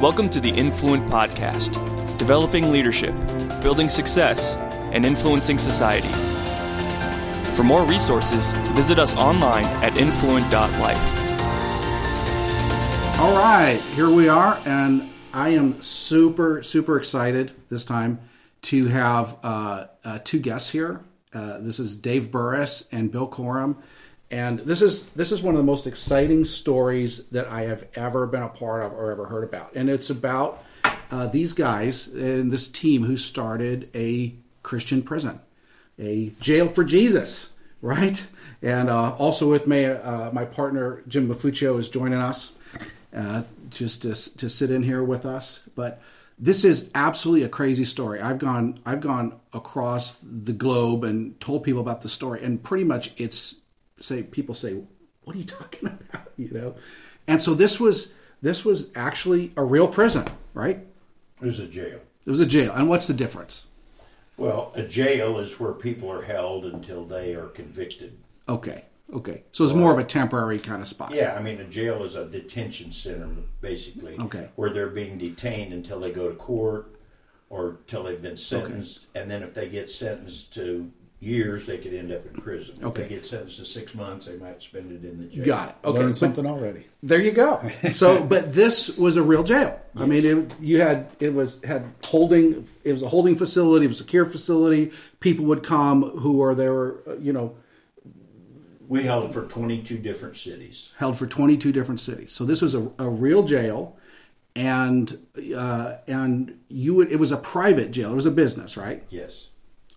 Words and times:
Welcome 0.00 0.28
to 0.28 0.40
the 0.40 0.50
Influent 0.50 1.10
Podcast, 1.10 2.18
developing 2.18 2.70
leadership, 2.70 3.14
building 3.62 3.88
success, 3.88 4.56
and 4.92 5.06
influencing 5.06 5.56
society. 5.56 6.12
For 7.52 7.62
more 7.62 7.82
resources, 7.82 8.52
visit 8.74 8.98
us 8.98 9.16
online 9.16 9.64
at 9.82 9.96
influent.life. 9.96 11.02
All 13.18 13.38
right, 13.38 13.80
here 13.94 14.10
we 14.10 14.28
are, 14.28 14.60
and 14.66 15.10
I 15.32 15.48
am 15.54 15.80
super, 15.80 16.62
super 16.62 16.98
excited 16.98 17.52
this 17.70 17.86
time 17.86 18.20
to 18.62 18.88
have 18.88 19.38
uh, 19.42 19.86
uh, 20.04 20.18
two 20.22 20.40
guests 20.40 20.68
here. 20.68 21.00
Uh, 21.32 21.56
this 21.60 21.80
is 21.80 21.96
Dave 21.96 22.30
Burris 22.30 22.86
and 22.92 23.10
Bill 23.10 23.28
Corum, 23.28 23.76
and 24.30 24.60
this 24.60 24.82
is 24.82 25.06
this 25.10 25.30
is 25.32 25.42
one 25.42 25.54
of 25.54 25.58
the 25.58 25.64
most 25.64 25.86
exciting 25.86 26.44
stories 26.44 27.26
that 27.28 27.46
I 27.48 27.62
have 27.62 27.86
ever 27.94 28.26
been 28.26 28.42
a 28.42 28.48
part 28.48 28.82
of 28.82 28.92
or 28.92 29.10
ever 29.10 29.26
heard 29.26 29.44
about, 29.44 29.74
and 29.74 29.88
it's 29.88 30.10
about 30.10 30.64
uh, 31.10 31.26
these 31.28 31.52
guys 31.52 32.08
and 32.08 32.50
this 32.50 32.68
team 32.68 33.04
who 33.04 33.16
started 33.16 33.88
a 33.94 34.34
Christian 34.62 35.02
prison, 35.02 35.40
a 35.98 36.30
jail 36.40 36.68
for 36.68 36.82
Jesus, 36.84 37.52
right? 37.80 38.26
And 38.62 38.88
uh, 38.88 39.14
also 39.14 39.48
with 39.48 39.66
me, 39.66 39.84
uh, 39.84 40.32
my 40.32 40.44
partner 40.44 41.02
Jim 41.06 41.28
Mafuccio 41.28 41.78
is 41.78 41.88
joining 41.88 42.20
us 42.20 42.52
uh, 43.14 43.44
just 43.70 44.02
to, 44.02 44.14
to 44.38 44.48
sit 44.48 44.70
in 44.70 44.82
here 44.82 45.04
with 45.04 45.24
us. 45.24 45.60
But 45.74 46.02
this 46.38 46.64
is 46.64 46.90
absolutely 46.94 47.44
a 47.44 47.48
crazy 47.48 47.84
story. 47.84 48.20
I've 48.20 48.38
gone 48.38 48.78
I've 48.84 49.00
gone 49.00 49.40
across 49.52 50.18
the 50.20 50.52
globe 50.52 51.04
and 51.04 51.38
told 51.40 51.62
people 51.62 51.80
about 51.80 52.02
the 52.02 52.08
story, 52.08 52.44
and 52.44 52.62
pretty 52.62 52.84
much 52.84 53.12
it's 53.16 53.56
say 54.00 54.22
people 54.22 54.54
say, 54.54 54.82
"What 55.24 55.36
are 55.36 55.38
you 55.38 55.44
talking 55.60 55.88
about?" 55.88 56.32
You 56.36 56.50
know, 56.50 56.74
and 57.26 57.42
so 57.42 57.54
this 57.54 57.80
was 57.80 58.12
this 58.42 58.64
was 58.64 58.92
actually 58.94 59.52
a 59.56 59.64
real 59.64 59.88
prison, 59.88 60.26
right? 60.54 60.80
It 61.40 61.46
was 61.46 61.60
a 61.60 61.66
jail. 61.66 62.00
It 62.24 62.30
was 62.30 62.40
a 62.40 62.46
jail, 62.46 62.72
and 62.72 62.88
what's 62.88 63.06
the 63.06 63.14
difference? 63.14 63.64
Well, 64.36 64.72
a 64.74 64.82
jail 64.82 65.38
is 65.38 65.58
where 65.58 65.72
people 65.72 66.10
are 66.10 66.22
held 66.22 66.66
until 66.66 67.04
they 67.04 67.34
are 67.34 67.46
convicted. 67.46 68.18
Okay, 68.48 68.84
okay, 69.12 69.44
so 69.52 69.64
it's 69.64 69.72
more 69.72 69.92
of 69.92 69.98
a 69.98 70.04
temporary 70.04 70.58
kind 70.58 70.82
of 70.82 70.88
spot. 70.88 71.12
Yeah, 71.14 71.34
I 71.34 71.42
mean, 71.42 71.60
a 71.60 71.64
jail 71.64 72.02
is 72.02 72.16
a 72.16 72.26
detention 72.26 72.92
center, 72.92 73.28
basically. 73.60 74.18
Okay. 74.18 74.50
Where 74.56 74.70
they're 74.70 74.88
being 74.88 75.18
detained 75.18 75.72
until 75.72 76.00
they 76.00 76.10
go 76.10 76.28
to 76.28 76.34
court 76.34 76.96
or 77.48 77.78
till 77.86 78.02
they've 78.02 78.20
been 78.20 78.36
sentenced. 78.36 79.06
And 79.14 79.30
then 79.30 79.42
if 79.42 79.54
they 79.54 79.68
get 79.68 79.90
sentenced 79.90 80.52
to 80.54 80.90
years, 81.18 81.66
they 81.66 81.78
could 81.78 81.94
end 81.94 82.12
up 82.12 82.26
in 82.26 82.40
prison. 82.40 82.74
If 82.78 82.84
Okay. 82.84 83.02
they 83.04 83.08
get 83.08 83.24
sentenced 83.26 83.56
to 83.58 83.64
six 83.64 83.94
months, 83.94 84.26
they 84.26 84.36
might 84.36 84.60
spend 84.62 84.92
it 84.92 85.02
in 85.04 85.16
the 85.16 85.24
jail. 85.24 85.44
Got 85.44 85.68
it. 85.70 85.74
Okay, 85.84 85.98
Learned 85.98 86.10
but- 86.10 86.16
something 86.16 86.46
already. 86.46 86.86
There 87.02 87.20
you 87.20 87.32
go. 87.32 87.62
So, 87.92 88.22
but 88.22 88.52
this 88.52 88.96
was 88.98 89.16
a 89.16 89.22
real 89.22 89.42
jail. 89.44 89.80
I 89.94 90.04
mean, 90.06 90.24
it, 90.26 90.54
you 90.60 90.80
had 90.80 91.14
it 91.20 91.32
was 91.32 91.62
had 91.64 91.84
holding. 92.04 92.66
It 92.84 92.92
was 92.92 93.02
a 93.02 93.08
holding 93.08 93.36
facility. 93.36 93.84
It 93.86 93.88
was 93.88 94.00
a 94.00 94.02
secure 94.04 94.26
facility. 94.26 94.90
People 95.20 95.44
would 95.46 95.62
come 95.62 96.02
who 96.02 96.34
were 96.38 96.54
there. 96.54 96.96
You 97.20 97.32
know, 97.32 97.54
We 98.88 99.04
held 99.04 99.32
for 99.32 99.42
22 99.46 99.98
different 99.98 100.36
cities. 100.36 100.92
held 100.96 101.16
for 101.16 101.26
twenty 101.26 101.56
two 101.56 101.72
different 101.72 102.00
cities. 102.00 102.32
So 102.32 102.44
this 102.44 102.60
was 102.62 102.74
a, 102.74 102.90
a 102.98 103.08
real 103.08 103.42
jail, 103.44 103.96
and 104.54 105.18
uh, 105.56 105.94
and 106.06 106.58
you 106.68 106.94
would. 106.96 107.10
It 107.10 107.18
was 107.18 107.32
a 107.32 107.36
private 107.36 107.90
jail. 107.90 108.12
It 108.12 108.14
was 108.16 108.26
a 108.26 108.30
business, 108.30 108.76
right? 108.76 109.02
Yes. 109.10 109.48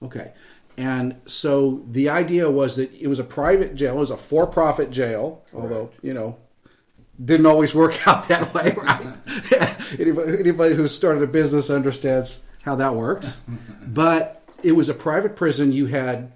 Okay. 0.01 0.31
And 0.80 1.17
so 1.25 1.83
the 1.91 2.08
idea 2.08 2.49
was 2.49 2.77
that 2.77 2.89
it 2.94 3.08
was 3.08 3.19
a 3.19 3.23
private 3.25 3.75
jail, 3.75 3.95
it 3.95 3.99
was 3.99 4.11
a 4.11 4.17
for 4.17 4.47
profit 4.47 4.91
jail, 4.91 5.44
although, 5.53 5.89
you 6.02 6.13
know, 6.13 6.38
didn't 7.23 7.45
always 7.47 7.75
work 7.75 7.95
out 8.08 8.30
that 8.30 8.53
way, 8.53 8.73
right? 8.77 9.17
anybody, 9.99 10.39
anybody 10.39 10.75
who's 10.75 10.95
started 10.95 11.21
a 11.21 11.27
business 11.27 11.69
understands 11.69 12.39
how 12.63 12.75
that 12.75 12.95
works. 12.95 13.36
but 13.88 14.41
it 14.63 14.71
was 14.71 14.88
a 14.88 14.94
private 14.94 15.36
prison. 15.36 15.73
You 15.73 15.88
had 15.88 16.31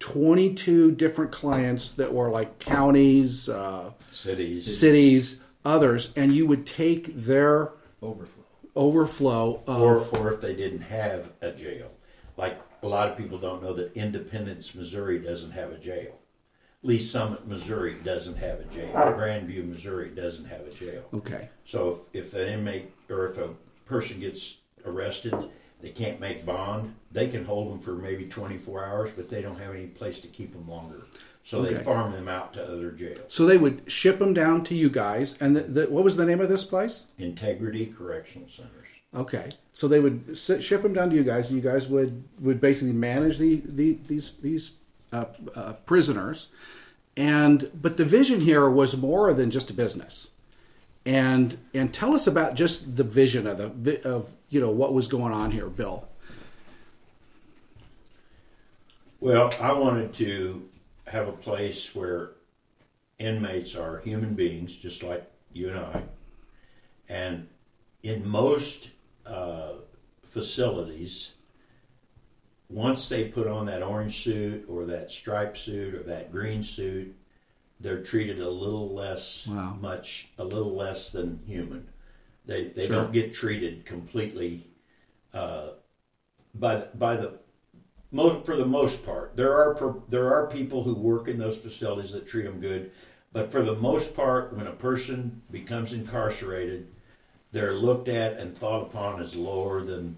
22 0.00 0.90
different 0.92 1.32
clients 1.32 1.92
that 1.92 2.12
were 2.12 2.28
like 2.30 2.58
counties, 2.58 3.48
uh, 3.48 3.92
Cities. 4.12 4.78
cities, 4.78 5.40
others, 5.64 6.12
and 6.16 6.34
you 6.34 6.46
would 6.46 6.66
take 6.66 7.14
their 7.16 7.72
Overflow. 8.02 8.44
overflow 8.74 9.62
of. 9.66 9.80
or, 9.80 10.18
or 10.18 10.32
if 10.34 10.40
they 10.42 10.54
didn't 10.54 10.82
have 10.82 11.32
a 11.40 11.50
jail. 11.52 11.90
Like 12.36 12.60
a 12.82 12.88
lot 12.88 13.10
of 13.10 13.16
people 13.16 13.38
don't 13.38 13.62
know 13.62 13.72
that 13.74 13.92
Independence, 13.94 14.74
Missouri 14.74 15.18
doesn't 15.18 15.52
have 15.52 15.72
a 15.72 15.78
jail. 15.78 16.18
Lee's 16.82 17.10
Summit, 17.10 17.46
Missouri 17.48 17.96
doesn't 18.04 18.36
have 18.36 18.60
a 18.60 18.64
jail. 18.64 18.92
Oh. 18.94 19.12
Grandview, 19.12 19.68
Missouri 19.68 20.10
doesn't 20.10 20.44
have 20.44 20.60
a 20.60 20.70
jail. 20.70 21.04
okay. 21.14 21.48
So 21.64 22.00
if, 22.12 22.26
if 22.26 22.34
an 22.34 22.48
inmate 22.48 22.92
or 23.10 23.26
if 23.26 23.38
a 23.38 23.48
person 23.86 24.20
gets 24.20 24.58
arrested, 24.84 25.34
they 25.80 25.90
can't 25.90 26.20
make 26.20 26.46
bond, 26.46 26.94
they 27.10 27.28
can 27.28 27.44
hold 27.44 27.72
them 27.72 27.80
for 27.80 27.94
maybe 27.94 28.24
24 28.24 28.84
hours, 28.84 29.10
but 29.14 29.28
they 29.28 29.42
don't 29.42 29.58
have 29.58 29.74
any 29.74 29.86
place 29.86 30.20
to 30.20 30.28
keep 30.28 30.52
them 30.52 30.68
longer. 30.68 31.02
So 31.44 31.62
they 31.62 31.76
farm 31.76 32.10
them 32.10 32.28
out 32.28 32.54
to 32.54 32.64
other 32.64 32.90
jails. 32.90 33.20
So 33.28 33.46
they 33.46 33.56
would 33.56 33.90
ship 33.90 34.18
them 34.18 34.34
down 34.34 34.64
to 34.64 34.74
you 34.74 34.90
guys, 34.90 35.36
and 35.38 35.54
the, 35.54 35.60
the, 35.60 35.86
what 35.86 36.02
was 36.02 36.16
the 36.16 36.26
name 36.26 36.40
of 36.40 36.48
this 36.48 36.64
place? 36.64 37.06
Integrity 37.18 37.86
Correctional 37.86 38.48
Centers. 38.48 38.85
Okay, 39.14 39.50
so 39.72 39.88
they 39.88 40.00
would 40.00 40.36
ship 40.36 40.82
them 40.82 40.92
down 40.92 41.10
to 41.10 41.16
you 41.16 41.22
guys, 41.22 41.48
and 41.48 41.56
you 41.56 41.62
guys 41.62 41.88
would 41.88 42.24
would 42.40 42.60
basically 42.60 42.92
manage 42.92 43.38
the, 43.38 43.62
the 43.64 43.98
these 44.06 44.32
these 44.42 44.72
uh, 45.12 45.26
uh, 45.54 45.72
prisoners, 45.86 46.48
and 47.16 47.70
but 47.74 47.96
the 47.96 48.04
vision 48.04 48.40
here 48.40 48.68
was 48.68 48.96
more 48.96 49.32
than 49.32 49.50
just 49.50 49.70
a 49.70 49.74
business, 49.74 50.30
and 51.06 51.58
and 51.72 51.94
tell 51.94 52.14
us 52.14 52.26
about 52.26 52.54
just 52.54 52.96
the 52.96 53.04
vision 53.04 53.46
of 53.46 53.84
the 53.84 54.06
of 54.06 54.30
you 54.50 54.60
know 54.60 54.70
what 54.70 54.92
was 54.92 55.08
going 55.08 55.32
on 55.32 55.50
here, 55.50 55.68
Bill. 55.68 56.06
Well, 59.20 59.50
I 59.62 59.72
wanted 59.72 60.12
to 60.14 60.68
have 61.06 61.26
a 61.26 61.32
place 61.32 61.94
where 61.94 62.32
inmates 63.18 63.74
are 63.74 64.00
human 64.00 64.34
beings, 64.34 64.76
just 64.76 65.02
like 65.02 65.24
you 65.52 65.70
and 65.70 65.78
I. 65.78 66.02
And 67.08 67.48
in 68.02 68.28
most 68.28 68.90
uh, 69.26 69.72
facilities, 70.24 71.32
once 72.68 73.08
they 73.08 73.24
put 73.28 73.46
on 73.46 73.66
that 73.66 73.82
orange 73.82 74.22
suit 74.22 74.64
or 74.68 74.84
that 74.86 75.10
striped 75.10 75.58
suit 75.58 75.94
or 75.94 76.02
that 76.02 76.32
green 76.32 76.62
suit, 76.62 77.14
they're 77.78 78.02
treated 78.02 78.40
a 78.40 78.50
little 78.50 78.92
less 78.94 79.46
Wow. 79.46 79.76
much, 79.80 80.28
a 80.38 80.44
little 80.44 80.74
less 80.74 81.10
than 81.12 81.40
human. 81.46 81.88
They 82.44 82.68
they 82.68 82.86
Sure. 82.86 82.96
don't 82.96 83.12
get 83.12 83.34
treated 83.34 83.84
completely 83.84 84.66
uh, 85.34 85.70
by 86.54 86.86
by 86.94 87.16
the 87.16 87.38
for 88.44 88.56
the 88.56 88.64
most 88.66 89.04
part. 89.04 89.36
There 89.36 89.52
are 89.54 89.74
per- 89.74 90.00
there 90.08 90.32
are 90.32 90.46
people 90.46 90.84
who 90.84 90.94
work 90.94 91.28
in 91.28 91.38
those 91.38 91.58
facilities 91.58 92.12
that 92.12 92.26
treat 92.26 92.44
them 92.44 92.60
good, 92.60 92.90
but 93.32 93.52
for 93.52 93.62
the 93.62 93.74
most 93.74 94.14
part, 94.14 94.54
when 94.54 94.66
a 94.66 94.72
person 94.72 95.42
becomes 95.50 95.92
incarcerated, 95.92 96.86
they're 97.52 97.74
looked 97.74 98.08
at 98.08 98.38
and 98.38 98.56
thought 98.56 98.82
upon 98.82 99.20
as 99.20 99.36
lower 99.36 99.80
than 99.82 100.16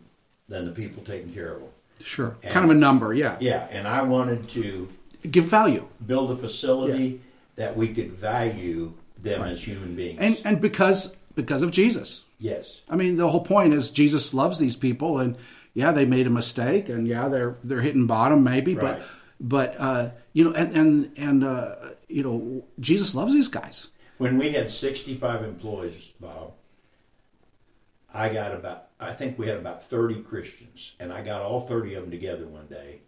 than 0.49 0.65
the 0.65 0.73
people 0.73 1.03
taking 1.03 1.33
care 1.33 1.53
of 1.55 1.61
them. 1.61 1.69
Sure, 2.01 2.37
And- 2.43 2.53
kind 2.53 2.65
of 2.65 2.71
a 2.71 2.79
number, 2.79 3.13
yeah. 3.13 3.37
Yeah, 3.41 3.67
and 3.71 3.87
I 3.87 4.03
wanted 4.03 4.49
to 4.51 4.89
Give 5.31 5.45
value, 5.45 5.87
build 6.07 6.31
a 6.31 6.37
facility 6.37 7.21
that 7.57 7.77
we 7.77 7.89
could 7.89 8.13
value 8.13 8.93
them 9.21 9.43
as 9.43 9.63
human 9.65 9.95
beings. 9.97 10.19
and 10.21 10.41
and 10.45 10.61
because 10.61 11.17
because 11.35 11.61
of 11.63 11.71
Jesus. 11.73 12.25
yes, 12.39 12.81
I 12.89 12.95
mean, 12.97 13.17
the 13.17 13.29
whole 13.29 13.41
point 13.45 13.75
is 13.75 13.91
Jesus 13.91 14.33
loves 14.33 14.59
these 14.61 14.77
people, 14.77 15.19
and 15.19 15.35
yeah, 15.75 15.91
they 15.93 16.05
made 16.07 16.27
a 16.27 16.31
mistake, 16.31 16.89
and 16.89 17.07
yeah, 17.07 17.29
they're 17.29 17.57
they're 17.65 17.81
hitting 17.83 18.07
bottom 18.07 18.43
maybe, 18.45 18.75
Right. 18.75 18.99
but 18.99 19.03
but 19.41 19.77
uh, 19.81 20.11
you 20.33 20.45
know, 20.45 20.53
and 20.53 20.73
and 20.77 21.11
and 21.17 21.45
uh, 21.45 21.75
you 22.09 22.23
know, 22.23 22.65
Jesus 22.81 23.15
loves 23.15 23.33
these 23.35 23.49
guys. 23.49 23.89
when 24.19 24.39
we 24.39 24.51
had 24.53 24.71
65 24.71 25.43
employees, 25.45 26.11
Bob, 26.21 26.53
I 28.13 28.29
got 28.31 28.55
about, 28.55 28.89
I 28.99 29.13
think 29.13 29.39
we 29.39 29.49
had 29.49 29.59
about 29.59 29.83
30 29.83 30.23
Christians, 30.23 30.95
and 30.99 31.13
I 31.13 31.23
got 31.23 31.43
all 31.43 31.61
30 31.61 31.95
of 31.95 32.03
them 32.03 32.11
together 32.11 32.47
one 32.47 32.67
day. 32.67 33.01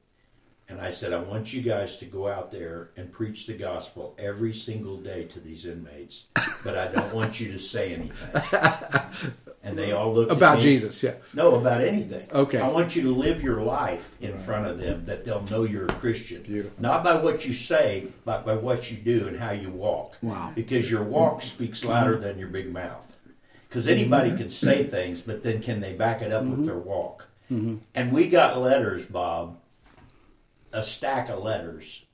And 0.68 0.80
I 0.80 0.90
said, 0.90 1.12
I 1.12 1.18
want 1.18 1.52
you 1.52 1.62
guys 1.62 1.96
to 1.96 2.04
go 2.04 2.28
out 2.28 2.52
there 2.52 2.90
and 2.96 3.10
preach 3.10 3.46
the 3.46 3.54
gospel 3.54 4.14
every 4.18 4.54
single 4.54 4.98
day 4.98 5.24
to 5.24 5.40
these 5.40 5.66
inmates, 5.66 6.26
but 6.62 6.78
I 6.78 6.86
don't 6.92 7.12
want 7.12 7.40
you 7.40 7.50
to 7.52 7.58
say 7.58 7.92
anything. 7.92 9.32
And 9.62 9.76
they 9.76 9.92
all 9.92 10.14
looked 10.14 10.30
at 10.30 10.36
About. 10.36 10.58
Jesus, 10.58 11.02
yeah. 11.02 11.14
No, 11.34 11.54
about 11.54 11.82
anything. 11.82 12.22
Okay. 12.32 12.58
I 12.58 12.68
want 12.68 12.96
you 12.96 13.02
to 13.02 13.14
live 13.14 13.42
your 13.42 13.60
life 13.60 14.16
in 14.20 14.38
front 14.38 14.66
of 14.66 14.78
them 14.78 15.04
that 15.04 15.24
they'll 15.24 15.44
know 15.44 15.64
you're 15.64 15.84
a 15.84 15.92
Christian. 15.94 16.42
Beautiful. 16.42 16.80
Not 16.80 17.04
by 17.04 17.16
what 17.16 17.44
you 17.44 17.52
say, 17.52 18.06
but 18.24 18.46
by 18.46 18.54
what 18.54 18.90
you 18.90 18.96
do 18.96 19.28
and 19.28 19.38
how 19.38 19.50
you 19.50 19.70
walk. 19.70 20.16
Wow. 20.22 20.52
Because 20.54 20.90
your 20.90 21.02
walk 21.02 21.40
mm. 21.40 21.44
speaks 21.44 21.80
mm-hmm. 21.80 21.90
louder 21.90 22.18
than 22.18 22.38
your 22.38 22.48
big 22.48 22.72
mouth. 22.72 23.14
Because 23.70 23.86
anybody 23.86 24.30
mm-hmm. 24.30 24.38
can 24.38 24.50
say 24.50 24.82
things, 24.82 25.22
but 25.22 25.44
then 25.44 25.62
can 25.62 25.78
they 25.78 25.92
back 25.92 26.22
it 26.22 26.32
up 26.32 26.42
with 26.42 26.54
mm-hmm. 26.54 26.64
their 26.64 26.76
walk? 26.76 27.28
Mm-hmm. 27.52 27.76
And 27.94 28.12
we 28.12 28.28
got 28.28 28.58
letters, 28.58 29.04
Bob, 29.04 29.60
a 30.72 30.82
stack 30.82 31.28
of 31.28 31.38
letters. 31.44 32.04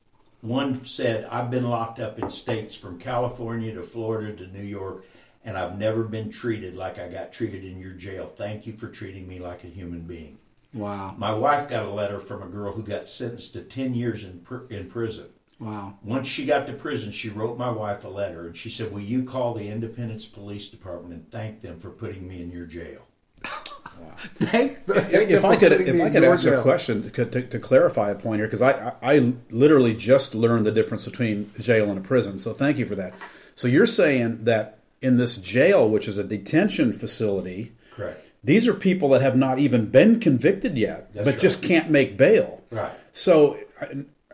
One 0.43 0.85
said, 0.85 1.25
I've 1.25 1.50
been 1.50 1.70
locked 1.70 1.99
up 1.99 2.19
in 2.19 2.29
states 2.29 2.75
from 2.75 2.99
California 2.99 3.75
to 3.75 3.82
Florida 3.82 4.37
to 4.37 4.47
New 4.47 4.64
York, 4.64 5.06
and 5.47 5.56
I've 5.56 5.79
never 5.79 6.05
been 6.05 6.31
treated 6.31 6.76
like 6.76 6.99
I 6.99 7.08
got 7.08 7.32
treated 7.32 7.64
in 7.64 7.81
your 7.81 7.93
jail. 7.93 8.26
Thank 8.26 8.67
you 8.67 8.75
for 8.75 8.88
treating 8.88 9.26
me 9.26 9.38
like 9.38 9.64
a 9.64 9.69
human 9.69 10.02
being. 10.02 10.37
Wow. 10.75 11.14
My 11.17 11.32
wife 11.32 11.70
got 11.70 11.87
a 11.87 11.91
letter 11.91 12.20
from 12.20 12.43
a 12.43 12.49
girl 12.49 12.75
who 12.75 12.82
got 12.82 13.09
sentenced 13.09 13.55
to 13.55 13.62
10 13.62 13.94
years 13.94 14.25
in, 14.25 14.41
pr- 14.41 14.67
in 14.69 14.91
prison. 14.91 15.29
Wow. 15.58 15.94
Once 16.03 16.26
she 16.26 16.44
got 16.44 16.67
to 16.67 16.73
prison, 16.75 17.11
she 17.11 17.31
wrote 17.31 17.56
my 17.56 17.70
wife 17.70 18.05
a 18.05 18.08
letter 18.08 18.47
and 18.47 18.56
she 18.56 18.69
said, 18.69 18.93
Will 18.93 19.00
you 19.00 19.25
call 19.25 19.55
the 19.55 19.69
Independence 19.69 20.26
Police 20.26 20.69
Department 20.69 21.14
and 21.14 21.31
thank 21.31 21.62
them 21.62 21.81
for 21.81 21.91
putting 21.91 22.29
me 22.29 22.43
in 22.43 22.50
your 22.50 22.67
jail? 22.67 23.06
Thank, 24.17 24.79
if 24.88 25.44
I 25.44 25.56
could, 25.56 25.73
if 25.73 26.00
I 26.00 26.11
could 26.11 26.25
ask 26.25 26.47
a 26.47 26.61
question 26.61 27.11
to, 27.11 27.25
to, 27.25 27.43
to 27.43 27.58
clarify 27.58 28.11
a 28.11 28.14
point 28.14 28.41
here, 28.41 28.47
because 28.47 28.62
I, 28.62 28.94
I, 29.03 29.14
I 29.14 29.32
literally 29.50 29.94
just 29.94 30.35
learned 30.35 30.67
the 30.67 30.73
difference 30.73 31.05
between 31.05 31.50
jail 31.59 31.88
and 31.88 31.99
a 31.99 32.02
prison. 32.02 32.38
So 32.38 32.52
thank 32.52 32.79
you 32.79 32.87
for 32.87 32.94
that. 32.97 33.14
So 33.55 33.69
you're 33.69 33.87
saying 33.87 34.44
that 34.44 34.81
in 35.00 35.17
this 35.17 35.37
jail, 35.37 35.88
which 35.88 36.09
is 36.09 36.19
a 36.19 36.25
detention 36.25 36.93
facility, 36.93 37.73
Correct. 37.93 38.26
these 38.44 38.67
are 38.69 38.75
people 38.75 39.11
that 39.11 39.23
have 39.23 39.37
not 39.37 39.59
even 39.59 39.87
been 39.91 40.20
convicted 40.20 40.76
yet, 40.76 41.12
That's 41.14 41.25
but 41.25 41.31
right. 41.32 41.41
just 41.41 41.62
can't 41.62 41.91
make 41.91 42.17
bail. 42.17 42.62
Right. 42.70 42.93
So, 43.12 43.59
uh, 43.81 43.87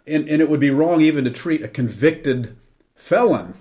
and, 0.06 0.28
and 0.28 0.42
it 0.42 0.48
would 0.48 0.60
be 0.60 0.70
wrong 0.70 1.00
even 1.00 1.24
to 1.24 1.30
treat 1.30 1.62
a 1.62 1.68
convicted 1.68 2.56
felon 2.94 3.54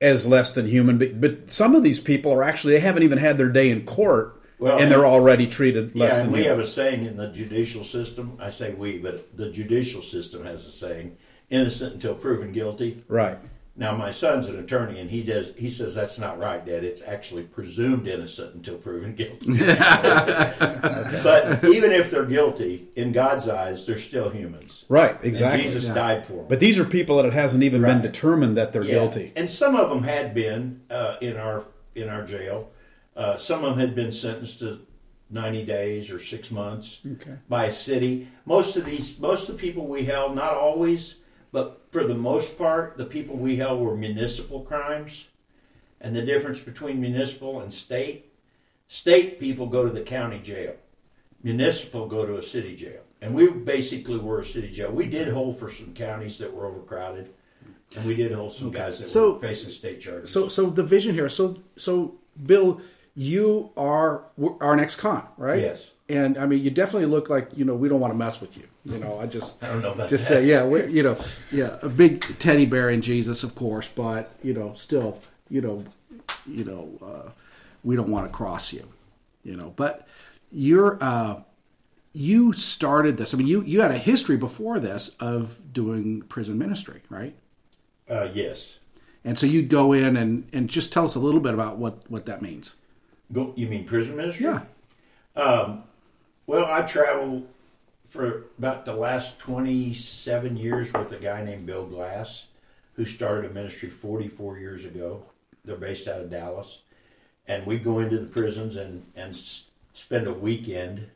as 0.00 0.26
less 0.26 0.52
than 0.52 0.66
human. 0.66 0.98
But, 0.98 1.20
but 1.20 1.50
some 1.50 1.74
of 1.74 1.82
these 1.82 2.00
people 2.00 2.32
are 2.32 2.42
actually 2.42 2.74
they 2.74 2.80
haven't 2.80 3.02
even 3.02 3.18
had 3.18 3.38
their 3.38 3.48
day 3.48 3.70
in 3.70 3.84
court, 3.84 4.40
Well, 4.58 4.78
and 4.78 4.90
they're 4.90 5.06
already 5.06 5.46
treated 5.46 5.94
less 5.94 6.12
yeah, 6.12 6.16
than 6.18 6.26
and 6.26 6.32
we 6.32 6.38
human. 6.40 6.58
have 6.58 6.66
a 6.66 6.68
saying 6.68 7.04
in 7.04 7.16
the 7.16 7.28
judicial 7.28 7.84
system. 7.84 8.36
I 8.40 8.50
say 8.50 8.72
we, 8.74 8.98
but 8.98 9.36
the 9.36 9.50
judicial 9.50 10.02
system 10.02 10.44
has 10.44 10.66
a 10.66 10.72
saying: 10.72 11.16
"Innocent 11.50 11.94
until 11.94 12.14
proven 12.14 12.52
guilty." 12.52 13.04
right. 13.08 13.38
Now, 13.80 13.96
my 13.96 14.10
son's 14.12 14.46
an 14.46 14.58
attorney, 14.58 15.00
and 15.00 15.10
he 15.10 15.22
does. 15.22 15.54
He 15.56 15.70
says 15.70 15.94
that's 15.94 16.18
not 16.18 16.38
right, 16.38 16.64
Dad. 16.64 16.84
It's 16.84 17.02
actually 17.02 17.44
presumed 17.44 18.06
innocent 18.06 18.54
until 18.54 18.76
proven 18.76 19.14
guilty. 19.14 19.46
But 21.22 21.64
even 21.64 21.90
if 21.92 22.10
they're 22.10 22.26
guilty, 22.26 22.88
in 22.94 23.12
God's 23.12 23.48
eyes, 23.48 23.86
they're 23.86 23.98
still 23.98 24.30
humans. 24.30 24.84
Right, 24.88 25.16
And 25.16 25.24
exactly. 25.24 25.62
Jesus 25.62 25.86
died 25.86 26.26
for 26.26 26.34
them. 26.34 26.46
But 26.48 26.60
these 26.60 26.78
are 26.78 26.84
people 26.84 27.16
that 27.16 27.24
it 27.26 27.32
hasn't 27.32 27.62
even 27.64 27.82
been 27.82 28.02
determined 28.02 28.56
that 28.56 28.72
they're 28.72 28.84
Yeah. 28.84 28.92
guilty. 28.94 29.32
And 29.34 29.48
some 29.48 29.74
of 29.76 29.88
them 29.88 30.02
had 30.04 30.34
been 30.34 30.82
uh, 30.90 31.16
in 31.20 31.36
our 31.36 31.64
in 31.94 32.08
our 32.08 32.24
jail. 32.24 32.70
Uh, 33.16 33.36
some 33.36 33.64
of 33.64 33.70
them 33.70 33.78
had 33.80 33.94
been 33.94 34.12
sentenced 34.12 34.60
to 34.60 34.80
ninety 35.30 35.64
days 35.64 36.10
or 36.10 36.18
six 36.20 36.50
months 36.50 37.00
Okay. 37.14 37.36
by 37.48 37.64
a 37.66 37.72
city. 37.72 38.28
Most 38.44 38.76
of 38.76 38.84
these, 38.84 39.18
most 39.18 39.48
of 39.48 39.56
the 39.56 39.60
people 39.60 39.86
we 39.86 40.04
held, 40.04 40.34
not 40.34 40.54
always, 40.54 41.16
but 41.52 41.86
for 41.90 42.04
the 42.04 42.14
most 42.14 42.56
part, 42.56 42.96
the 42.96 43.04
people 43.04 43.36
we 43.36 43.56
held 43.56 43.80
were 43.80 43.96
municipal 43.96 44.60
crimes. 44.60 45.26
And 46.00 46.16
the 46.16 46.22
difference 46.22 46.60
between 46.60 47.00
municipal 47.00 47.60
and 47.60 47.72
state, 47.72 48.32
state 48.88 49.38
people 49.38 49.66
go 49.66 49.84
to 49.84 49.90
the 49.90 50.00
county 50.00 50.38
jail. 50.38 50.74
Municipal 51.42 52.06
go 52.06 52.24
to 52.24 52.36
a 52.36 52.42
city 52.42 52.74
jail. 52.76 53.02
And 53.20 53.34
we 53.34 53.50
basically 53.50 54.18
were 54.18 54.40
a 54.40 54.44
city 54.44 54.70
jail. 54.70 54.90
We 54.90 55.06
did 55.06 55.28
hold 55.28 55.58
for 55.58 55.70
some 55.70 55.92
counties 55.92 56.38
that 56.38 56.54
were 56.54 56.66
overcrowded. 56.66 57.30
And 57.96 58.06
we 58.06 58.14
did 58.14 58.32
hold 58.32 58.52
some 58.54 58.70
guys 58.70 59.00
that 59.00 59.08
So- 59.08 59.32
were 59.34 59.40
facing 59.40 59.70
state 59.70 60.00
charges. 60.00 60.30
So, 60.30 60.48
so 60.48 60.70
the 60.70 60.82
vision 60.84 61.14
here. 61.14 61.28
So, 61.28 61.58
so 61.76 62.14
Bill, 62.46 62.80
you 63.14 63.70
are 63.76 64.24
are 64.38 64.72
an 64.72 64.80
ex-con, 64.80 65.26
right? 65.36 65.60
Yes. 65.60 65.90
And 66.10 66.36
I 66.36 66.46
mean, 66.46 66.62
you 66.62 66.70
definitely 66.70 67.06
look 67.06 67.30
like 67.30 67.50
you 67.56 67.64
know 67.64 67.74
we 67.74 67.88
don't 67.88 68.00
want 68.00 68.12
to 68.12 68.18
mess 68.18 68.40
with 68.40 68.56
you. 68.56 68.64
You 68.84 68.98
know, 68.98 69.18
I 69.18 69.26
just 69.26 69.62
I 69.64 69.68
don't 69.68 69.82
know 69.82 69.92
about 69.92 70.08
just 70.08 70.28
that. 70.28 70.40
say 70.40 70.46
yeah, 70.46 70.64
we're, 70.64 70.88
you 70.88 71.02
know, 71.02 71.16
yeah, 71.50 71.78
a 71.82 71.88
big 71.88 72.20
teddy 72.38 72.66
bear 72.66 72.90
in 72.90 73.02
Jesus, 73.02 73.42
of 73.42 73.54
course, 73.54 73.88
but 73.88 74.32
you 74.42 74.52
know, 74.52 74.74
still, 74.74 75.20
you 75.48 75.60
know, 75.60 75.84
you 76.46 76.64
know, 76.64 76.90
uh, 77.02 77.30
we 77.84 77.96
don't 77.96 78.10
want 78.10 78.26
to 78.26 78.32
cross 78.32 78.72
you, 78.72 78.88
you 79.44 79.56
know. 79.56 79.72
But 79.76 80.06
you're 80.50 80.98
uh, 81.00 81.42
you 82.12 82.52
started 82.52 83.16
this. 83.16 83.32
I 83.32 83.36
mean, 83.38 83.46
you 83.46 83.62
you 83.62 83.80
had 83.80 83.90
a 83.90 83.98
history 83.98 84.36
before 84.36 84.80
this 84.80 85.10
of 85.20 85.72
doing 85.72 86.22
prison 86.22 86.58
ministry, 86.58 87.02
right? 87.08 87.34
uh, 88.10 88.28
yes. 88.34 88.78
And 89.24 89.38
so 89.38 89.46
you'd 89.46 89.68
go 89.68 89.92
in 89.92 90.16
and, 90.16 90.48
and 90.52 90.68
just 90.68 90.92
tell 90.92 91.04
us 91.04 91.14
a 91.14 91.20
little 91.20 91.40
bit 91.40 91.54
about 91.54 91.76
what, 91.78 92.10
what 92.10 92.26
that 92.26 92.42
means. 92.42 92.74
Go, 93.32 93.52
you 93.56 93.68
mean 93.68 93.84
prison 93.84 94.16
ministry? 94.16 94.46
Yeah. 94.46 94.62
Well, 96.50 96.66
I 96.66 96.82
traveled 96.82 97.46
for 98.08 98.46
about 98.58 98.84
the 98.84 98.92
last 98.92 99.38
27 99.38 100.56
years 100.56 100.92
with 100.92 101.12
a 101.12 101.16
guy 101.16 101.44
named 101.44 101.64
Bill 101.64 101.86
Glass, 101.86 102.46
who 102.94 103.04
started 103.04 103.48
a 103.48 103.54
ministry 103.54 103.88
44 103.88 104.58
years 104.58 104.84
ago. 104.84 105.26
They're 105.64 105.76
based 105.76 106.08
out 106.08 106.20
of 106.20 106.28
Dallas. 106.28 106.80
And 107.46 107.66
we 107.66 107.78
go 107.78 108.00
into 108.00 108.18
the 108.18 108.26
prisons 108.26 108.74
and, 108.74 109.06
and 109.14 109.36
spend 109.92 110.26
a 110.26 110.32
weekend 110.32 111.10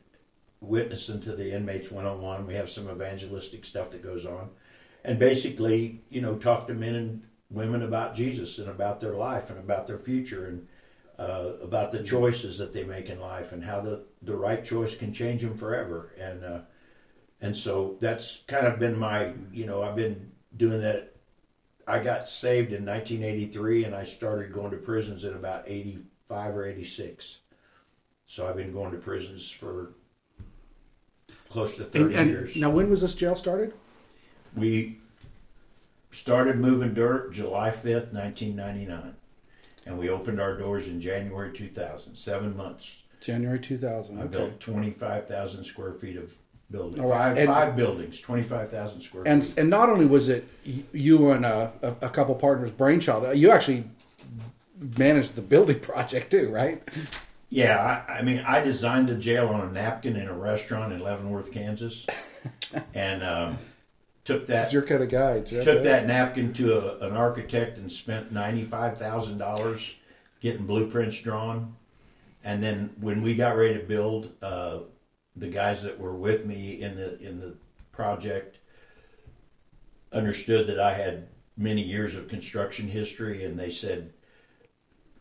witnessing 0.61 1.19
to 1.23 1.35
the 1.35 1.53
inmates 1.53 1.91
one 1.91 2.05
on 2.05 2.21
one. 2.21 2.47
We 2.47 2.53
have 2.53 2.69
some 2.69 2.89
evangelistic 2.89 3.65
stuff 3.65 3.89
that 3.89 4.01
goes 4.01 4.25
on. 4.25 4.51
And 5.03 5.19
basically, 5.19 5.99
you 6.07 6.21
know, 6.21 6.37
talk 6.37 6.65
to 6.67 6.73
men 6.73 6.95
and 6.95 7.23
women 7.49 7.81
about 7.81 8.15
Jesus 8.15 8.57
and 8.57 8.69
about 8.69 9.01
their 9.01 9.15
life 9.15 9.49
and 9.49 9.59
about 9.59 9.85
their 9.85 9.99
future 9.99 10.45
and 10.45 10.65
uh, 11.19 11.51
about 11.61 11.91
the 11.91 12.03
choices 12.03 12.57
that 12.57 12.73
they 12.73 12.83
make 12.83 13.09
in 13.09 13.19
life 13.19 13.51
and 13.51 13.63
how 13.63 13.81
the, 13.81 14.03
the 14.25 14.35
right 14.35 14.63
choice 14.63 14.95
can 14.95 15.13
change 15.13 15.41
them 15.41 15.57
forever. 15.57 16.11
And 16.19 16.43
uh, 16.43 16.59
and 17.41 17.55
so 17.55 17.97
that's 17.99 18.43
kind 18.47 18.65
of 18.65 18.79
been 18.79 18.97
my, 18.97 19.33
you 19.51 19.65
know, 19.65 19.83
I've 19.83 19.95
been 19.95 20.31
doing 20.55 20.81
that. 20.81 21.15
I 21.87 21.99
got 21.99 22.27
saved 22.27 22.71
in 22.73 22.85
1983 22.85 23.83
and 23.83 23.95
I 23.95 24.03
started 24.03 24.51
going 24.51 24.71
to 24.71 24.77
prisons 24.77 25.23
in 25.23 25.33
about 25.33 25.65
85 25.67 26.55
or 26.55 26.65
86. 26.65 27.39
So 28.25 28.47
I've 28.47 28.55
been 28.55 28.73
going 28.73 28.91
to 28.91 28.97
prisons 28.97 29.51
for 29.51 29.93
close 31.49 31.77
to 31.77 31.83
30 31.83 32.03
And, 32.05 32.13
and 32.15 32.29
years. 32.31 32.55
now, 32.55 32.71
when 32.71 32.89
was 32.89 33.01
this 33.01 33.13
jail 33.13 33.35
started? 33.35 33.73
We 34.55 34.97
started 36.09 36.57
moving 36.57 36.93
dirt 36.95 37.33
July 37.33 37.69
5th, 37.69 38.13
1999. 38.13 39.15
And 39.85 39.99
we 39.99 40.09
opened 40.09 40.41
our 40.41 40.57
doors 40.57 40.87
in 40.87 40.99
January 40.99 41.53
2000. 41.53 42.15
Seven 42.15 42.57
months. 42.57 43.03
January 43.25 43.59
2000. 43.59 44.19
I 44.19 44.23
Okay. 44.23 44.37
built 44.37 44.59
25,000 44.59 45.63
square 45.63 45.93
feet 45.93 46.15
of 46.17 46.33
building. 46.69 47.01
All 47.03 47.09
right. 47.09 47.29
Five, 47.29 47.37
And- 47.37 47.47
five 47.47 47.75
buildings, 47.75 48.19
25,000 48.19 49.01
square 49.01 49.23
And 49.25 49.43
feet. 49.45 49.57
and 49.57 49.69
not 49.69 49.89
only 49.89 50.05
was 50.05 50.29
it 50.29 50.47
you 50.93 51.31
and 51.31 51.45
a, 51.45 51.71
a, 52.01 52.09
couple 52.09 52.35
partners 52.35 52.71
brainchild, 52.71 53.25
uh, 53.25 53.31
you 53.31 53.49
actually 53.51 53.85
managed 54.97 55.35
the 55.35 55.41
building 55.41 55.79
project 55.91 56.31
too, 56.31 56.49
right? 56.49 56.81
Yeah, 57.49 58.03
I, 58.07 58.13
I 58.13 58.21
mean, 58.21 58.39
I 58.45 58.59
designed 58.61 59.07
the 59.09 59.15
jail 59.15 59.47
on 59.49 59.61
a 59.61 59.71
napkin 59.71 60.15
in 60.15 60.27
a 60.27 60.33
restaurant 60.33 60.91
in 60.93 60.99
Leavenworth, 60.99 61.51
Kansas. 61.51 62.05
and 62.93 63.23
um, 63.23 63.57
took 64.23 64.47
that 64.47 64.53
That's 64.53 64.73
your 64.73 64.81
kind 64.83 65.03
of 65.03 65.09
guy, 65.09 65.39
Jeff. 65.41 65.63
took 65.63 65.83
that 65.83 66.05
napkin 66.05 66.53
to 66.53 66.77
a, 67.01 67.07
an 67.07 67.15
architect 67.15 67.77
and 67.77 67.91
spent 67.91 68.31
ninety 68.31 68.63
five 68.63 68.97
thousand 68.97 69.37
dollars 69.37 69.95
getting 70.41 70.65
blueprints 70.65 71.19
drawn. 71.21 71.75
And 72.45 72.61
then 72.61 72.91
when 73.01 73.23
we 73.23 73.33
got 73.33 73.57
ready 73.57 73.73
to 73.73 73.83
build, 73.83 74.31
uh, 74.41 74.81
the 75.35 75.47
guys 75.47 75.83
that 75.83 75.99
were 75.99 76.15
with 76.15 76.45
me 76.45 76.79
in 76.81 76.95
the 76.95 77.19
in 77.19 77.39
the 77.39 77.55
project 77.91 78.59
understood 80.13 80.67
that 80.67 80.79
I 80.79 80.93
had 80.93 81.27
many 81.57 81.81
years 81.81 82.15
of 82.15 82.27
construction 82.27 82.87
history, 82.87 83.43
and 83.43 83.59
they 83.59 83.71
said 83.71 84.13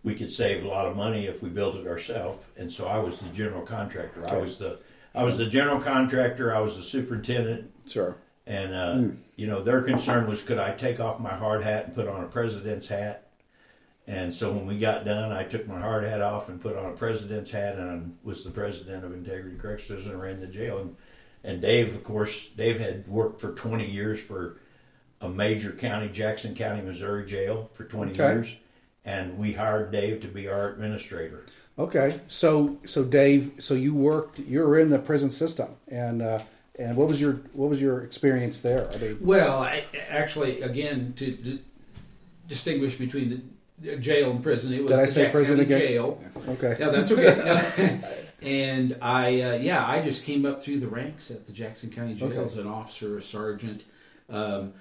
we 0.02 0.14
could 0.14 0.30
save 0.30 0.64
a 0.64 0.68
lot 0.68 0.86
of 0.86 0.96
money 0.96 1.24
if 1.24 1.42
we 1.42 1.48
built 1.48 1.76
it 1.76 1.86
ourselves. 1.86 2.44
And 2.58 2.70
so 2.70 2.86
I 2.86 2.98
was 2.98 3.18
the 3.18 3.30
general 3.30 3.62
contractor. 3.62 4.28
I 4.28 4.36
was 4.36 4.58
the 4.58 4.80
I 5.14 5.24
was 5.24 5.38
the 5.38 5.46
general 5.46 5.80
contractor. 5.80 6.54
I 6.54 6.60
was 6.60 6.76
the 6.76 6.82
superintendent. 6.82 7.72
Sure. 7.88 8.18
And 8.46 8.74
uh, 8.74 9.16
you 9.36 9.46
know, 9.46 9.62
their 9.62 9.80
concern 9.80 10.28
was 10.28 10.42
could 10.42 10.58
I 10.58 10.72
take 10.72 11.00
off 11.00 11.20
my 11.20 11.34
hard 11.34 11.62
hat 11.62 11.86
and 11.86 11.94
put 11.94 12.06
on 12.06 12.22
a 12.22 12.28
president's 12.28 12.88
hat? 12.88 13.23
And 14.06 14.34
so 14.34 14.52
when 14.52 14.66
we 14.66 14.78
got 14.78 15.04
done, 15.04 15.32
I 15.32 15.44
took 15.44 15.66
my 15.66 15.80
hard 15.80 16.04
hat 16.04 16.20
off 16.20 16.48
and 16.48 16.60
put 16.60 16.76
on 16.76 16.86
a 16.86 16.92
president's 16.94 17.50
hat, 17.50 17.76
and 17.76 18.18
was 18.22 18.44
the 18.44 18.50
president 18.50 19.04
of 19.04 19.14
Integrity 19.14 19.56
Corrections 19.56 20.06
and 20.06 20.20
ran 20.20 20.40
the 20.40 20.46
jail. 20.46 20.78
And, 20.78 20.96
and 21.42 21.62
Dave, 21.62 21.94
of 21.94 22.04
course, 22.04 22.48
Dave 22.48 22.80
had 22.80 23.08
worked 23.08 23.40
for 23.40 23.52
20 23.52 23.90
years 23.90 24.20
for 24.20 24.58
a 25.22 25.28
major 25.28 25.72
county, 25.72 26.08
Jackson 26.08 26.54
County, 26.54 26.82
Missouri 26.82 27.24
jail 27.24 27.70
for 27.72 27.84
20 27.84 28.12
Okay. 28.12 28.32
years, 28.34 28.54
and 29.06 29.38
we 29.38 29.54
hired 29.54 29.90
Dave 29.90 30.20
to 30.20 30.28
be 30.28 30.48
our 30.48 30.70
administrator. 30.70 31.46
Okay. 31.78 32.20
So 32.28 32.76
so 32.84 33.04
Dave, 33.04 33.52
so 33.58 33.72
you 33.74 33.94
worked, 33.94 34.38
you 34.38 34.60
were 34.60 34.78
in 34.78 34.90
the 34.90 34.98
prison 34.98 35.30
system, 35.30 35.70
and 35.88 36.20
uh, 36.20 36.40
and 36.78 36.94
what 36.96 37.08
was 37.08 37.20
your 37.22 37.34
what 37.54 37.70
was 37.70 37.80
your 37.80 38.02
experience 38.02 38.60
there? 38.60 38.88
I 38.92 38.98
mean, 38.98 39.18
Well, 39.20 39.62
I, 39.62 39.84
actually, 40.10 40.60
again, 40.60 41.14
to, 41.16 41.30
d 41.32 41.60
distinguish 42.46 42.96
between 42.96 43.30
the 43.30 43.36
the 43.36 43.42
jail 44.00 44.30
and 44.30 44.42
prison, 44.42 44.72
it 44.72 44.82
was 44.82 44.90
Did 44.90 45.00
I 45.00 45.06
say 45.06 45.22
Jackson 45.24 45.32
prison 45.32 45.56
County 45.58 45.74
again? 45.74 45.80
jail. 45.80 46.20
okay. 46.48 46.76
Yeah, 46.78 46.88
that's 46.90 47.12
okay. 47.12 48.00
and 48.42 48.96
I, 49.00 49.40
uh, 49.40 49.54
yeah, 49.56 49.86
I 49.86 50.00
just 50.02 50.24
came 50.24 50.44
up 50.46 50.62
through 50.62 50.80
the 50.80 50.88
ranks 50.88 51.30
at 51.30 51.46
the 51.46 51.52
Jackson 51.52 51.90
County 51.90 52.14
Jail 52.14 52.28
Okay. 52.28 52.44
as 52.44 52.56
an 52.56 52.66
officer, 52.66 53.16
a 53.18 53.22
sergeant. 53.22 53.84
Um, 54.30 54.72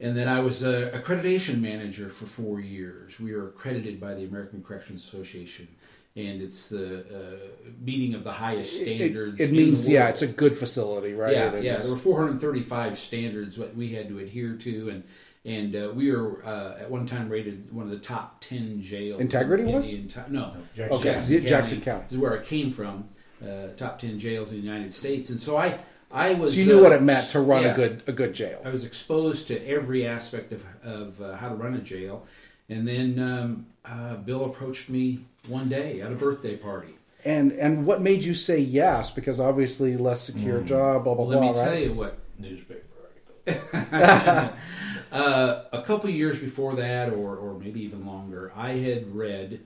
and 0.00 0.16
then 0.16 0.28
I 0.28 0.40
was 0.40 0.62
a 0.62 0.90
accreditation 0.90 1.60
manager 1.60 2.08
for 2.10 2.26
four 2.26 2.60
years. 2.60 3.20
We 3.20 3.32
are 3.32 3.48
accredited 3.48 4.00
by 4.00 4.14
the 4.14 4.24
American 4.24 4.62
Corrections 4.62 5.04
Association, 5.04 5.68
and 6.16 6.42
it's 6.42 6.68
the 6.68 7.00
uh, 7.00 7.70
meeting 7.80 8.14
of 8.14 8.24
the 8.24 8.32
highest 8.32 8.80
standards. 8.80 9.40
It, 9.40 9.50
it 9.50 9.52
means 9.52 9.88
yeah, 9.88 10.08
it's 10.08 10.22
a 10.22 10.26
good 10.26 10.58
facility, 10.58 11.14
right? 11.14 11.32
Yeah, 11.32 11.54
yeah. 11.56 11.76
There 11.78 11.90
were 11.90 11.96
435 11.96 12.98
standards 12.98 13.56
that 13.56 13.76
we 13.76 13.92
had 13.94 14.08
to 14.08 14.18
adhere 14.18 14.54
to, 14.54 14.90
and 14.90 15.04
and 15.44 15.76
uh, 15.76 15.90
we 15.94 16.10
were 16.10 16.44
uh, 16.44 16.78
at 16.80 16.90
one 16.90 17.06
time 17.06 17.28
rated 17.28 17.72
one 17.72 17.84
of 17.84 17.90
the 17.90 17.98
top 17.98 18.40
10 18.40 18.80
jails. 18.80 19.20
Integrity 19.20 19.64
in, 19.64 19.72
was 19.72 19.90
the 19.90 20.02
enti- 20.02 20.30
no, 20.30 20.56
Jackson, 20.74 20.96
okay, 20.98 21.12
Jackson 21.12 21.34
County. 21.34 21.48
Jackson 21.48 21.80
County. 21.80 22.02
This 22.04 22.12
is 22.12 22.18
where 22.18 22.38
I 22.38 22.42
came 22.42 22.70
from. 22.70 23.08
Uh, 23.44 23.68
top 23.76 23.98
10 23.98 24.18
jails 24.18 24.52
in 24.52 24.60
the 24.60 24.66
United 24.66 24.90
States, 24.90 25.28
and 25.28 25.38
so 25.38 25.58
I 25.58 25.78
I 26.10 26.34
was. 26.34 26.52
So 26.54 26.60
you 26.60 26.66
knew 26.66 26.82
what 26.82 26.92
it 26.92 27.00
uh, 27.00 27.04
meant 27.04 27.28
to 27.30 27.40
run 27.40 27.64
yeah, 27.64 27.72
a 27.72 27.74
good 27.74 28.02
a 28.06 28.12
good 28.12 28.32
jail. 28.32 28.62
I 28.64 28.70
was 28.70 28.84
exposed 28.84 29.48
to 29.48 29.66
every 29.66 30.06
aspect 30.06 30.52
of 30.52 30.64
of 30.82 31.20
uh, 31.20 31.36
how 31.36 31.50
to 31.50 31.54
run 31.54 31.74
a 31.74 31.80
jail, 31.80 32.26
and 32.70 32.86
then 32.88 33.18
um, 33.18 33.66
uh, 33.84 34.16
Bill 34.16 34.46
approached 34.46 34.88
me 34.88 35.26
one 35.48 35.68
day 35.68 36.00
at 36.00 36.10
a 36.10 36.14
birthday 36.14 36.56
party. 36.56 36.94
And 37.24 37.52
and 37.52 37.86
what 37.86 38.00
made 38.00 38.24
you 38.24 38.32
say 38.32 38.60
yes? 38.60 39.10
Because 39.10 39.40
obviously 39.40 39.96
less 39.96 40.22
secure 40.22 40.60
mm. 40.60 40.66
job. 40.66 41.04
Blah 41.04 41.14
blah 41.14 41.24
well, 41.26 41.38
blah. 41.38 41.46
Let 41.48 41.54
me 41.54 41.60
right? 41.60 41.68
tell 41.68 41.82
you 41.82 41.94
what 41.94 42.18
newspaper 42.38 42.82
article. 43.46 44.56
uh, 45.14 45.64
a 45.72 45.82
couple 45.82 46.10
years 46.10 46.38
before 46.38 46.74
that, 46.74 47.12
or 47.12 47.36
or 47.36 47.58
maybe 47.58 47.80
even 47.82 48.04
longer, 48.04 48.52
I 48.54 48.72
had 48.72 49.14
read 49.14 49.60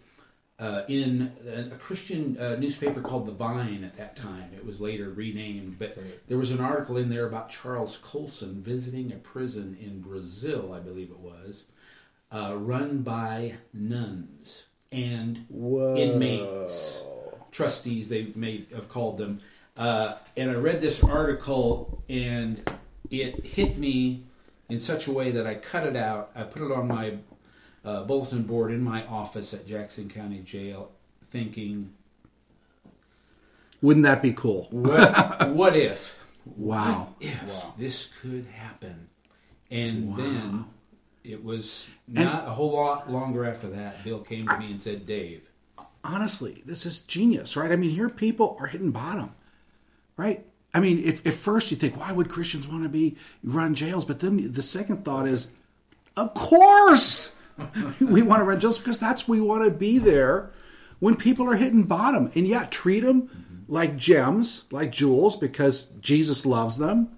uh, 0.58 0.82
in 0.88 1.32
a 1.72 1.76
Christian 1.76 2.36
uh, 2.38 2.56
newspaper 2.56 3.00
called 3.00 3.26
The 3.26 3.32
Vine 3.32 3.84
at 3.84 3.96
that 3.96 4.16
time. 4.16 4.50
It 4.54 4.64
was 4.64 4.80
later 4.80 5.10
renamed, 5.10 5.78
but 5.78 5.96
there 6.26 6.38
was 6.38 6.50
an 6.50 6.60
article 6.60 6.96
in 6.96 7.08
there 7.08 7.26
about 7.26 7.48
Charles 7.48 7.96
Colson 7.96 8.60
visiting 8.62 9.12
a 9.12 9.16
prison 9.16 9.76
in 9.80 10.00
Brazil, 10.00 10.72
I 10.72 10.80
believe 10.80 11.10
it 11.10 11.20
was, 11.20 11.66
uh, 12.32 12.56
run 12.56 13.02
by 13.02 13.54
nuns 13.72 14.66
and 14.90 15.46
Whoa. 15.48 15.94
inmates, 15.94 17.02
trustees 17.52 18.08
they 18.08 18.32
may 18.34 18.66
have 18.74 18.88
called 18.88 19.18
them. 19.18 19.40
Uh, 19.76 20.16
and 20.36 20.50
I 20.50 20.54
read 20.54 20.80
this 20.80 21.04
article, 21.04 22.02
and 22.08 22.68
it 23.10 23.46
hit 23.46 23.78
me 23.78 24.24
in 24.68 24.78
such 24.78 25.06
a 25.06 25.12
way 25.12 25.30
that 25.30 25.46
I 25.46 25.54
cut 25.54 25.86
it 25.86 25.96
out. 25.96 26.30
I 26.34 26.42
put 26.42 26.62
it 26.62 26.72
on 26.72 26.88
my 26.88 27.14
uh, 27.84 28.04
bulletin 28.04 28.42
board 28.42 28.72
in 28.72 28.82
my 28.82 29.06
office 29.06 29.54
at 29.54 29.66
Jackson 29.66 30.10
County 30.10 30.40
Jail, 30.40 30.90
thinking, 31.24 31.92
"Wouldn't 33.80 34.04
that 34.04 34.22
be 34.22 34.32
cool? 34.32 34.68
what, 34.70 35.48
what 35.50 35.76
if? 35.76 36.16
Wow! 36.44 37.14
What 37.18 37.28
if 37.28 37.42
wow. 37.44 37.74
this 37.78 38.08
could 38.20 38.46
happen?" 38.52 39.08
And 39.70 40.10
wow. 40.10 40.16
then 40.16 40.64
it 41.24 41.44
was 41.44 41.88
not 42.06 42.40
and, 42.40 42.48
a 42.48 42.52
whole 42.52 42.72
lot 42.72 43.10
longer 43.10 43.44
after 43.44 43.68
that. 43.70 44.02
Bill 44.04 44.20
came 44.20 44.46
to 44.46 44.52
I, 44.52 44.58
me 44.58 44.70
and 44.72 44.82
said, 44.82 45.06
"Dave, 45.06 45.48
honestly, 46.04 46.62
this 46.66 46.84
is 46.84 47.00
genius, 47.02 47.56
right? 47.56 47.72
I 47.72 47.76
mean, 47.76 47.90
here 47.90 48.08
people 48.08 48.56
are 48.60 48.66
hitting 48.66 48.90
bottom, 48.90 49.34
right?" 50.16 50.44
I 50.78 50.80
mean, 50.80 51.02
if, 51.04 51.26
at 51.26 51.34
first 51.34 51.72
you 51.72 51.76
think, 51.76 51.96
why 51.96 52.12
would 52.12 52.28
Christians 52.28 52.68
want 52.68 52.84
to 52.84 52.88
be 52.88 53.16
run 53.42 53.74
jails? 53.74 54.04
But 54.04 54.20
then 54.20 54.52
the 54.52 54.62
second 54.62 55.04
thought 55.04 55.26
is, 55.26 55.48
of 56.16 56.34
course, 56.34 57.34
we 58.00 58.22
want 58.22 58.38
to 58.38 58.44
run 58.44 58.60
jails 58.60 58.78
because 58.78 59.00
that's 59.00 59.26
we 59.26 59.40
want 59.40 59.64
to 59.64 59.72
be 59.72 59.98
there 59.98 60.52
when 61.00 61.16
people 61.16 61.50
are 61.50 61.56
hitting 61.56 61.82
bottom. 61.82 62.30
And 62.36 62.46
yeah, 62.46 62.68
treat 62.70 63.00
them 63.00 63.22
mm-hmm. 63.22 63.56
like 63.66 63.96
gems, 63.96 64.66
like 64.70 64.92
jewels, 64.92 65.36
because 65.36 65.86
Jesus 66.00 66.46
loves 66.46 66.76
them. 66.76 67.08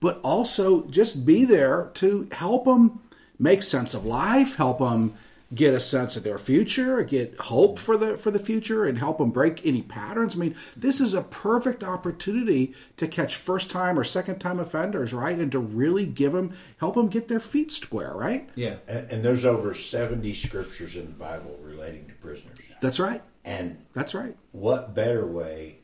But 0.00 0.20
also 0.20 0.86
just 0.88 1.24
be 1.24 1.46
there 1.46 1.90
to 1.94 2.28
help 2.30 2.66
them 2.66 3.00
make 3.38 3.62
sense 3.62 3.94
of 3.94 4.04
life, 4.04 4.56
help 4.56 4.80
them 4.80 5.14
get 5.54 5.72
a 5.72 5.80
sense 5.80 6.16
of 6.16 6.24
their 6.24 6.38
future, 6.38 7.02
get 7.02 7.38
hope 7.40 7.78
for 7.78 7.96
the 7.96 8.16
for 8.16 8.30
the 8.30 8.38
future, 8.38 8.84
and 8.84 8.98
help 8.98 9.18
them 9.18 9.30
break 9.30 9.64
any 9.64 9.82
patterns. 9.82 10.36
I 10.36 10.38
mean, 10.38 10.56
this 10.76 11.00
is 11.00 11.14
a 11.14 11.22
perfect 11.22 11.82
opportunity 11.82 12.74
to 12.96 13.08
catch 13.08 13.36
first 13.36 13.70
time 13.70 13.98
or 13.98 14.04
second 14.04 14.38
time 14.40 14.60
offenders, 14.60 15.14
right, 15.14 15.38
and 15.38 15.50
to 15.52 15.58
really 15.58 16.06
give 16.06 16.32
them 16.32 16.54
help 16.78 16.94
them 16.94 17.08
get 17.08 17.28
their 17.28 17.40
feet 17.40 17.70
square, 17.72 18.12
right? 18.14 18.48
Yeah. 18.56 18.76
And, 18.86 19.10
and 19.10 19.24
there's 19.24 19.44
over 19.44 19.72
seventy 19.74 20.34
scriptures 20.34 20.96
in 20.96 21.06
the 21.06 21.12
Bible 21.12 21.58
relating 21.62 22.06
to 22.06 22.14
prisoners. 22.14 22.60
That's 22.80 23.00
right. 23.00 23.22
And 23.44 23.84
that's 23.94 24.14
right. 24.14 24.36
What 24.52 24.94
better 24.94 25.26
way 25.26 25.78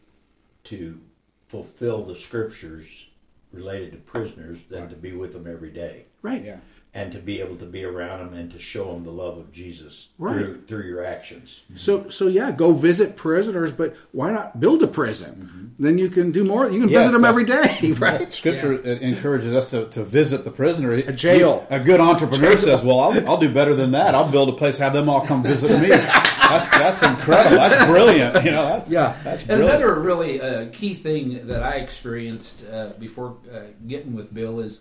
to 0.64 1.00
fulfill 1.48 2.04
the 2.04 2.16
scriptures 2.16 3.06
related 3.52 3.92
to 3.92 3.98
prisoners 3.98 4.62
than 4.68 4.82
right. 4.82 4.90
to 4.90 4.96
be 4.96 5.12
with 5.12 5.32
them 5.32 5.46
every 5.50 5.70
day? 5.70 6.04
Right. 6.20 6.44
Yeah 6.44 6.58
and 6.96 7.10
to 7.10 7.18
be 7.18 7.40
able 7.40 7.56
to 7.56 7.66
be 7.66 7.84
around 7.84 8.20
them 8.20 8.32
and 8.38 8.52
to 8.52 8.58
show 8.58 8.92
them 8.92 9.02
the 9.02 9.10
love 9.10 9.36
of 9.36 9.50
Jesus 9.50 10.10
right. 10.16 10.36
through, 10.36 10.62
through 10.62 10.84
your 10.84 11.04
actions. 11.04 11.64
So, 11.74 12.08
so 12.08 12.28
yeah, 12.28 12.52
go 12.52 12.72
visit 12.72 13.16
prisoners, 13.16 13.72
but 13.72 13.96
why 14.12 14.30
not 14.30 14.60
build 14.60 14.80
a 14.84 14.86
prison? 14.86 15.34
Mm-hmm. 15.34 15.82
Then 15.82 15.98
you 15.98 16.08
can 16.08 16.30
do 16.30 16.44
more. 16.44 16.70
You 16.70 16.80
can 16.80 16.88
visit 16.88 17.10
them 17.10 17.24
every 17.24 17.44
day, 17.44 17.92
right? 17.98 18.32
Scripture 18.32 18.80
yeah. 18.84 18.92
encourages 19.08 19.52
us 19.52 19.70
to, 19.70 19.86
to 19.86 20.04
visit 20.04 20.44
the 20.44 20.52
prisoner. 20.52 20.92
A 20.92 21.12
jail. 21.12 21.66
A 21.68 21.80
good 21.80 21.98
entrepreneur 21.98 22.56
says, 22.56 22.80
"Well, 22.80 23.00
I'll, 23.00 23.28
I'll, 23.28 23.38
do 23.38 23.52
better 23.52 23.74
than 23.74 23.90
that. 23.90 24.14
I'll 24.14 24.30
build 24.30 24.48
a 24.50 24.52
place, 24.52 24.78
have 24.78 24.92
them 24.92 25.08
all 25.08 25.26
come 25.26 25.42
visit 25.42 25.80
me." 25.80 25.88
that's 25.88 26.70
that's 26.70 27.02
incredible. 27.02 27.56
That's 27.56 27.84
brilliant. 27.86 28.44
You 28.44 28.52
know, 28.52 28.66
that's 28.66 28.88
yeah. 28.88 29.16
That's 29.24 29.42
brilliant. 29.42 29.70
another 29.70 29.98
really 29.98 30.40
uh, 30.40 30.68
key 30.72 30.94
thing 30.94 31.48
that 31.48 31.64
I 31.64 31.72
experienced 31.72 32.62
uh, 32.70 32.90
before 33.00 33.38
uh, 33.52 33.62
getting 33.84 34.14
with 34.14 34.32
Bill 34.32 34.60
is 34.60 34.80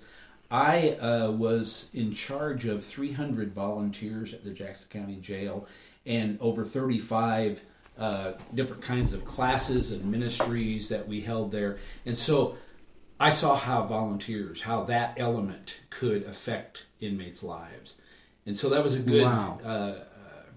I 0.53 0.91
uh, 0.91 1.31
was 1.31 1.89
in 1.95 2.13
charge 2.13 2.67
of 2.67 2.85
300 2.85 3.53
volunteers 3.53 4.35
at 4.35 4.43
the 4.43 4.51
Jackson 4.51 4.87
County 4.91 5.15
Jail 5.15 5.67
and 6.05 6.37
over 6.39 6.63
35 6.63 7.63
uh, 7.97 8.33
different 8.53 8.83
kinds 8.83 9.13
of 9.13 9.25
classes 9.25 9.91
and 9.91 10.05
ministries 10.05 10.89
that 10.89 11.07
we 11.07 11.21
held 11.21 11.51
there. 11.51 11.79
And 12.05 12.15
so 12.15 12.55
I 13.19 13.31
saw 13.31 13.55
how 13.55 13.87
volunteers, 13.87 14.61
how 14.61 14.83
that 14.83 15.15
element 15.17 15.79
could 15.89 16.21
affect 16.25 16.85
inmates' 17.01 17.41
lives. 17.41 17.95
And 18.45 18.55
so 18.55 18.69
that 18.69 18.83
was 18.83 18.95
a 18.95 18.99
good 18.99 19.25
wow. 19.25 19.59
uh, 19.65 19.93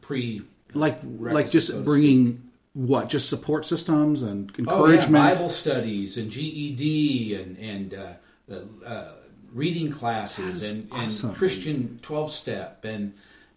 pre. 0.03 0.43
Like, 0.75 0.99
like 1.03 1.51
just 1.51 1.85
bringing 1.87 2.51
what 2.75 3.09
just 3.09 3.31
support 3.31 3.65
systems 3.65 4.21
and 4.21 4.53
encouragement, 4.59 5.25
oh, 5.25 5.29
yeah. 5.29 5.35
Bible 5.35 5.49
studies 5.49 6.19
and 6.19 6.31
GED 6.31 7.35
and 7.35 7.57
and 7.57 7.95
uh, 7.95 8.55
uh, 8.85 9.13
reading 9.57 9.91
classes 9.91 10.71
and, 10.71 10.89
awesome. 10.93 11.31
and 11.31 11.39
Christian 11.39 11.99
12 12.03 12.31
step 12.31 12.85
and 12.85 13.15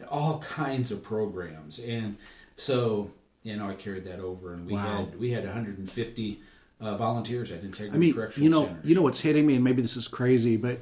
all 0.07 0.39
kinds 0.49 0.91
of 0.91 1.03
programs. 1.03 1.79
And 1.79 2.17
so, 2.55 3.11
you 3.43 3.57
know, 3.57 3.69
I 3.69 3.75
carried 3.75 4.05
that 4.05 4.19
over 4.19 4.53
and 4.53 4.65
we 4.65 4.73
wow. 4.73 5.05
had, 5.05 5.19
we 5.19 5.31
had 5.31 5.43
150 5.43 6.39
uh, 6.79 6.95
volunteers 6.95 7.51
at 7.51 7.61
Integrity 7.63 7.95
I 7.95 7.99
mean, 7.99 8.13
Correctional 8.13 8.43
you 8.43 8.49
know, 8.49 8.65
Centers. 8.65 8.89
you 8.89 8.95
know 8.95 9.01
what's 9.01 9.19
hitting 9.19 9.45
me 9.45 9.55
and 9.55 9.63
maybe 9.63 9.81
this 9.81 9.97
is 9.97 10.07
crazy, 10.07 10.55
but 10.55 10.79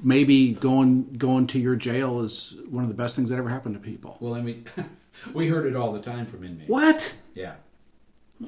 maybe 0.00 0.54
going, 0.54 1.12
going 1.12 1.46
to 1.48 1.58
your 1.58 1.76
jail 1.76 2.20
is 2.20 2.56
one 2.70 2.82
of 2.82 2.88
the 2.88 2.96
best 2.96 3.16
things 3.16 3.28
that 3.28 3.38
ever 3.38 3.50
happened 3.50 3.74
to 3.74 3.80
people. 3.80 4.16
Well, 4.20 4.34
I 4.34 4.40
mean, 4.40 4.64
we 5.34 5.48
heard 5.48 5.66
it 5.66 5.76
all 5.76 5.92
the 5.92 6.00
time 6.00 6.24
from 6.24 6.42
inmates. 6.42 6.70
What? 6.70 7.14
Yeah. 7.34 7.54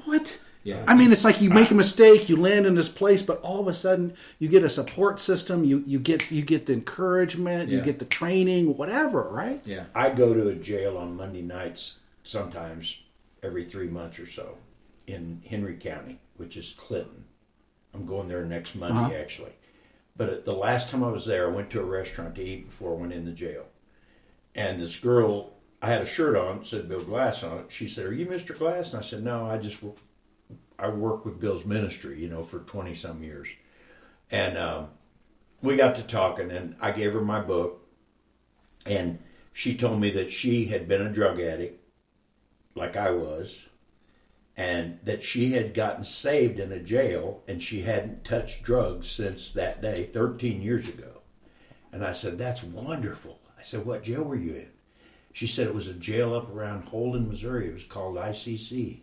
What? 0.05 0.39
Yeah. 0.63 0.83
I 0.85 0.95
mean, 0.95 1.13
it's 1.13 1.23
like 1.23 1.41
you 1.41 1.49
make 1.49 1.71
a 1.71 1.75
mistake, 1.75 2.27
you 2.27 2.35
land 2.35 2.65
in 2.65 2.75
this 2.75 2.89
place, 2.89 3.21
but 3.21 3.39
all 3.41 3.61
of 3.61 3.67
a 3.67 3.73
sudden 3.73 4.13
you 4.37 4.49
get 4.49 4.63
a 4.63 4.69
support 4.69 5.19
system. 5.19 5.63
You 5.63 5.83
you 5.87 5.97
get 5.97 6.29
you 6.29 6.41
get 6.41 6.65
the 6.65 6.73
encouragement, 6.73 7.69
yeah. 7.69 7.77
you 7.77 7.83
get 7.83 7.99
the 7.99 8.05
training, 8.05 8.75
whatever, 8.75 9.29
right? 9.29 9.61
Yeah. 9.65 9.85
I 9.95 10.09
go 10.09 10.33
to 10.33 10.49
a 10.49 10.55
jail 10.55 10.97
on 10.97 11.15
Monday 11.15 11.41
nights 11.41 11.99
sometimes 12.23 12.97
every 13.41 13.63
three 13.63 13.87
months 13.87 14.19
or 14.19 14.25
so 14.25 14.57
in 15.05 15.41
Henry 15.49 15.77
County, 15.77 16.19
which 16.35 16.57
is 16.57 16.73
Clinton. 16.77 17.25
I'm 17.93 18.05
going 18.05 18.27
there 18.27 18.43
next 18.43 18.75
Monday 18.75 18.99
uh-huh. 18.99 19.13
actually. 19.13 19.53
But 20.17 20.45
the 20.45 20.53
last 20.53 20.89
time 20.89 21.03
I 21.03 21.09
was 21.09 21.25
there, 21.25 21.47
I 21.47 21.53
went 21.53 21.69
to 21.69 21.79
a 21.79 21.85
restaurant 21.85 22.35
to 22.35 22.43
eat 22.43 22.69
before 22.69 22.97
I 22.97 22.99
went 22.99 23.13
in 23.13 23.25
the 23.25 23.31
jail, 23.31 23.67
and 24.53 24.81
this 24.81 24.97
girl. 24.97 25.53
I 25.79 25.91
had 25.91 26.01
a 26.01 26.07
shirt 26.07 26.35
on, 26.35 26.65
said 26.65 26.89
Bill 26.89 27.03
Glass 27.03 27.43
on 27.43 27.59
it. 27.59 27.65
She 27.71 27.87
said, 27.87 28.07
"Are 28.07 28.13
you 28.13 28.25
Mr. 28.25 28.57
Glass?" 28.57 28.93
And 28.93 29.03
I 29.03 29.05
said, 29.05 29.23
"No, 29.23 29.45
I 29.45 29.59
just 29.59 29.83
I 30.79 30.89
worked 30.89 31.25
with 31.25 31.39
Bill's 31.39 31.65
ministry, 31.65 32.19
you 32.19 32.29
know, 32.29 32.43
for 32.43 32.59
20 32.59 32.93
some 32.95 33.23
years. 33.23 33.47
And 34.29 34.57
um, 34.57 34.89
we 35.61 35.75
got 35.75 35.95
to 35.95 36.03
talking, 36.03 36.51
and 36.51 36.75
I 36.79 36.91
gave 36.91 37.13
her 37.13 37.21
my 37.21 37.41
book. 37.41 37.87
And 38.85 39.19
she 39.53 39.75
told 39.75 39.99
me 39.99 40.11
that 40.11 40.31
she 40.31 40.65
had 40.65 40.87
been 40.87 41.01
a 41.01 41.11
drug 41.11 41.39
addict, 41.39 41.83
like 42.75 42.95
I 42.95 43.11
was, 43.11 43.65
and 44.55 44.99
that 45.03 45.23
she 45.23 45.53
had 45.53 45.73
gotten 45.73 46.03
saved 46.03 46.59
in 46.59 46.71
a 46.71 46.79
jail 46.79 47.43
and 47.47 47.61
she 47.61 47.81
hadn't 47.81 48.23
touched 48.23 48.63
drugs 48.63 49.07
since 49.09 49.51
that 49.53 49.81
day, 49.81 50.09
13 50.13 50.61
years 50.61 50.87
ago. 50.87 51.21
And 51.91 52.03
I 52.03 52.13
said, 52.13 52.37
That's 52.37 52.63
wonderful. 52.63 53.39
I 53.57 53.63
said, 53.63 53.85
What 53.85 54.03
jail 54.03 54.23
were 54.23 54.35
you 54.35 54.53
in? 54.53 54.69
She 55.33 55.45
said 55.45 55.67
it 55.67 55.75
was 55.75 55.87
a 55.87 55.93
jail 55.93 56.33
up 56.33 56.49
around 56.49 56.85
Holden, 56.85 57.27
Missouri. 57.27 57.67
It 57.67 57.73
was 57.75 57.83
called 57.83 58.15
ICC. 58.15 59.01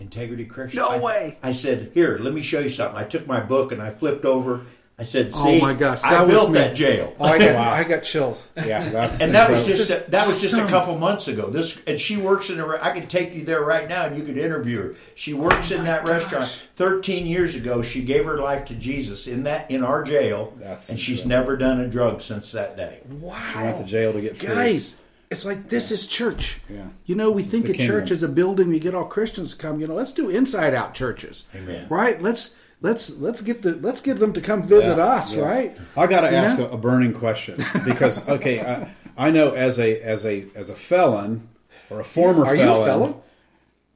Integrity 0.00 0.44
Correction. 0.44 0.78
No 0.78 0.98
way. 0.98 1.38
I 1.42 1.52
said, 1.52 1.92
Here, 1.94 2.18
let 2.20 2.32
me 2.34 2.42
show 2.42 2.60
you 2.60 2.70
something. 2.70 2.96
I 2.98 3.04
took 3.04 3.26
my 3.26 3.40
book 3.40 3.72
and 3.72 3.80
I 3.80 3.90
flipped 3.90 4.24
over 4.24 4.66
I 5.00 5.02
said, 5.02 5.30
Oh 5.32 5.44
"See, 5.46 5.60
my 5.62 5.72
gosh, 5.72 5.98
I 6.02 6.10
that 6.10 6.26
was 6.26 6.34
built 6.34 6.50
me. 6.50 6.58
that 6.58 6.76
jail." 6.76 7.14
Oh, 7.18 7.24
I 7.24 7.38
got, 7.38 7.56
I 7.56 7.84
got 7.84 8.02
chills. 8.02 8.50
Yeah, 8.56 8.90
that's 8.90 9.22
and 9.22 9.34
that 9.34 9.50
was 9.50 9.64
just 9.64 9.90
a, 9.90 10.10
that 10.10 10.28
was 10.28 10.42
just 10.42 10.52
a 10.52 10.66
couple 10.66 10.98
months 10.98 11.26
ago. 11.26 11.48
This 11.48 11.80
and 11.86 11.98
she 11.98 12.18
works 12.18 12.50
in 12.50 12.60
a. 12.60 12.68
re- 12.68 12.78
I 12.82 12.90
could 12.90 13.08
take 13.08 13.34
you 13.34 13.42
there 13.42 13.62
right 13.62 13.88
now, 13.88 14.04
and 14.04 14.18
you 14.18 14.24
could 14.24 14.36
interview 14.36 14.82
her. 14.82 14.94
She 15.14 15.32
works 15.32 15.72
oh 15.72 15.76
in 15.76 15.84
that 15.84 16.04
restaurant. 16.04 16.66
Thirteen 16.76 17.26
years 17.26 17.54
ago, 17.54 17.80
she 17.80 18.02
gave 18.02 18.26
her 18.26 18.38
life 18.38 18.66
to 18.66 18.74
Jesus 18.74 19.26
in 19.26 19.44
that 19.44 19.70
in 19.70 19.82
our 19.82 20.04
jail, 20.04 20.52
That's 20.58 20.90
and 20.90 21.00
she's 21.00 21.24
never 21.24 21.56
done 21.56 21.80
a 21.80 21.88
drug 21.88 22.20
since 22.20 22.52
that 22.52 22.76
day. 22.76 23.00
Wow. 23.08 23.40
She 23.52 23.58
went 23.58 23.78
to 23.78 23.84
jail 23.84 24.12
to 24.12 24.20
get 24.20 24.36
free. 24.36 24.48
Guys, 24.48 25.00
it's 25.30 25.46
like 25.46 25.68
this 25.68 25.90
is 25.92 26.06
church. 26.06 26.60
Yeah. 26.68 26.88
You 27.06 27.14
know, 27.14 27.30
we 27.30 27.42
This 27.42 27.50
think 27.52 27.68
a 27.68 27.72
church 27.74 28.08
kingdom. 28.08 28.12
is 28.14 28.22
a 28.24 28.28
building. 28.28 28.68
We 28.68 28.80
get 28.80 28.94
all 28.94 29.04
Christians 29.04 29.52
to 29.52 29.58
come. 29.58 29.80
You 29.80 29.86
know, 29.86 29.94
let's 29.94 30.12
do 30.12 30.28
inside 30.28 30.74
out 30.74 30.94
churches. 30.94 31.46
Amen. 31.54 31.86
Right? 31.88 32.20
Let's 32.20 32.54
let's 32.80 33.10
let's 33.18 33.40
get 33.40 33.62
the 33.62 33.76
let's 33.76 34.00
get 34.00 34.18
them 34.18 34.32
to 34.32 34.40
come 34.40 34.62
visit 34.64 34.96
Yeah, 34.96 35.04
us. 35.04 35.34
yeah. 35.34 35.42
Right? 35.42 35.76
I 35.96 36.06
got 36.08 36.22
to 36.22 36.32
ask 36.32 36.58
know? 36.58 36.68
a, 36.70 36.76
burning 36.76 37.12
question 37.12 37.64
because 37.84 38.26
okay, 38.28 38.60
I, 38.60 38.94
I 39.28 39.30
know 39.30 39.52
as 39.52 39.78
a 39.78 40.00
as 40.02 40.26
a 40.26 40.46
as 40.54 40.68
a 40.68 40.74
felon 40.74 41.48
or 41.90 42.00
a 42.00 42.04
former 42.04 42.44
Are 42.44 42.54
you 42.54 42.62
a 42.62 42.84
felon? 42.84 43.14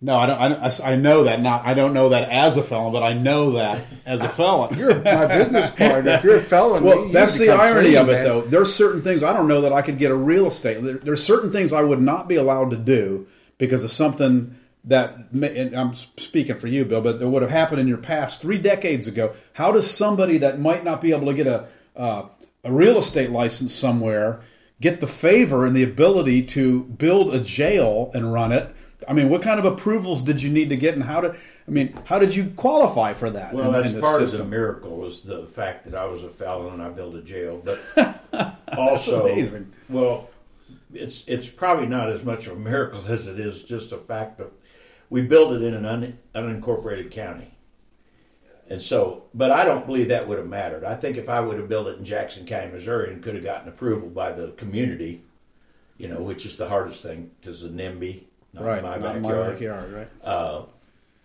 No, 0.04 0.16
I 0.16 0.26
don't. 0.26 0.38
I, 0.38 0.48
don't- 0.48 0.80
I 0.84 0.96
know 0.96 1.24
that. 1.24 1.40
Not 1.40 1.64
I 1.64 1.72
don't 1.72 1.94
know 1.94 2.10
that 2.10 2.28
as 2.28 2.58
a 2.58 2.62
felon, 2.62 2.92
but 2.92 3.02
I 3.02 3.14
know 3.14 3.52
that 3.52 3.82
as 4.04 4.20
a 4.20 4.28
felon. 4.28 4.76
You're 4.78 5.00
my 5.02 5.26
business 5.26 5.70
partner. 5.70 6.10
If 6.12 6.24
you're 6.24 6.36
a 6.36 6.42
felon, 6.42 6.84
Well, 6.84 7.08
that's 7.08 7.38
the 7.38 7.48
irony 7.48 7.92
clean, 7.92 8.02
of 8.02 8.08
it, 8.10 8.12
man. 8.16 8.24
though. 8.24 8.40
There's 8.42 8.74
certain 8.74 9.00
things 9.00 9.22
I 9.22 9.32
don't 9.32 9.48
know 9.48 9.62
that 9.62 9.72
I 9.72 9.80
could 9.80 9.96
get 9.96 10.10
a 10.10 10.14
real 10.14 10.46
estate. 10.46 10.82
There, 10.82 10.98
there's 10.98 11.22
certain 11.24 11.50
things 11.52 11.72
I 11.72 11.80
would 11.82 12.02
not 12.02 12.28
be 12.28 12.36
allowed 12.36 12.70
to 12.72 12.76
do 12.76 13.26
because 13.56 13.82
of 13.82 13.90
something 13.90 14.54
that. 14.84 15.16
And 15.32 15.74
I'm 15.74 15.94
speaking 15.94 16.56
for 16.56 16.66
you, 16.66 16.84
Bill, 16.84 17.00
but 17.00 17.18
that 17.18 17.26
would 17.26 17.40
have 17.40 17.50
happened 17.50 17.80
in 17.80 17.88
your 17.88 17.96
past 17.96 18.42
three 18.42 18.58
decades 18.58 19.08
ago. 19.08 19.32
How 19.54 19.72
does 19.72 19.90
somebody 19.90 20.36
that 20.38 20.60
might 20.60 20.84
not 20.84 21.00
be 21.00 21.12
able 21.12 21.28
to 21.28 21.34
get 21.34 21.46
a 21.46 21.66
uh, 21.96 22.26
a 22.62 22.70
real 22.70 22.98
estate 22.98 23.30
license 23.30 23.72
somewhere 23.74 24.40
get 24.82 25.00
the 25.00 25.06
favor 25.06 25.64
and 25.64 25.74
the 25.74 25.82
ability 25.82 26.42
to 26.42 26.82
build 26.84 27.34
a 27.34 27.40
jail 27.40 28.10
and 28.12 28.30
run 28.34 28.52
it? 28.52 28.68
I 29.08 29.12
mean, 29.12 29.28
what 29.28 29.42
kind 29.42 29.58
of 29.58 29.64
approvals 29.64 30.22
did 30.22 30.42
you 30.42 30.50
need 30.50 30.68
to 30.70 30.76
get, 30.76 30.94
and 30.94 31.04
how 31.04 31.20
did 31.20 31.32
I 31.66 31.70
mean, 31.70 31.98
how 32.04 32.18
did 32.18 32.34
you 32.34 32.52
qualify 32.56 33.14
for 33.14 33.30
that? 33.30 33.54
Well, 33.54 33.66
in- 33.66 33.72
that's 33.72 33.94
in 33.94 34.00
part 34.00 34.22
of 34.22 34.30
the 34.30 34.44
miracle 34.44 35.06
is 35.06 35.22
the 35.22 35.46
fact 35.46 35.84
that 35.84 35.94
I 35.94 36.04
was 36.06 36.24
a 36.24 36.30
felon 36.30 36.74
and 36.74 36.82
I 36.82 36.88
built 36.90 37.14
a 37.14 37.22
jail. 37.22 37.62
But 37.64 38.58
also, 38.78 39.26
amazing. 39.26 39.72
well, 39.88 40.30
it's 40.92 41.24
it's 41.26 41.48
probably 41.48 41.86
not 41.86 42.10
as 42.10 42.22
much 42.22 42.46
of 42.46 42.56
a 42.56 42.60
miracle 42.60 43.02
as 43.08 43.26
it 43.26 43.38
is 43.38 43.64
just 43.64 43.92
a 43.92 43.98
fact 43.98 44.38
that 44.38 44.52
we 45.10 45.22
built 45.22 45.52
it 45.52 45.62
in 45.62 45.74
an 45.74 45.84
un, 45.84 46.18
unincorporated 46.34 47.10
county. 47.10 47.52
And 48.68 48.80
so, 48.80 49.24
but 49.34 49.50
I 49.50 49.64
don't 49.64 49.84
believe 49.84 50.08
that 50.08 50.26
would 50.26 50.38
have 50.38 50.48
mattered. 50.48 50.84
I 50.84 50.94
think 50.96 51.18
if 51.18 51.28
I 51.28 51.40
would 51.40 51.58
have 51.58 51.68
built 51.68 51.86
it 51.86 51.98
in 51.98 52.04
Jackson 52.04 52.46
County, 52.46 52.72
Missouri, 52.72 53.12
and 53.12 53.22
could 53.22 53.34
have 53.34 53.44
gotten 53.44 53.68
approval 53.68 54.08
by 54.08 54.32
the 54.32 54.52
community, 54.52 55.22
you 55.98 56.08
know, 56.08 56.22
which 56.22 56.46
is 56.46 56.56
the 56.56 56.70
hardest 56.70 57.02
thing 57.02 57.30
because 57.40 57.60
the 57.62 57.68
NIMBY, 57.68 58.22
not 58.54 58.64
right, 58.64 58.82
my 58.82 58.96
not 58.96 59.02
backyard 59.02 59.22
my 59.22 59.50
backyard, 59.52 59.92
right? 59.92 60.26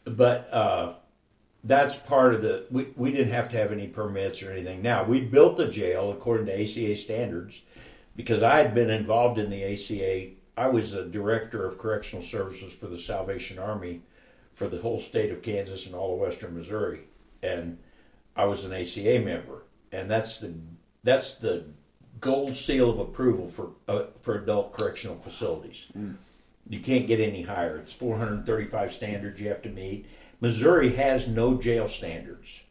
but 0.06 0.54
uh, 0.54 0.94
that's 1.64 1.96
part 1.96 2.34
of 2.34 2.42
the. 2.42 2.66
We, 2.72 2.88
we 2.96 3.12
didn't 3.12 3.34
have 3.34 3.50
to 3.50 3.58
have 3.58 3.72
any 3.72 3.88
permits 3.88 4.42
or 4.44 4.52
anything. 4.52 4.82
Now 4.82 5.04
we 5.04 5.22
built 5.22 5.58
the 5.58 5.68
jail 5.68 6.12
according 6.12 6.48
to 6.48 6.62
ACA 6.62 6.96
standards 6.96 7.62
because 8.16 8.44
I 8.44 8.58
had 8.58 8.74
been 8.74 8.90
involved 8.90 9.38
in 9.38 9.50
the 9.50 9.64
ACA. 9.64 10.32
I 10.58 10.68
was 10.68 10.94
a 10.94 11.06
director 11.06 11.66
of 11.66 11.78
correctional 11.78 12.24
services 12.24 12.74
for 12.74 12.88
the 12.88 13.00
Salvation 13.00 13.60
Army 13.60 14.02
for 14.54 14.68
the 14.68 14.82
whole 14.82 15.00
state 15.00 15.32
of 15.32 15.42
Kansas 15.42 15.86
and 15.86 15.96
all 15.96 16.14
of 16.14 16.20
western 16.20 16.54
Missouri, 16.54 17.02
and 17.42 17.78
I 18.36 18.46
was 18.46 18.66
an 18.66 18.74
ACA 18.74 19.20
member, 19.20 19.64
and 19.92 20.10
that's 20.12 20.40
the 20.40 20.54
that's 21.04 21.36
the 21.36 21.66
gold 22.20 22.54
seal 22.54 22.90
of 22.90 23.00
approval 23.00 23.48
for 23.48 23.72
uh, 23.88 24.08
for 24.22 24.36
adult 24.38 24.74
correctional 24.74 25.18
facilities. 25.18 25.88
You 26.70 26.80
can't 26.80 27.08
get 27.08 27.20
any 27.20 27.42
higher. 27.42 27.78
It's 27.78 27.94
435 27.94 28.94
standards 28.94 29.42
you 29.42 29.50
have 29.50 29.64
to 29.64 29.70
meet. 29.70 30.06
Missouri 30.40 30.96
has 30.96 31.28
no 31.28 31.56
jail 31.56 31.88
standards, 31.88 32.62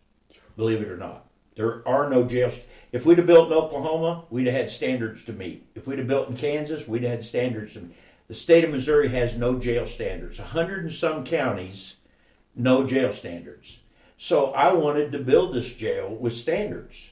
believe 0.57 0.81
it 0.81 0.89
or 0.89 0.97
not. 0.97 1.27
There 1.57 1.87
are 1.87 2.09
no 2.09 2.23
jail. 2.23 2.53
If 2.93 3.05
we'd 3.05 3.19
have 3.19 3.27
built 3.27 3.49
in 3.49 3.53
Oklahoma, 3.53 4.25
we'd 4.31 4.47
have 4.47 4.55
had 4.55 4.71
standards 4.71 5.25
to 5.25 5.33
meet. 5.33 5.67
If 5.75 5.89
we'd 5.89 5.99
have 5.99 6.07
built 6.07 6.31
in 6.31 6.37
Kansas, 6.37 6.87
we'd 6.87 7.03
have 7.03 7.11
had 7.11 7.25
standards 7.25 7.75
to 7.75 7.81
meet. 7.81 7.97
The 8.29 8.35
state 8.35 8.63
of 8.63 8.71
Missouri 8.71 9.09
has 9.09 9.37
no 9.37 9.59
jail 9.59 9.87
standards. 9.87 10.39
A 10.39 10.45
hundred 10.45 10.85
and 10.85 10.93
some 10.93 11.25
counties, 11.25 11.97
no 12.55 12.87
jail 12.87 13.13
standards. 13.13 13.81
So 14.17 14.53
I 14.53 14.73
wanted 14.73 15.11
to 15.13 15.19
build 15.19 15.53
this 15.53 15.75
jail 15.75 16.15
with 16.15 16.35
standards 16.35 17.11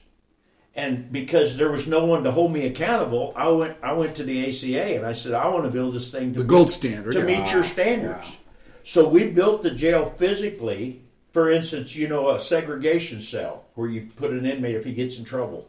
and 0.77 1.11
because 1.11 1.57
there 1.57 1.71
was 1.71 1.87
no 1.87 2.05
one 2.05 2.23
to 2.23 2.31
hold 2.31 2.53
me 2.53 2.65
accountable, 2.67 3.33
I 3.35 3.49
went 3.49 3.75
I 3.83 3.91
went 3.93 4.15
to 4.15 4.23
the 4.23 4.47
ACA 4.47 4.95
and 4.95 5.05
I 5.05 5.11
said 5.13 5.33
I 5.33 5.47
want 5.49 5.65
to 5.65 5.71
build 5.71 5.93
this 5.95 6.11
thing 6.11 6.33
to 6.33 6.39
The 6.39 6.43
meet- 6.45 6.47
gold 6.49 6.69
standard, 6.71 7.11
to 7.13 7.19
yeah. 7.19 7.25
meet 7.25 7.51
your 7.51 7.63
standards. 7.65 8.37
So 8.83 9.09
we 9.09 9.27
built 9.31 9.63
the 9.63 9.71
jail 9.71 10.05
physically. 10.05 11.01
For 11.33 11.51
instance, 11.51 11.95
you 11.95 12.07
know 12.07 12.29
a 12.29 12.39
segregation 12.39 13.19
cell 13.19 13.65
where 13.75 13.89
you 13.89 14.09
put 14.15 14.31
an 14.31 14.45
inmate 14.45 14.75
if 14.75 14.85
he 14.85 14.93
gets 14.93 15.19
in 15.19 15.25
trouble. 15.25 15.67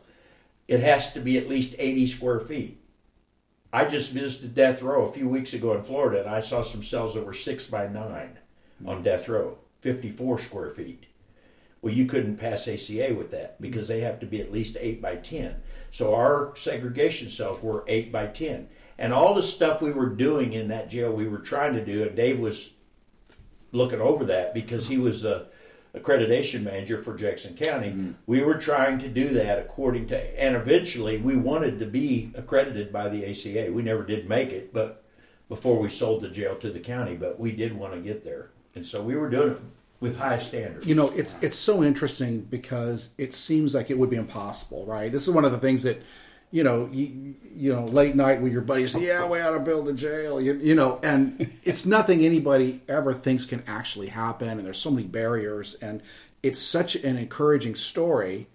It 0.68 0.80
has 0.80 1.12
to 1.14 1.20
be 1.20 1.36
at 1.36 1.48
least 1.48 1.74
eighty 1.78 2.06
square 2.06 2.40
feet. 2.40 2.78
I 3.72 3.84
just 3.84 4.12
visited 4.12 4.54
death 4.54 4.80
row 4.82 5.04
a 5.06 5.12
few 5.12 5.28
weeks 5.28 5.52
ago 5.52 5.74
in 5.74 5.82
Florida, 5.82 6.20
and 6.20 6.30
I 6.30 6.40
saw 6.40 6.62
some 6.62 6.82
cells 6.82 7.14
that 7.14 7.26
were 7.26 7.34
six 7.34 7.66
by 7.66 7.86
nine 7.86 8.38
on 8.86 9.02
death 9.02 9.28
row, 9.28 9.58
fifty-four 9.80 10.38
square 10.38 10.70
feet. 10.70 11.04
Well, 11.80 11.94
you 11.94 12.06
couldn't 12.06 12.38
pass 12.38 12.66
ACA 12.66 13.14
with 13.14 13.30
that 13.30 13.60
because 13.60 13.88
they 13.88 14.00
have 14.00 14.18
to 14.20 14.26
be 14.26 14.40
at 14.40 14.52
least 14.52 14.76
8 14.80 15.00
by 15.00 15.16
10. 15.16 15.56
So 15.90 16.14
our 16.14 16.52
segregation 16.56 17.30
cells 17.30 17.62
were 17.62 17.84
8 17.86 18.10
by 18.10 18.26
10. 18.26 18.68
And 18.98 19.12
all 19.12 19.32
the 19.32 19.42
stuff 19.42 19.80
we 19.80 19.92
were 19.92 20.08
doing 20.08 20.52
in 20.52 20.68
that 20.68 20.90
jail, 20.90 21.12
we 21.12 21.28
were 21.28 21.38
trying 21.38 21.74
to 21.74 21.84
do, 21.84 22.02
and 22.02 22.16
Dave 22.16 22.40
was 22.40 22.72
looking 23.70 24.00
over 24.00 24.24
that 24.24 24.54
because 24.54 24.88
he 24.88 24.98
was 24.98 25.22
the 25.22 25.46
accreditation 25.94 26.62
manager 26.62 26.98
for 27.02 27.14
Jackson 27.14 27.54
County. 27.54 27.90
Mm-hmm. 27.90 28.12
We 28.26 28.42
were 28.42 28.56
trying 28.56 28.98
to 28.98 29.08
do 29.08 29.28
that 29.30 29.58
according 29.58 30.08
to, 30.08 30.42
and 30.42 30.56
eventually 30.56 31.18
we 31.18 31.36
wanted 31.36 31.78
to 31.78 31.86
be 31.86 32.32
accredited 32.34 32.92
by 32.92 33.08
the 33.08 33.24
ACA. 33.24 33.72
We 33.72 33.82
never 33.82 34.04
did 34.04 34.28
make 34.28 34.50
it, 34.50 34.74
but 34.74 35.04
before 35.48 35.78
we 35.78 35.88
sold 35.88 36.22
the 36.22 36.28
jail 36.28 36.56
to 36.56 36.70
the 36.70 36.80
county, 36.80 37.16
but 37.16 37.38
we 37.38 37.52
did 37.52 37.72
want 37.72 37.94
to 37.94 38.00
get 38.00 38.24
there. 38.24 38.50
And 38.74 38.84
so 38.84 39.02
we 39.02 39.16
were 39.16 39.30
doing 39.30 39.52
it 39.52 39.60
with 40.00 40.18
high 40.18 40.38
standards. 40.38 40.86
You 40.86 40.94
know, 40.94 41.08
it's 41.10 41.36
it's 41.42 41.56
so 41.56 41.82
interesting 41.82 42.42
because 42.42 43.12
it 43.18 43.34
seems 43.34 43.74
like 43.74 43.90
it 43.90 43.98
would 43.98 44.10
be 44.10 44.16
impossible, 44.16 44.86
right? 44.86 45.10
This 45.10 45.26
is 45.26 45.34
one 45.34 45.44
of 45.44 45.52
the 45.52 45.58
things 45.58 45.82
that, 45.82 46.02
you 46.50 46.62
know, 46.62 46.88
you, 46.92 47.34
you 47.54 47.74
know, 47.74 47.84
late 47.84 48.14
night 48.14 48.40
with 48.40 48.52
your 48.52 48.62
buddies, 48.62 48.94
yeah, 48.94 49.28
we 49.28 49.40
ought 49.40 49.52
to 49.52 49.60
build 49.60 49.88
a 49.88 49.92
jail, 49.92 50.40
you, 50.40 50.54
you 50.54 50.74
know, 50.74 51.00
and 51.02 51.52
it's 51.64 51.84
nothing 51.84 52.24
anybody 52.24 52.80
ever 52.88 53.12
thinks 53.12 53.44
can 53.44 53.62
actually 53.66 54.08
happen, 54.08 54.50
and 54.50 54.64
there's 54.64 54.78
so 54.80 54.90
many 54.90 55.06
barriers, 55.06 55.74
and 55.76 56.00
it's 56.42 56.60
such 56.60 56.94
an 56.94 57.16
encouraging 57.16 57.74
story 57.74 58.46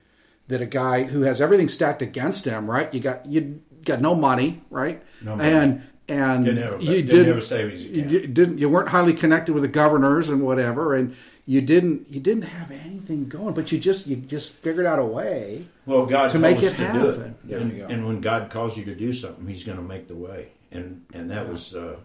that 0.48 0.62
a 0.62 0.66
guy 0.66 1.04
who 1.04 1.22
has 1.22 1.42
everything 1.42 1.68
stacked 1.68 2.02
against 2.02 2.46
him, 2.46 2.70
right? 2.70 2.94
You 2.94 3.00
got 3.00 3.26
you 3.26 3.62
got 3.84 4.02
no 4.02 4.16
money, 4.16 4.62
right? 4.70 5.04
No 5.22 5.36
money. 5.36 5.50
And 5.50 5.84
and 6.08 6.46
Didn't 6.46 6.64
have 6.64 6.82
you 6.82 7.02
didn't 7.02 7.28
have 7.28 7.38
a 7.38 7.42
savings 7.42 7.84
you 7.84 8.28
didn't 8.28 8.58
you 8.58 8.68
weren't 8.68 8.90
highly 8.90 9.14
connected 9.14 9.54
with 9.54 9.64
the 9.64 9.70
governors 9.70 10.30
and 10.30 10.42
whatever, 10.42 10.94
and 10.96 11.16
you 11.46 11.62
didn't 11.62 12.10
you 12.10 12.20
didn't 12.22 12.44
have 12.44 12.72
anything 12.72 13.28
going, 13.28 13.54
but 13.54 13.72
you 13.72 13.80
just 13.80 14.08
you 14.08 14.16
just 14.16 14.52
figured 14.52 14.86
out 14.86 15.00
a 15.00 15.06
way. 15.06 15.66
Well, 15.86 16.06
God 16.06 16.30
to 16.32 16.40
make 16.40 16.64
it 16.64 16.72
to 16.72 16.78
do 16.78 16.84
happen. 16.84 17.22
it, 17.24 17.48
There 17.48 17.60
and, 17.60 17.72
you 17.72 17.78
go. 17.80 17.88
and 17.88 18.08
when 18.08 18.22
God 18.22 18.50
calls 18.50 18.78
you 18.78 18.86
to 18.86 18.96
do 18.96 19.12
something, 19.12 19.46
He's 19.48 19.64
going 19.64 19.78
to 19.78 19.84
make 19.84 20.08
the 20.08 20.16
way, 20.16 20.50
and 20.72 21.06
and 21.14 21.30
that 21.32 21.48
was, 21.50 21.76
uh, 21.76 21.98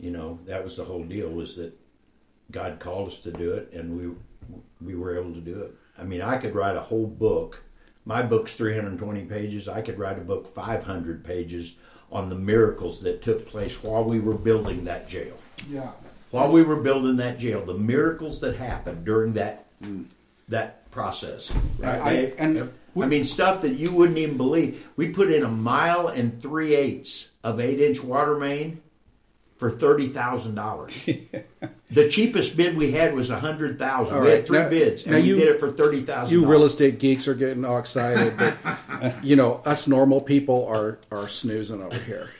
you 0.00 0.10
know, 0.10 0.40
that 0.46 0.64
was 0.64 0.76
the 0.76 0.84
whole 0.84 1.04
deal 1.04 1.30
was 1.30 1.56
that 1.56 1.72
God 2.50 2.80
called 2.80 3.08
us 3.08 3.18
to 3.20 3.30
do 3.30 3.52
it, 3.54 3.72
and 3.72 3.96
we 3.96 4.14
we 4.84 4.94
were 4.96 5.16
able 5.18 5.32
to 5.34 5.40
do 5.40 5.60
it. 5.62 5.74
I 5.98 6.04
mean, 6.04 6.22
I 6.22 6.36
could 6.38 6.54
write 6.54 6.76
a 6.76 6.80
whole 6.82 7.06
book. 7.06 7.62
My 8.04 8.22
book's 8.22 8.54
320 8.56 9.24
pages. 9.26 9.68
I 9.68 9.82
could 9.82 9.98
write 9.98 10.16
a 10.16 10.22
book 10.22 10.52
500 10.54 11.22
pages 11.24 11.74
on 12.10 12.30
the 12.30 12.34
miracles 12.34 13.02
that 13.02 13.20
took 13.20 13.46
place 13.46 13.82
while 13.82 14.02
we 14.02 14.18
were 14.18 14.32
building 14.34 14.84
that 14.84 15.06
jail 15.08 15.36
Yeah. 15.68 15.90
While 16.30 16.50
we 16.50 16.62
were 16.62 16.80
building 16.80 17.16
that 17.16 17.38
jail, 17.38 17.64
the 17.64 17.74
miracles 17.74 18.40
that 18.40 18.56
happened 18.56 19.04
during 19.04 19.34
that 19.34 19.66
that 20.48 20.90
process. 20.90 21.52
Right, 21.78 22.00
I- 22.00 22.32
and 22.38 22.70
I 23.00 23.06
mean, 23.06 23.24
stuff 23.24 23.62
that 23.62 23.74
you 23.74 23.92
wouldn't 23.92 24.18
even 24.18 24.36
believe. 24.36 24.86
We 24.96 25.10
put 25.10 25.30
in 25.30 25.44
a 25.44 25.48
mile 25.48 26.08
and 26.08 26.40
three 26.42 26.74
eighths 26.74 27.28
of 27.44 27.60
eight 27.60 27.80
inch 27.80 28.02
water 28.02 28.36
main 28.36 28.80
for 29.56 29.70
thirty 29.70 30.08
thousand 30.08 30.54
dollars. 30.56 31.04
the 31.90 32.08
cheapest 32.08 32.56
bid 32.56 32.76
we 32.76 32.92
had 32.92 33.14
was 33.14 33.30
a 33.30 33.38
hundred 33.38 33.78
thousand. 33.78 34.14
All 34.16 34.22
We 34.22 34.28
right. 34.28 34.36
had 34.38 34.46
three 34.46 34.58
Now- 34.58 34.68
bids, 34.68 35.02
and 35.04 35.12
now 35.12 35.18
we 35.18 35.24
you- 35.28 35.36
did 35.36 35.48
it 35.48 35.60
for 35.60 35.70
thirty 35.70 36.00
thousand. 36.00 36.32
You 36.32 36.46
real 36.46 36.64
estate 36.64 36.98
geeks 36.98 37.28
are 37.28 37.34
getting 37.34 37.64
all 37.64 37.78
excited, 37.78 38.36
but 38.36 38.56
you 39.24 39.36
know 39.36 39.60
us 39.64 39.86
normal 39.86 40.20
people 40.20 40.66
are 40.66 40.98
are 41.12 41.28
snoozing 41.28 41.82
over 41.82 41.98
here. 41.98 42.30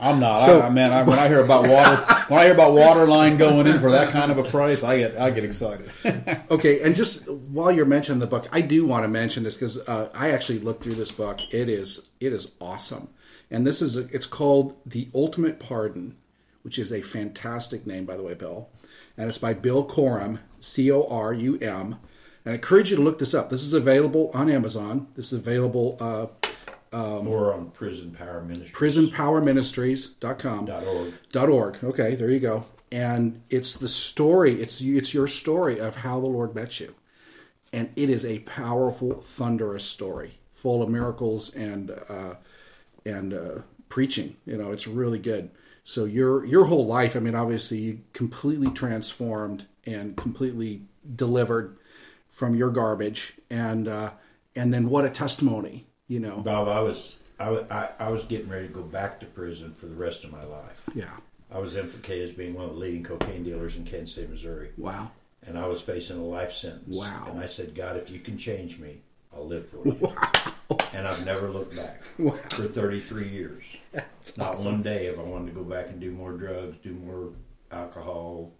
I'm 0.00 0.20
not. 0.20 0.46
So, 0.46 0.62
I, 0.62 0.70
man, 0.70 0.92
I, 0.92 1.02
when 1.02 1.18
I 1.18 1.28
hear 1.28 1.40
about 1.40 1.68
water, 1.68 1.96
when 2.28 2.40
I 2.40 2.44
hear 2.44 2.54
about 2.54 2.72
water 2.72 3.06
line 3.06 3.36
going 3.36 3.66
in 3.66 3.80
for 3.80 3.90
that 3.90 4.10
kind 4.10 4.30
of 4.30 4.38
a 4.38 4.44
price, 4.44 4.82
I 4.82 4.98
get 4.98 5.18
I 5.18 5.30
get 5.30 5.44
excited. 5.44 5.90
okay, 6.50 6.80
and 6.82 6.94
just 6.94 7.28
while 7.28 7.70
you're 7.70 7.86
mentioning 7.86 8.20
the 8.20 8.26
book, 8.26 8.48
I 8.52 8.60
do 8.60 8.86
want 8.86 9.04
to 9.04 9.08
mention 9.08 9.42
this 9.42 9.56
because 9.56 9.78
uh, 9.88 10.10
I 10.14 10.30
actually 10.30 10.60
looked 10.60 10.82
through 10.82 10.94
this 10.94 11.12
book. 11.12 11.40
It 11.52 11.68
is 11.68 12.08
it 12.20 12.32
is 12.32 12.52
awesome, 12.60 13.08
and 13.50 13.66
this 13.66 13.82
is 13.82 13.96
a, 13.96 14.06
it's 14.14 14.26
called 14.26 14.76
The 14.86 15.08
Ultimate 15.14 15.58
Pardon, 15.58 16.16
which 16.62 16.78
is 16.78 16.92
a 16.92 17.02
fantastic 17.02 17.86
name, 17.86 18.04
by 18.04 18.16
the 18.16 18.22
way, 18.22 18.34
Bill, 18.34 18.68
and 19.16 19.28
it's 19.28 19.38
by 19.38 19.54
Bill 19.54 19.86
Corum, 19.86 20.40
C 20.60 20.90
O 20.90 21.06
R 21.08 21.32
U 21.32 21.58
M. 21.58 21.98
And 22.44 22.52
I 22.52 22.54
encourage 22.54 22.90
you 22.90 22.96
to 22.96 23.02
look 23.02 23.18
this 23.18 23.34
up. 23.34 23.50
This 23.50 23.62
is 23.62 23.74
available 23.74 24.30
on 24.32 24.48
Amazon. 24.48 25.08
This 25.16 25.32
is 25.32 25.38
available. 25.38 25.98
Uh, 26.00 26.26
um, 26.92 27.28
or 27.28 27.54
on 27.54 27.70
Prison 27.70 28.12
Power 28.12 28.42
Ministries. 28.42 28.96
PrisonPowerMinistries.com. 28.96 30.64
Dot 30.66 30.84
org. 30.84 31.14
Dot 31.32 31.48
org. 31.48 31.78
Okay, 31.82 32.14
there 32.14 32.30
you 32.30 32.40
go. 32.40 32.64
And 32.90 33.42
it's 33.50 33.76
the 33.76 33.88
story. 33.88 34.60
It's 34.62 34.80
it's 34.80 35.12
your 35.12 35.28
story 35.28 35.78
of 35.78 35.96
how 35.96 36.20
the 36.20 36.28
Lord 36.28 36.54
met 36.54 36.80
you, 36.80 36.94
and 37.72 37.90
it 37.96 38.08
is 38.08 38.24
a 38.24 38.38
powerful, 38.40 39.20
thunderous 39.20 39.84
story, 39.84 40.38
full 40.52 40.82
of 40.82 40.88
miracles 40.88 41.54
and 41.54 41.90
uh, 42.08 42.34
and 43.04 43.34
uh, 43.34 43.58
preaching. 43.90 44.36
You 44.46 44.56
know, 44.56 44.72
it's 44.72 44.86
really 44.86 45.18
good. 45.18 45.50
So 45.84 46.06
your 46.06 46.46
your 46.46 46.64
whole 46.64 46.86
life. 46.86 47.14
I 47.14 47.20
mean, 47.20 47.34
obviously, 47.34 47.78
you 47.78 48.00
completely 48.14 48.70
transformed 48.70 49.66
and 49.84 50.16
completely 50.16 50.82
delivered 51.14 51.76
from 52.30 52.54
your 52.54 52.70
garbage, 52.70 53.34
and 53.50 53.86
uh, 53.86 54.12
and 54.56 54.72
then 54.72 54.88
what 54.88 55.04
a 55.04 55.10
testimony 55.10 55.87
you 56.08 56.18
know. 56.20 56.38
Bob, 56.38 56.68
I 56.68 56.80
was 56.80 57.16
I, 57.38 57.48
I, 57.70 57.88
I 57.98 58.08
was 58.10 58.24
getting 58.24 58.48
ready 58.48 58.66
to 58.66 58.72
go 58.72 58.82
back 58.82 59.20
to 59.20 59.26
prison 59.26 59.72
for 59.72 59.86
the 59.86 59.94
rest 59.94 60.24
of 60.24 60.32
my 60.32 60.42
life. 60.42 60.82
Yeah. 60.94 61.10
I 61.50 61.58
was 61.58 61.76
implicated 61.76 62.28
as 62.28 62.34
being 62.34 62.54
one 62.54 62.64
of 62.64 62.74
the 62.74 62.80
leading 62.80 63.04
cocaine 63.04 63.44
dealers 63.44 63.76
in 63.76 63.84
Kansas 63.84 64.14
City, 64.14 64.26
Missouri. 64.26 64.70
Wow. 64.76 65.12
And 65.46 65.58
I 65.58 65.66
was 65.66 65.80
facing 65.80 66.18
a 66.18 66.24
life 66.24 66.52
sentence. 66.52 66.94
Wow. 66.94 67.26
And 67.30 67.40
I 67.40 67.46
said, 67.46 67.74
God, 67.74 67.96
if 67.96 68.10
you 68.10 68.18
can 68.18 68.36
change 68.36 68.78
me, 68.78 69.02
I'll 69.34 69.46
live 69.46 69.68
for 69.68 69.86
you. 69.86 69.92
Wow. 70.00 70.76
And 70.92 71.06
I've 71.06 71.24
never 71.24 71.48
looked 71.48 71.76
back 71.76 72.02
wow. 72.18 72.32
for 72.50 72.64
33 72.64 73.28
years. 73.28 73.64
That's 73.92 74.36
Not 74.36 74.48
awesome. 74.48 74.72
one 74.72 74.82
day 74.82 75.06
have 75.06 75.18
I 75.18 75.22
wanted 75.22 75.46
to 75.46 75.52
go 75.52 75.64
back 75.64 75.88
and 75.88 76.00
do 76.00 76.10
more 76.10 76.32
drugs, 76.32 76.76
do 76.82 76.92
more 76.92 77.32
alcohol, 77.70 78.52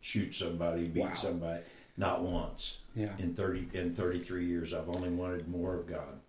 shoot 0.00 0.34
somebody, 0.34 0.88
beat 0.88 1.04
wow. 1.04 1.14
somebody. 1.14 1.62
Not 1.96 2.22
once. 2.22 2.78
Yeah. 2.94 3.12
In 3.18 3.34
30 3.34 3.68
in 3.72 3.94
33 3.94 4.46
years, 4.46 4.74
I've 4.74 4.88
only 4.88 5.10
wanted 5.10 5.48
more 5.48 5.76
of 5.76 5.86
God. 5.86 6.20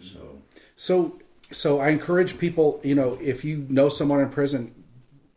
So, 0.00 0.42
so, 0.76 1.18
so 1.50 1.80
I 1.80 1.88
encourage 1.88 2.38
people. 2.38 2.80
You 2.84 2.94
know, 2.94 3.18
if 3.20 3.44
you 3.44 3.66
know 3.68 3.88
someone 3.88 4.20
in 4.20 4.30
prison, 4.30 4.74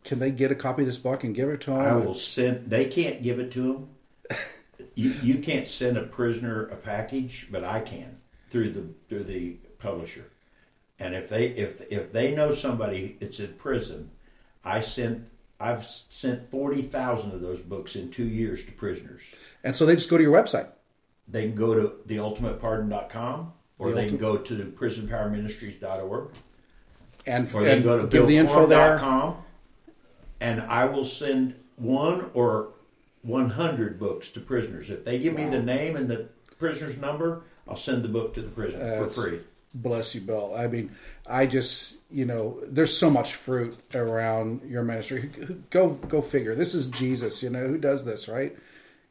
can 0.04 0.20
they 0.20 0.32
get 0.32 0.52
a 0.52 0.56
copy 0.56 0.84
of 0.84 0.86
this 0.86 0.98
book 0.98 1.24
and 1.24 1.34
give 1.34 1.50
it 1.50 1.62
to 1.62 1.72
them? 1.72 1.80
I 1.80 1.94
will 1.94 2.14
send. 2.14 2.70
They 2.70 2.86
can't 2.86 3.24
give 3.24 3.40
it 3.40 3.52
to 3.54 3.62
them. 3.62 3.90
you 4.96 5.14
you 5.24 5.40
can't 5.40 5.68
send 5.68 5.98
a 5.98 6.04
prisoner 6.04 6.68
a 6.68 6.76
package, 6.76 7.48
but 7.52 7.64
I 7.64 7.82
can 7.82 8.20
through 8.50 8.70
the 8.72 8.94
through 9.10 9.24
the 9.24 9.58
publisher. 9.80 10.32
And 11.00 11.16
if 11.16 11.28
they 11.30 11.48
if 11.48 11.82
if 11.92 12.12
they 12.12 12.34
know 12.34 12.52
somebody 12.52 13.18
that's 13.20 13.40
in 13.40 13.54
prison, 13.54 14.12
I 14.64 14.80
sent 14.82 15.28
I've 15.60 15.86
sent 15.86 16.50
forty 16.50 16.82
thousand 16.84 17.32
of 17.32 17.42
those 17.42 17.60
books 17.60 17.96
in 17.96 18.12
two 18.12 18.28
years 18.28 18.64
to 18.66 18.72
prisoners. 18.72 19.24
And 19.64 19.76
so 19.76 19.86
they 19.86 19.96
just 19.96 20.10
go 20.10 20.18
to 20.18 20.24
your 20.24 20.34
website. 20.34 20.70
They 21.28 21.48
can 21.48 21.56
go 21.56 21.74
to 21.74 21.96
theultimatepardon.com 22.08 23.54
or 23.78 23.90
the 23.90 23.96
they 23.96 24.08
can 24.08 24.18
go 24.18 24.38
to 24.38 24.56
prisonpowerministries.org. 24.56 26.30
And, 27.28 27.54
or 27.54 27.64
they 27.64 27.74
and 27.74 27.84
can 27.84 27.92
go 27.92 28.02
to 28.02 28.08
give 28.08 28.28
the 28.28 28.38
info 28.38 28.68
there. 28.68 28.98
And 30.40 30.62
I 30.62 30.86
will 30.86 31.06
send 31.06 31.56
one 31.76 32.30
or 32.34 32.70
100 33.24 34.00
books 34.00 34.30
to 34.32 34.40
prisoners. 34.40 34.90
If 34.90 35.06
they 35.06 35.20
give 35.20 35.34
wow. 35.34 35.46
me 35.46 35.50
the 35.50 35.62
name 35.62 35.96
and 35.96 36.10
the 36.10 36.30
prisoner's 36.60 36.98
number, 36.98 37.44
I'll 37.68 37.76
send 37.76 38.04
the 38.04 38.10
book 38.10 38.34
to 38.36 38.42
the 38.42 38.50
prison 38.50 38.82
uh, 38.82 39.04
for 39.04 39.10
free. 39.10 39.40
Bless 39.74 40.16
you, 40.16 40.22
Bill. 40.22 40.54
I 40.56 40.68
mean, 40.68 40.96
I 41.28 41.48
just, 41.48 41.98
you 42.10 42.26
know, 42.26 42.62
there's 42.66 42.96
so 42.96 43.10
much 43.10 43.34
fruit 43.34 43.78
around 43.94 44.62
your 44.64 44.84
ministry. 44.84 45.30
Go, 45.70 45.90
go 45.90 46.22
figure. 46.22 46.56
This 46.56 46.74
is 46.74 46.88
Jesus. 46.88 47.44
You 47.44 47.50
know, 47.50 47.68
who 47.68 47.78
does 47.78 48.06
this, 48.06 48.30
right? 48.30 48.56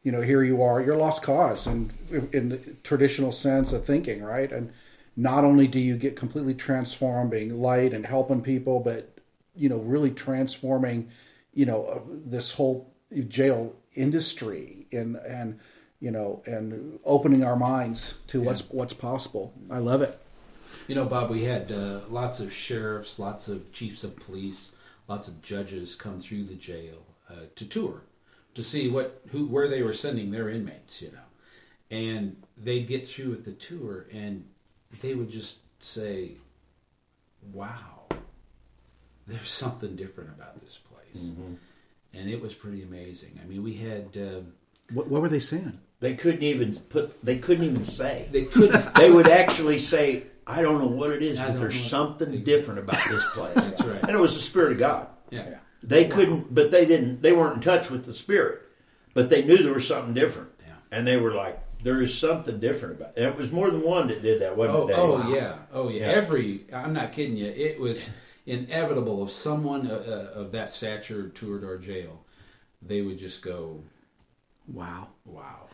You 0.04 0.12
know, 0.12 0.20
here 0.20 0.44
you 0.44 0.62
are, 0.62 0.80
you're 0.80 0.96
lost 0.96 1.22
cause, 1.22 1.66
and 1.66 1.90
in 2.30 2.50
the 2.50 2.58
traditional 2.84 3.32
sense 3.32 3.72
of 3.72 3.84
thinking, 3.86 4.22
right? 4.22 4.52
And 4.52 4.70
not 5.16 5.44
only 5.44 5.66
do 5.66 5.80
you 5.80 5.96
get 5.96 6.14
completely 6.14 6.54
transformed, 6.54 7.30
being 7.30 7.60
light 7.60 7.94
and 7.94 8.06
helping 8.06 8.42
people, 8.42 8.80
but 8.80 9.10
you 9.56 9.68
know, 9.68 9.78
really 9.78 10.10
transforming, 10.10 11.08
you 11.54 11.64
know, 11.64 11.86
uh, 11.86 12.00
this 12.26 12.52
whole 12.52 12.92
jail 13.28 13.74
industry 13.94 14.86
and 14.92 15.16
and 15.16 15.58
you 16.00 16.10
know, 16.10 16.42
and 16.44 16.98
opening 17.04 17.42
our 17.42 17.56
minds 17.56 18.18
to 18.26 18.40
yeah. 18.40 18.44
what's 18.44 18.68
what's 18.70 18.92
possible. 18.92 19.54
I 19.70 19.78
love 19.78 20.02
it. 20.02 20.20
You 20.86 20.96
know, 20.96 21.06
Bob, 21.06 21.30
we 21.30 21.44
had 21.44 21.72
uh, 21.72 22.00
lots 22.10 22.40
of 22.40 22.52
sheriffs, 22.52 23.18
lots 23.18 23.48
of 23.48 23.72
chiefs 23.72 24.04
of 24.04 24.16
police, 24.16 24.72
lots 25.08 25.28
of 25.28 25.40
judges 25.40 25.94
come 25.94 26.20
through 26.20 26.44
the 26.44 26.56
jail 26.56 27.06
uh, 27.30 27.46
to 27.56 27.64
tour 27.64 28.02
to 28.54 28.62
see 28.62 28.88
what 28.88 29.22
who 29.30 29.46
where 29.46 29.68
they 29.68 29.82
were 29.82 29.92
sending 29.92 30.30
their 30.30 30.48
inmates, 30.48 31.02
you 31.02 31.10
know. 31.12 31.18
And 31.90 32.36
they'd 32.56 32.86
get 32.86 33.06
through 33.06 33.30
with 33.30 33.44
the 33.44 33.52
tour 33.52 34.06
and 34.12 34.44
they 35.00 35.14
would 35.14 35.30
just 35.30 35.58
say, 35.80 36.32
"Wow, 37.52 38.06
there's 39.26 39.48
something 39.48 39.96
different 39.96 40.30
about 40.30 40.60
this 40.60 40.78
place." 40.78 41.26
Mm-hmm. 41.28 41.54
And 42.14 42.30
it 42.30 42.40
was 42.40 42.54
pretty 42.54 42.82
amazing. 42.82 43.40
I 43.42 43.46
mean, 43.46 43.62
we 43.62 43.74
had 43.74 44.16
uh, 44.16 44.40
what, 44.92 45.08
what 45.08 45.22
were 45.22 45.28
they 45.28 45.40
saying? 45.40 45.78
They 46.00 46.14
couldn't 46.14 46.42
even 46.42 46.74
put. 46.76 47.22
They 47.24 47.38
couldn't 47.38 47.64
even 47.64 47.84
say. 47.84 48.28
They 48.30 48.44
couldn't. 48.44 48.94
they 48.96 49.10
would 49.10 49.28
actually 49.28 49.78
say, 49.78 50.24
"I 50.46 50.62
don't 50.62 50.78
know 50.78 50.88
what 50.88 51.10
it 51.10 51.22
is, 51.22 51.38
but 51.38 51.58
there's 51.58 51.82
something 51.82 52.44
different 52.44 52.80
about 52.80 53.02
this 53.08 53.24
place." 53.32 53.54
That's 53.54 53.82
right. 53.82 54.02
And 54.02 54.10
it 54.10 54.20
was 54.20 54.34
the 54.34 54.42
Spirit 54.42 54.72
of 54.72 54.78
God. 54.78 55.08
Yeah. 55.30 55.48
yeah. 55.48 55.58
They 55.86 56.06
couldn't, 56.06 56.54
but 56.54 56.70
they 56.70 56.86
didn't. 56.86 57.22
They 57.22 57.32
weren't 57.32 57.56
in 57.56 57.60
touch 57.60 57.90
with 57.90 58.06
the 58.06 58.14
spirit, 58.14 58.62
but 59.12 59.28
they 59.28 59.44
knew 59.44 59.58
there 59.58 59.74
was 59.74 59.86
something 59.86 60.14
different, 60.14 60.50
yeah. 60.60 60.74
and 60.90 61.06
they 61.06 61.18
were 61.18 61.34
like, 61.34 61.60
"There 61.82 62.00
is 62.00 62.16
something 62.16 62.58
different 62.58 62.96
about." 62.96 63.10
It. 63.16 63.22
And 63.22 63.26
it 63.26 63.36
was 63.36 63.52
more 63.52 63.70
than 63.70 63.82
one 63.82 64.08
that 64.08 64.22
did 64.22 64.40
that, 64.40 64.56
wasn't 64.56 64.78
oh, 64.78 64.88
it? 64.88 64.94
Oh 64.96 65.12
wow. 65.12 65.34
yeah, 65.34 65.56
oh 65.72 65.88
yeah. 65.90 66.00
yeah. 66.00 66.12
Every, 66.12 66.64
I'm 66.72 66.94
not 66.94 67.12
kidding 67.12 67.36
you. 67.36 67.48
It 67.48 67.78
was 67.78 68.10
inevitable 68.46 69.24
if 69.24 69.30
someone 69.30 69.90
uh, 69.90 70.30
uh, 70.34 70.40
of 70.40 70.52
that 70.52 70.70
stature 70.70 71.28
toured 71.28 71.64
our 71.64 71.76
jail, 71.76 72.24
they 72.80 73.02
would 73.02 73.18
just 73.18 73.42
go, 73.42 73.82
"Wow, 74.66 75.08
wow." 75.26 75.68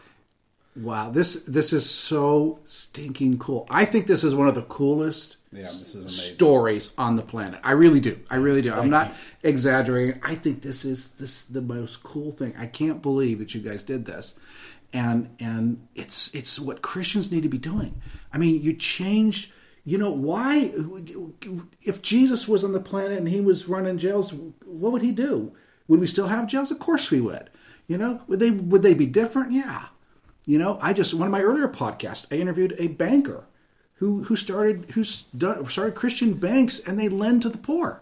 Wow, 0.76 1.10
this 1.10 1.44
this 1.44 1.72
is 1.72 1.88
so 1.88 2.60
stinking 2.64 3.38
cool. 3.38 3.66
I 3.70 3.84
think 3.84 4.06
this 4.06 4.24
is 4.24 4.34
one 4.34 4.48
of 4.48 4.54
the 4.54 4.62
coolest 4.62 5.36
yeah, 5.52 5.62
this 5.62 5.94
is 5.94 6.34
stories 6.34 6.92
on 6.96 7.16
the 7.16 7.22
planet. 7.22 7.60
I 7.64 7.72
really 7.72 7.98
do. 7.98 8.20
I 8.30 8.36
really 8.36 8.62
do. 8.62 8.70
Thank 8.70 8.82
I'm 8.82 8.90
not 8.90 9.08
you. 9.08 9.50
exaggerating. 9.50 10.20
I 10.22 10.36
think 10.36 10.62
this 10.62 10.84
is 10.84 11.12
this 11.12 11.42
the 11.42 11.60
most 11.60 12.04
cool 12.04 12.30
thing. 12.30 12.54
I 12.56 12.66
can't 12.66 13.02
believe 13.02 13.40
that 13.40 13.54
you 13.54 13.60
guys 13.60 13.82
did 13.82 14.04
this. 14.04 14.34
And 14.92 15.34
and 15.40 15.88
it's 15.94 16.32
it's 16.34 16.60
what 16.60 16.82
Christians 16.82 17.32
need 17.32 17.42
to 17.42 17.48
be 17.48 17.58
doing. 17.58 18.00
I 18.32 18.38
mean, 18.38 18.62
you 18.62 18.74
changed 18.74 19.52
you 19.84 19.98
know 19.98 20.10
why 20.10 20.72
if 21.82 22.00
Jesus 22.02 22.46
was 22.46 22.62
on 22.62 22.72
the 22.72 22.80
planet 22.80 23.18
and 23.18 23.28
he 23.28 23.40
was 23.40 23.68
running 23.68 23.98
jails, 23.98 24.32
what 24.32 24.92
would 24.92 25.02
he 25.02 25.10
do? 25.10 25.52
Would 25.88 25.98
we 25.98 26.06
still 26.06 26.28
have 26.28 26.46
jails? 26.46 26.70
Of 26.70 26.78
course 26.78 27.10
we 27.10 27.20
would. 27.20 27.50
You 27.88 27.98
know, 27.98 28.22
would 28.28 28.38
they 28.38 28.52
would 28.52 28.84
they 28.84 28.94
be 28.94 29.06
different? 29.06 29.50
Yeah. 29.50 29.86
You 30.46 30.58
know, 30.58 30.78
I 30.80 30.92
just 30.92 31.12
one 31.12 31.26
of 31.26 31.32
my 31.32 31.42
earlier 31.42 31.66
podcasts, 31.66 32.26
I 32.30 32.36
interviewed 32.36 32.76
a 32.78 32.86
banker 32.86 33.46
who 34.00 34.24
who 34.24 34.34
started 34.34 34.90
who 34.92 35.04
started 35.04 35.94
Christian 35.94 36.32
banks 36.34 36.80
and 36.80 36.98
they 36.98 37.08
lend 37.08 37.42
to 37.42 37.50
the 37.50 37.58
poor. 37.58 38.00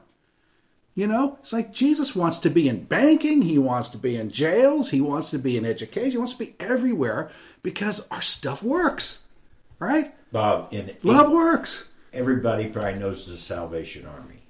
You 0.95 1.07
know, 1.07 1.39
it's 1.41 1.53
like 1.53 1.73
Jesus 1.73 2.17
wants 2.17 2.39
to 2.41 2.51
be 2.51 2.69
in 2.69 2.85
banking, 2.85 3.43
he 3.43 3.59
wants 3.59 3.89
to 3.91 3.99
be 3.99 4.17
in 4.17 4.31
jails, 4.31 4.91
he 4.91 5.01
wants 5.01 5.31
to 5.31 5.39
be 5.39 5.57
in 5.57 5.65
education, 5.65 6.13
he 6.13 6.17
wants 6.17 6.33
to 6.33 6.39
be 6.39 6.55
everywhere 6.59 7.31
because 7.63 8.07
our 8.11 8.23
stuff 8.23 8.63
works. 8.63 9.23
Right? 9.79 10.15
Bob, 10.33 10.69
in 10.73 10.97
love 11.03 11.31
works. 11.31 11.89
Everybody 12.13 12.69
probably 12.69 12.99
knows 12.99 13.27
the 13.27 13.37
Salvation 13.37 14.07
Army. 14.07 14.43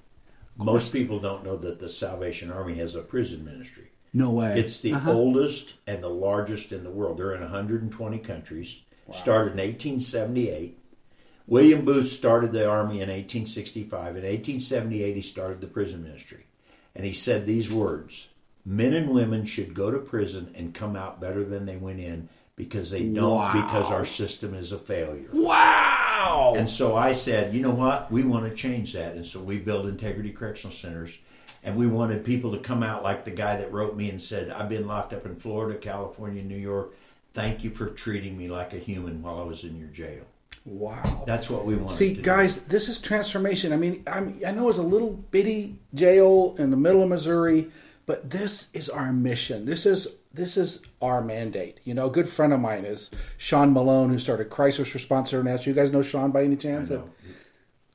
Most 0.56 0.92
people 0.92 1.18
don't 1.18 1.44
know 1.44 1.56
that 1.56 1.80
the 1.80 1.88
Salvation 1.88 2.50
Army 2.50 2.74
has 2.76 2.94
a 2.94 3.02
prison 3.02 3.44
ministry. 3.44 3.90
No 4.12 4.30
way. 4.30 4.58
It's 4.58 4.80
the 4.80 4.94
uh-huh. 4.94 5.12
oldest 5.12 5.74
and 5.86 6.02
the 6.02 6.08
largest 6.08 6.72
in 6.72 6.82
the 6.82 6.90
world. 6.90 7.18
They're 7.18 7.34
in 7.34 7.42
120 7.42 8.18
countries. 8.18 8.80
Wow. 9.06 9.16
Started 9.16 9.52
in 9.52 9.58
1878. 9.58 10.78
William 11.48 11.86
Booth 11.86 12.08
started 12.08 12.52
the 12.52 12.68
army 12.68 13.00
in 13.00 13.08
1865. 13.08 13.90
In 13.90 14.22
1878, 14.22 15.16
he 15.16 15.22
started 15.22 15.62
the 15.62 15.66
prison 15.66 16.02
ministry. 16.02 16.44
And 16.94 17.06
he 17.06 17.14
said 17.14 17.46
these 17.46 17.70
words 17.70 18.28
Men 18.66 18.92
and 18.92 19.08
women 19.08 19.46
should 19.46 19.72
go 19.72 19.90
to 19.90 19.98
prison 19.98 20.52
and 20.54 20.74
come 20.74 20.94
out 20.94 21.22
better 21.22 21.42
than 21.42 21.64
they 21.64 21.76
went 21.76 22.00
in 22.00 22.28
because 22.54 22.90
they 22.90 23.04
don't, 23.04 23.36
wow. 23.36 23.52
because 23.54 23.90
our 23.90 24.04
system 24.04 24.52
is 24.52 24.72
a 24.72 24.78
failure. 24.78 25.30
Wow! 25.32 26.54
And 26.54 26.68
so 26.68 26.94
I 26.94 27.12
said, 27.14 27.54
you 27.54 27.62
know 27.62 27.70
what? 27.70 28.12
We 28.12 28.24
want 28.24 28.44
to 28.44 28.54
change 28.54 28.92
that. 28.92 29.14
And 29.14 29.24
so 29.24 29.40
we 29.40 29.58
built 29.58 29.86
Integrity 29.86 30.32
Correctional 30.32 30.74
Centers. 30.74 31.18
And 31.62 31.76
we 31.76 31.86
wanted 31.86 32.24
people 32.24 32.52
to 32.52 32.58
come 32.58 32.82
out 32.82 33.02
like 33.02 33.24
the 33.24 33.30
guy 33.30 33.56
that 33.56 33.72
wrote 33.72 33.96
me 33.96 34.10
and 34.10 34.20
said, 34.20 34.50
I've 34.50 34.68
been 34.68 34.86
locked 34.86 35.14
up 35.14 35.24
in 35.24 35.36
Florida, 35.36 35.78
California, 35.78 36.42
New 36.42 36.56
York. 36.58 36.94
Thank 37.32 37.64
you 37.64 37.70
for 37.70 37.86
treating 37.86 38.36
me 38.36 38.48
like 38.48 38.74
a 38.74 38.78
human 38.78 39.22
while 39.22 39.40
I 39.40 39.44
was 39.44 39.64
in 39.64 39.78
your 39.78 39.88
jail. 39.88 40.24
Wow. 40.68 41.24
That's 41.26 41.48
what 41.48 41.64
we 41.64 41.76
want. 41.76 41.90
See, 41.90 42.14
guys, 42.14 42.58
do. 42.58 42.68
this 42.68 42.88
is 42.88 43.00
transformation. 43.00 43.72
I 43.72 43.76
mean, 43.76 44.02
I'm, 44.06 44.38
I 44.46 44.50
know 44.50 44.68
it's 44.68 44.78
a 44.78 44.82
little 44.82 45.12
bitty 45.12 45.78
jail 45.94 46.54
in 46.58 46.70
the 46.70 46.76
middle 46.76 47.02
of 47.02 47.08
Missouri, 47.08 47.70
but 48.06 48.30
this 48.30 48.70
is 48.74 48.88
our 48.88 49.12
mission. 49.12 49.64
This 49.64 49.86
is 49.86 50.08
this 50.32 50.56
is 50.56 50.82
our 51.00 51.22
mandate. 51.22 51.80
You 51.84 51.94
know, 51.94 52.06
a 52.06 52.10
good 52.10 52.28
friend 52.28 52.52
of 52.52 52.60
mine 52.60 52.84
is 52.84 53.10
Sean 53.38 53.72
Malone, 53.72 54.10
who 54.10 54.18
started 54.18 54.50
Crisis 54.50 54.94
Response 54.94 55.32
International. 55.32 55.74
You 55.74 55.80
guys 55.80 55.92
know 55.92 56.02
Sean 56.02 56.30
by 56.30 56.44
any 56.44 56.56
chance? 56.56 56.90
I, 56.90 56.96
know. 56.96 57.10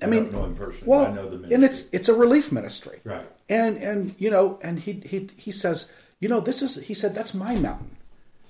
I, 0.02 0.06
I 0.06 0.10
mean, 0.10 0.32
know 0.32 0.44
him 0.44 0.56
personally. 0.56 0.88
Well, 0.88 1.06
I 1.06 1.12
know 1.12 1.24
the 1.30 1.38
ministry. 1.38 1.56
and 1.56 1.64
it's 1.64 1.90
it's 1.92 2.10
a 2.10 2.14
relief 2.14 2.52
ministry, 2.52 3.00
right? 3.04 3.26
And 3.50 3.78
and 3.78 4.16
you 4.18 4.32
know, 4.32 4.60
and 4.64 4.80
he 4.80 4.94
he 5.06 5.30
he 5.38 5.52
says, 5.52 5.90
you 6.20 6.28
know, 6.28 6.40
this 6.40 6.62
is 6.62 6.76
he 6.78 6.94
said 6.94 7.14
that's 7.14 7.34
my 7.34 7.56
mountain 7.56 7.98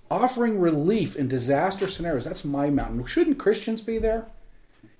offering 0.09 0.59
relief 0.59 1.15
in 1.15 1.27
disaster 1.27 1.87
scenarios. 1.87 2.25
That's 2.25 2.45
my 2.45 2.69
mountain. 2.69 3.05
Shouldn't 3.05 3.39
Christians 3.39 3.81
be 3.81 3.97
there? 3.97 4.27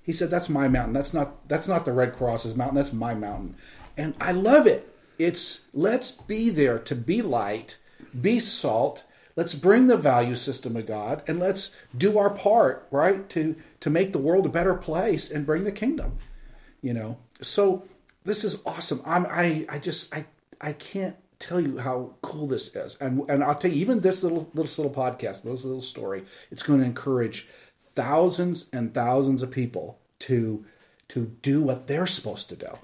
He 0.02 0.12
said, 0.12 0.30
"That's 0.30 0.50
my 0.50 0.68
mountain. 0.68 0.94
That's 0.94 1.14
not 1.14 1.48
that's 1.48 1.68
not 1.68 1.86
the 1.86 1.94
Red 1.94 2.14
Cross's 2.14 2.56
mountain. 2.56 2.76
That's 2.76 2.94
my 2.94 3.14
mountain." 3.14 3.56
And 3.96 4.16
I 4.20 4.32
love 4.32 4.68
it. 4.68 4.94
It's 5.18 5.62
let's 5.74 6.12
be 6.12 6.50
there 6.50 6.80
to 6.80 6.96
be 6.96 7.22
light, 7.22 7.78
be 8.20 8.40
salt. 8.40 9.04
Let's 9.36 9.56
bring 9.56 9.88
the 9.88 9.98
value 9.98 10.36
system 10.36 10.76
of 10.76 10.86
God 10.86 11.24
and 11.26 11.40
let's 11.40 11.76
do 11.98 12.18
our 12.18 12.30
part, 12.30 12.88
right, 12.92 13.28
to 13.30 13.56
to 13.80 13.90
make 13.90 14.12
the 14.12 14.20
world 14.20 14.46
a 14.46 14.50
better 14.50 14.76
place 14.76 15.32
and 15.32 15.46
bring 15.46 15.64
the 15.64 15.72
kingdom. 15.72 16.18
You 16.82 16.94
know. 16.94 17.18
So 17.42 17.88
this 18.24 18.44
is 18.44 18.62
awesome. 18.66 19.02
I'm 19.06 19.26
I 19.28 19.66
I 19.70 19.80
just 19.80 20.14
I 20.14 20.26
I 20.60 20.74
can't 20.74 21.16
tell 21.44 21.60
you 21.60 21.78
how 21.78 22.16
cool 22.22 22.48
this 22.48 22.76
is. 22.76 22.98
And 23.02 23.30
and 23.30 23.44
I'll 23.44 23.56
tell 23.56 23.72
you, 23.72 23.82
even 23.82 24.00
this 24.00 24.24
little 24.24 24.50
this 24.54 24.78
little 24.78 24.94
podcast, 24.94 25.44
this 25.44 25.66
little 25.66 25.82
story, 25.82 26.24
it's 26.52 26.64
going 26.64 26.80
to 26.80 26.86
encourage 26.86 27.48
thousands 27.96 28.70
and 28.72 28.94
thousands 28.94 29.42
of 29.42 29.52
people 29.52 30.00
to 30.20 30.66
to 31.10 31.36
do 31.42 31.62
what 31.62 31.88
they're 31.88 32.08
supposed 32.08 32.50
to 32.50 32.56
do. 32.56 32.78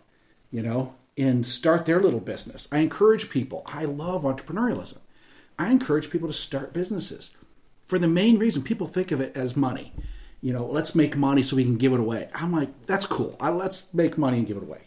You 0.51 0.63
know, 0.63 0.95
and 1.17 1.45
start 1.45 1.85
their 1.85 2.01
little 2.01 2.19
business. 2.19 2.67
I 2.71 2.79
encourage 2.79 3.29
people. 3.29 3.63
I 3.67 3.85
love 3.85 4.23
entrepreneurialism. 4.23 4.99
I 5.57 5.71
encourage 5.71 6.09
people 6.09 6.27
to 6.27 6.33
start 6.33 6.73
businesses 6.73 7.35
for 7.89 7.97
the 7.97 8.07
main 8.07 8.37
reason 8.37 8.61
people 8.61 8.87
think 8.87 9.11
of 9.11 9.19
it 9.19 9.35
as 9.35 9.57
money. 9.57 9.91
You 10.41 10.53
know, 10.53 10.65
let's 10.65 10.95
make 10.95 11.17
money 11.17 11.41
so 11.41 11.55
we 11.55 11.65
can 11.65 11.77
give 11.77 11.91
it 11.91 11.99
away. 11.99 12.29
I'm 12.33 12.53
like, 12.53 12.85
that's 12.85 13.05
cool. 13.05 13.35
I, 13.41 13.49
let's 13.49 13.91
make 13.93 14.17
money 14.17 14.37
and 14.37 14.47
give 14.47 14.57
it 14.57 14.63
away. 14.63 14.83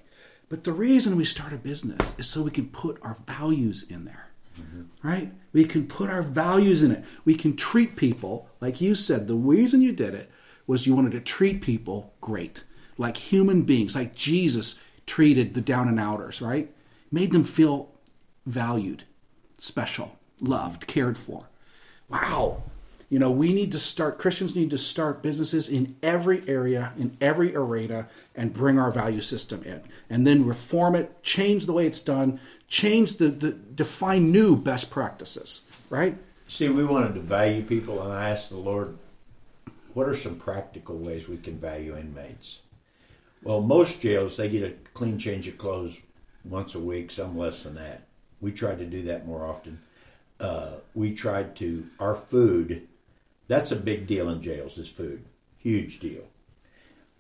But 0.53 0.65
the 0.65 0.73
reason 0.75 1.17
we 1.17 1.25
start 1.25 1.55
a 1.55 1.57
business 1.57 2.15
is 2.19 2.29
so 2.29 2.43
we 2.43 2.51
can 2.51 2.69
put 2.69 2.99
our 3.01 3.17
values 3.27 3.85
in 3.89 4.05
there. 4.05 4.29
Mm-hmm. 4.61 5.09
Right? 5.09 5.33
We 5.55 5.65
can 5.65 5.87
put 5.87 6.11
our 6.11 6.21
values 6.21 6.83
in 6.83 6.93
it. 6.93 7.05
We 7.25 7.37
can 7.37 7.57
treat 7.57 7.97
people, 7.97 8.51
like 8.61 8.79
you 8.79 8.95
said, 8.95 9.29
the 9.29 9.35
reason 9.35 9.81
you 9.81 9.93
did 9.93 10.13
it 10.13 10.31
was 10.67 10.87
you 10.87 10.95
wanted 10.95 11.13
to 11.13 11.21
treat 11.23 11.63
people 11.63 12.13
great, 12.21 12.65
like 12.99 13.17
human 13.17 13.63
beings, 13.63 13.95
like 13.95 14.15
Jesus 14.15 14.79
treated 15.07 15.55
the 15.55 15.63
down 15.63 15.89
and 15.89 15.99
outers, 15.99 16.43
right? 16.43 16.71
Made 17.11 17.33
them 17.33 17.45
feel 17.45 17.89
valued, 18.45 19.05
special, 19.57 20.19
loved, 20.39 20.87
cared 20.87 21.17
for. 21.17 21.49
Wow. 22.11 22.63
You 23.13 23.19
know, 23.19 23.31
we 23.31 23.53
need 23.53 23.73
to 23.73 23.79
start, 23.79 24.17
Christians 24.17 24.57
need 24.57 24.71
to 24.71 24.79
start 24.79 25.23
businesses 25.23 25.69
in 25.69 25.97
every 26.03 26.49
area, 26.49 26.95
in 26.97 27.15
every 27.21 27.55
arena, 27.55 28.09
and 28.35 28.55
bring 28.55 28.79
our 28.79 28.91
value 28.91 29.21
system 29.21 29.63
in. 29.65 29.83
And 30.09 30.27
then 30.27 30.47
reform 30.47 30.95
it, 30.95 31.23
change 31.23 31.67
the 31.67 31.75
way 31.75 31.87
it's 31.87 32.01
done, 32.01 32.41
change 32.69 33.19
the, 33.19 33.29
the 33.29 33.51
define 33.51 34.33
new 34.33 34.57
best 34.57 34.89
practices, 34.89 35.61
right? 35.91 36.17
See, 36.49 36.71
we 36.71 36.87
wanted 36.87 37.13
to 37.17 37.21
value 37.21 37.63
people, 37.63 38.01
and 38.01 38.15
I 38.15 38.31
asked 38.31 38.49
the 38.49 38.57
Lord, 38.57 38.97
what 39.93 40.09
are 40.09 40.17
some 40.17 40.37
practical 40.37 40.97
ways 40.97 41.29
we 41.29 41.37
can 41.37 41.59
value 41.59 41.95
inmates? 41.95 42.61
Well, 43.43 43.61
most 43.61 44.01
jails, 44.01 44.39
they 44.39 44.49
get 44.49 44.63
a 44.63 44.73
clean 44.95 45.19
change 45.19 45.47
of 45.49 45.59
clothes 45.59 45.99
once 46.47 46.75
a 46.75 46.81
week, 46.81 47.11
some 47.11 47.37
less 47.37 47.65
than 47.65 47.75
that. 47.75 48.05
We 48.41 48.53
tried 48.53 48.79
to 48.79 48.87
do 48.87 49.03
that 49.03 49.27
more 49.27 49.45
often. 49.45 49.83
Uh, 50.41 50.77
we 50.95 51.15
tried 51.15 51.55
to, 51.57 51.91
our 52.01 52.15
food, 52.15 52.89
that's 53.53 53.73
a 53.73 53.77
big 53.77 54.07
deal 54.07 54.29
in 54.29 54.41
jails, 54.41 54.79
is 54.79 54.89
food. 54.89 55.25
Huge 55.59 56.01
deal. 56.01 56.25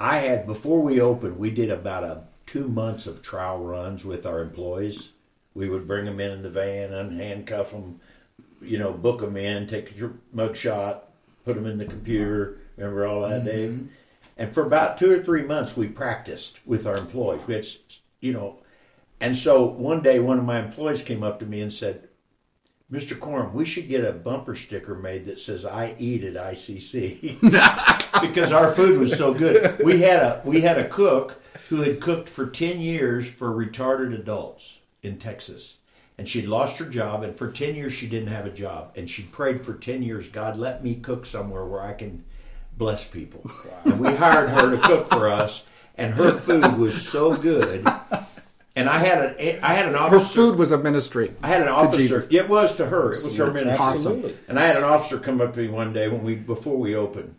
I 0.00 0.18
had, 0.18 0.46
before 0.46 0.80
we 0.80 1.00
opened, 1.00 1.38
we 1.38 1.50
did 1.50 1.70
about 1.70 2.04
a 2.04 2.24
two 2.46 2.68
months 2.68 3.06
of 3.06 3.22
trial 3.22 3.58
runs 3.58 4.04
with 4.04 4.26
our 4.26 4.40
employees. 4.40 5.10
We 5.54 5.68
would 5.68 5.86
bring 5.86 6.06
them 6.06 6.20
in 6.20 6.32
in 6.32 6.42
the 6.42 6.50
van, 6.50 6.90
unhandcuff 6.90 7.70
them, 7.70 8.00
you 8.60 8.78
know, 8.78 8.92
book 8.92 9.20
them 9.20 9.36
in, 9.36 9.66
take 9.66 9.96
your 9.96 10.14
mug 10.32 10.56
shot, 10.56 11.10
put 11.44 11.54
them 11.54 11.66
in 11.66 11.78
the 11.78 11.84
computer. 11.84 12.58
Remember 12.76 13.06
all 13.06 13.28
that, 13.28 13.44
mm-hmm. 13.44 13.46
Dave? 13.46 13.88
And 14.36 14.50
for 14.50 14.64
about 14.66 14.96
two 14.96 15.12
or 15.12 15.22
three 15.22 15.42
months, 15.42 15.76
we 15.76 15.88
practiced 15.88 16.58
with 16.66 16.86
our 16.86 16.96
employees. 16.96 17.46
We 17.46 17.54
had, 17.54 17.66
you 18.20 18.32
know, 18.32 18.58
and 19.20 19.36
so 19.36 19.64
one 19.64 20.02
day, 20.02 20.18
one 20.18 20.38
of 20.38 20.44
my 20.44 20.58
employees 20.58 21.02
came 21.02 21.22
up 21.22 21.38
to 21.38 21.46
me 21.46 21.60
and 21.60 21.72
said, 21.72 22.08
Mr. 22.92 23.18
Corum, 23.18 23.54
we 23.54 23.64
should 23.64 23.88
get 23.88 24.04
a 24.04 24.12
bumper 24.12 24.54
sticker 24.54 24.94
made 24.94 25.24
that 25.24 25.38
says 25.38 25.64
"I 25.64 25.94
eat 25.98 26.22
at 26.24 26.34
ICC" 26.34 27.40
because 28.20 28.52
our 28.52 28.68
food 28.68 28.98
was 28.98 29.16
so 29.16 29.32
good. 29.32 29.82
We 29.82 30.02
had 30.02 30.22
a 30.22 30.42
we 30.44 30.60
had 30.60 30.76
a 30.76 30.86
cook 30.86 31.42
who 31.70 31.80
had 31.80 32.02
cooked 32.02 32.28
for 32.28 32.46
ten 32.46 32.80
years 32.80 33.30
for 33.30 33.48
retarded 33.48 34.14
adults 34.14 34.80
in 35.02 35.18
Texas, 35.18 35.78
and 36.18 36.28
she'd 36.28 36.46
lost 36.46 36.76
her 36.76 36.84
job, 36.84 37.22
and 37.22 37.34
for 37.34 37.50
ten 37.50 37.74
years 37.74 37.94
she 37.94 38.06
didn't 38.06 38.28
have 38.28 38.44
a 38.44 38.50
job, 38.50 38.92
and 38.94 39.08
she 39.08 39.22
prayed 39.22 39.62
for 39.62 39.72
ten 39.72 40.02
years, 40.02 40.28
God, 40.28 40.58
let 40.58 40.84
me 40.84 40.96
cook 40.96 41.24
somewhere 41.24 41.64
where 41.64 41.82
I 41.82 41.94
can 41.94 42.24
bless 42.76 43.06
people. 43.06 43.40
Wow. 43.64 43.80
And 43.84 44.00
we 44.00 44.14
hired 44.14 44.50
her 44.50 44.70
to 44.70 44.76
cook 44.76 45.06
for 45.06 45.30
us, 45.30 45.64
and 45.96 46.12
her 46.12 46.32
food 46.32 46.76
was 46.76 47.08
so 47.08 47.34
good 47.34 47.86
and 48.74 48.88
I 48.88 48.98
had 48.98 49.36
an 49.36 49.60
I 49.62 49.74
had 49.74 49.86
an 49.86 49.94
officer. 49.94 50.18
Her 50.18 50.24
food 50.24 50.58
was 50.58 50.70
a 50.70 50.78
ministry. 50.78 51.34
I 51.42 51.48
had 51.48 51.62
an 51.62 51.68
officer. 51.68 52.26
It 52.30 52.48
was 52.48 52.74
to 52.76 52.86
her. 52.86 53.12
It 53.12 53.22
was 53.22 53.36
her 53.36 53.46
ministry. 53.46 53.72
Awesome. 53.72 54.34
And 54.48 54.58
I 54.58 54.66
had 54.66 54.76
an 54.76 54.84
officer 54.84 55.18
come 55.18 55.40
up 55.40 55.54
to 55.54 55.60
me 55.60 55.68
one 55.68 55.92
day 55.92 56.08
when 56.08 56.22
we 56.22 56.36
before 56.36 56.76
we 56.76 56.94
opened, 56.94 57.34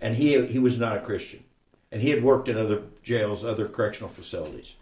and 0.00 0.14
he 0.16 0.46
he 0.46 0.58
was 0.58 0.78
not 0.78 0.96
a 0.96 1.00
Christian, 1.00 1.44
and 1.90 2.00
he 2.00 2.10
had 2.10 2.22
worked 2.22 2.48
in 2.48 2.56
other 2.56 2.82
jails, 3.02 3.44
other 3.44 3.66
correctional 3.66 4.10
facilities, 4.10 4.74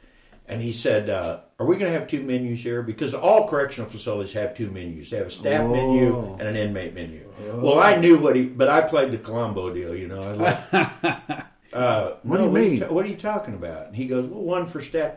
and 0.47 0.61
he 0.61 0.73
said, 0.73 1.09
uh, 1.09 1.41
"Are 1.59 1.65
we 1.65 1.77
going 1.77 1.91
to 1.91 1.99
have 1.99 2.07
two 2.07 2.23
menus 2.23 2.63
here? 2.63 2.83
Because 2.83 3.15
all 3.15 3.49
correctional 3.49 3.89
facilities 3.89 4.35
have 4.35 4.55
two 4.55 4.71
menus. 4.71 5.09
They 5.09 5.17
have 5.17 5.29
a 5.29 5.31
staff 5.31 5.63
oh. 5.63 5.73
menu 5.73 6.37
and 6.39 6.49
an 6.49 6.57
inmate 6.57 6.95
menu." 6.95 7.33
Oh. 7.51 7.61
Well, 7.61 7.79
I 7.79 7.97
knew 7.97 8.19
what 8.19 8.37
he, 8.37 8.45
but 8.45 8.69
I 8.69 8.83
played 8.83 9.11
the 9.11 9.19
Columbo 9.19 9.73
deal. 9.73 9.95
You 9.95 10.09
know, 10.09 10.21
I 10.21 10.33
like, 10.33 11.45
uh, 11.73 12.11
"What 12.25 12.41
no, 12.41 12.53
do 12.53 12.61
you 12.61 12.79
mean? 12.81 12.83
What 12.93 13.07
are 13.07 13.09
you 13.09 13.17
talking 13.17 13.55
about?" 13.55 13.87
And 13.87 13.97
he 13.97 14.07
goes, 14.07 14.29
"Well, 14.29 14.43
one 14.43 14.67
for 14.67 14.83
staff." 14.83 15.13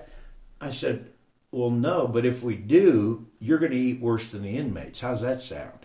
I 0.62 0.70
said, 0.70 1.12
well, 1.52 1.70
no, 1.70 2.08
but 2.08 2.26
if 2.26 2.44
we 2.44 2.56
do, 2.56 3.28
you're 3.40 3.60
going 3.60 3.72
to 3.72 3.78
eat 3.78 4.00
worse 4.00 4.32
than 4.32 4.44
the 4.44 4.58
inmates. 4.58 5.02
How's 5.02 5.22
that 5.22 5.42
sound? 5.42 5.80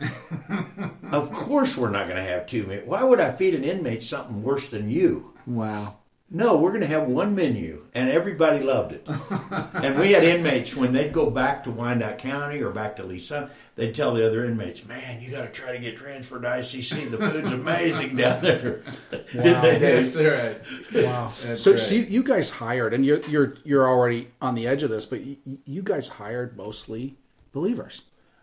of 1.11 1.33
course, 1.33 1.77
we're 1.77 1.91
not 1.91 2.07
going 2.07 2.23
to 2.23 2.31
have 2.31 2.47
two 2.47 2.65
meals. 2.65 2.87
Why 2.87 3.03
would 3.03 3.19
I 3.19 3.33
feed 3.33 3.55
an 3.55 3.65
inmate 3.65 4.03
something 4.03 4.45
worse 4.45 4.69
than 4.69 4.89
you? 4.89 5.35
Wow. 5.45 5.97
No, 6.29 6.57
we're 6.57 6.71
going 6.71 6.81
to 6.81 6.89
have 6.89 7.07
one 7.07 7.37
menu, 7.37 7.87
and 7.95 8.11
everybody 8.11 8.59
loved 8.59 8.93
it. 8.93 9.07
and 9.75 9.97
we 9.97 10.11
had 10.11 10.25
inmates 10.25 10.75
when 10.75 10.93
they'd 10.93 11.13
go 11.13 11.31
back 11.31 11.63
to 11.65 11.71
Wyandotte 11.71 12.19
County 12.19 12.61
or 12.61 12.71
back 12.71 12.97
to 12.97 13.05
Lisa, 13.05 13.49
they'd 13.77 13.95
tell 13.95 14.13
the 14.13 14.27
other 14.27 14.45
inmates, 14.45 14.85
"Man, 14.85 15.23
you 15.23 15.31
got 15.31 15.43
to 15.43 15.53
try 15.53 15.71
to 15.71 15.79
get 15.79 15.97
transferred 15.97 16.43
to 16.43 16.49
ICC. 16.49 17.13
The 17.13 17.19
food's 17.19 17.53
amazing 17.53 18.17
down 18.17 18.43
there." 18.43 18.83
Wow, 19.13 19.21
that's 19.63 20.17
right. 20.17 20.61
Wow. 20.93 21.33
That's 21.45 21.63
so, 21.63 21.73
right. 21.73 21.81
so 21.81 21.95
you, 21.95 22.03
you, 22.03 22.23
guys 22.25 22.51
hired, 22.51 22.93
and 22.93 23.07
you're 23.07 23.21
you're 23.29 23.55
you're 23.63 23.89
already 23.89 24.29
on 24.43 24.57
the 24.57 24.67
edge 24.67 24.83
of 24.83 24.91
this, 24.91 25.07
but 25.07 25.21
you, 25.21 25.37
you 25.65 25.83
guys 25.83 26.09
hired 26.09 26.57
mostly 26.57 27.17
believers. 27.53 28.03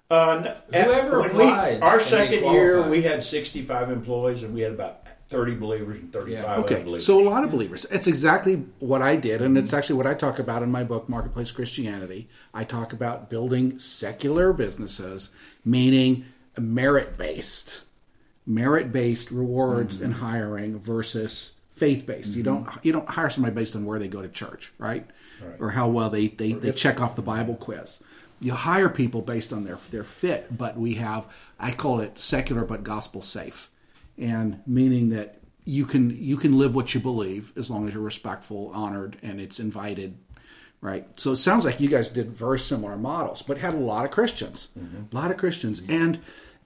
Uh, 0.10 0.56
Whoever 0.72 1.22
applied, 1.22 1.76
we, 1.78 1.82
our 1.82 2.00
second 2.00 2.44
year, 2.52 2.88
we 2.88 3.02
had 3.02 3.24
65 3.24 3.90
employees, 3.90 4.44
and 4.44 4.54
we 4.54 4.62
had 4.62 4.72
about 4.72 5.03
30 5.34 5.56
believers 5.56 6.00
and 6.00 6.14
35 6.14 6.44
yeah. 6.44 6.56
okay. 6.58 6.76
unbelievers. 6.76 7.06
So 7.08 7.20
a 7.20 7.28
lot 7.28 7.44
of 7.44 7.50
believers. 7.50 7.86
It's 7.86 8.06
exactly 8.06 8.64
what 8.78 9.02
I 9.02 9.16
did, 9.16 9.42
and 9.42 9.58
it's 9.58 9.74
actually 9.74 9.96
what 9.96 10.06
I 10.06 10.14
talk 10.14 10.38
about 10.38 10.62
in 10.62 10.70
my 10.70 10.84
book, 10.84 11.10
Marketplace 11.10 11.52
Christianity. 11.52 12.30
I 12.54 12.64
talk 12.64 12.94
about 12.94 13.32
building 13.32 13.80
secular 13.80 14.54
businesses, 14.54 15.32
meaning 15.66 16.26
merit 16.56 17.18
based, 17.18 17.82
merit 18.46 18.92
based 18.92 19.32
rewards 19.32 19.96
mm-hmm. 19.96 20.06
and 20.06 20.14
hiring 20.16 20.80
versus 20.80 21.56
faith 21.72 22.06
based. 22.06 22.30
Mm-hmm. 22.30 22.38
You 22.38 22.44
don't 22.44 22.68
you 22.84 22.92
don't 22.92 23.10
hire 23.10 23.32
somebody 23.32 23.56
based 23.56 23.76
on 23.76 23.86
where 23.86 23.98
they 23.98 24.08
go 24.08 24.22
to 24.22 24.30
church, 24.30 24.72
right? 24.78 25.10
right. 25.42 25.56
Or 25.60 25.72
how 25.72 25.88
well 25.88 26.12
they, 26.12 26.28
they, 26.28 26.54
they 26.54 26.72
check 26.72 27.02
off 27.02 27.16
the 27.16 27.24
Bible 27.24 27.56
quiz. 27.56 28.04
You 28.40 28.54
hire 28.54 28.90
people 28.90 29.24
based 29.24 29.52
on 29.52 29.64
their 29.64 29.80
their 29.90 30.04
fit, 30.04 30.56
but 30.56 30.78
we 30.78 30.94
have 30.96 31.28
I 31.60 31.72
call 31.72 32.02
it 32.02 32.20
secular 32.20 32.66
but 32.66 32.84
gospel 32.84 33.24
safe 33.24 33.72
and 34.18 34.62
meaning 34.66 35.10
that 35.10 35.40
you 35.66 35.86
can 35.86 36.10
you 36.22 36.38
can 36.38 36.58
live 36.58 36.76
what 36.76 36.94
you 36.94 37.00
believe 37.00 37.54
as 37.56 37.70
long 37.70 37.88
as 37.88 37.94
you're 37.94 38.04
respectful, 38.04 38.72
honored, 38.74 39.18
and 39.22 39.40
it's 39.40 39.60
invited. 39.60 40.18
Right. 40.82 41.08
So 41.18 41.32
it 41.32 41.38
sounds 41.38 41.64
like 41.64 41.80
you 41.80 41.88
guys 41.88 42.10
did 42.10 42.36
very 42.36 42.60
similar 42.60 42.98
models, 42.98 43.42
but 43.42 43.58
had 43.58 43.74
a 43.74 43.78
lot 43.78 44.04
of 44.04 44.12
Christians, 44.12 44.68
mm-hmm. 44.78 45.16
a 45.16 45.20
lot 45.20 45.32
of 45.32 45.38
Christians, 45.38 45.82
and 45.88 46.20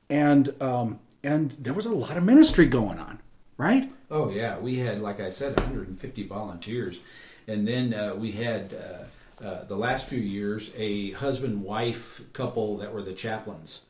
and 0.10 0.60
um, 0.62 1.00
and 1.24 1.52
there 1.60 1.74
was 1.74 1.86
a 1.86 1.94
lot 1.94 2.18
of 2.18 2.24
ministry 2.24 2.66
going 2.66 2.98
on, 2.98 3.20
right? 3.58 3.92
Oh 4.10 4.30
yeah, 4.30 4.58
we 4.58 4.80
had, 4.80 5.02
like 5.02 5.20
I 5.20 5.30
said, 5.30 5.56
150 5.58 6.28
volunteers, 6.28 7.00
and 7.48 7.68
then 7.68 7.94
uh, 7.94 8.16
we 8.16 8.32
had 8.32 8.74
uh, 8.74 9.44
uh, 9.46 9.64
the 9.66 9.76
last 9.76 10.08
few 10.08 10.20
years 10.20 10.72
a 10.76 11.12
husband-wife 11.12 12.22
couple 12.34 12.78
that 12.78 12.94
were 12.94 13.04
the 13.04 13.14
chaplains, 13.14 13.82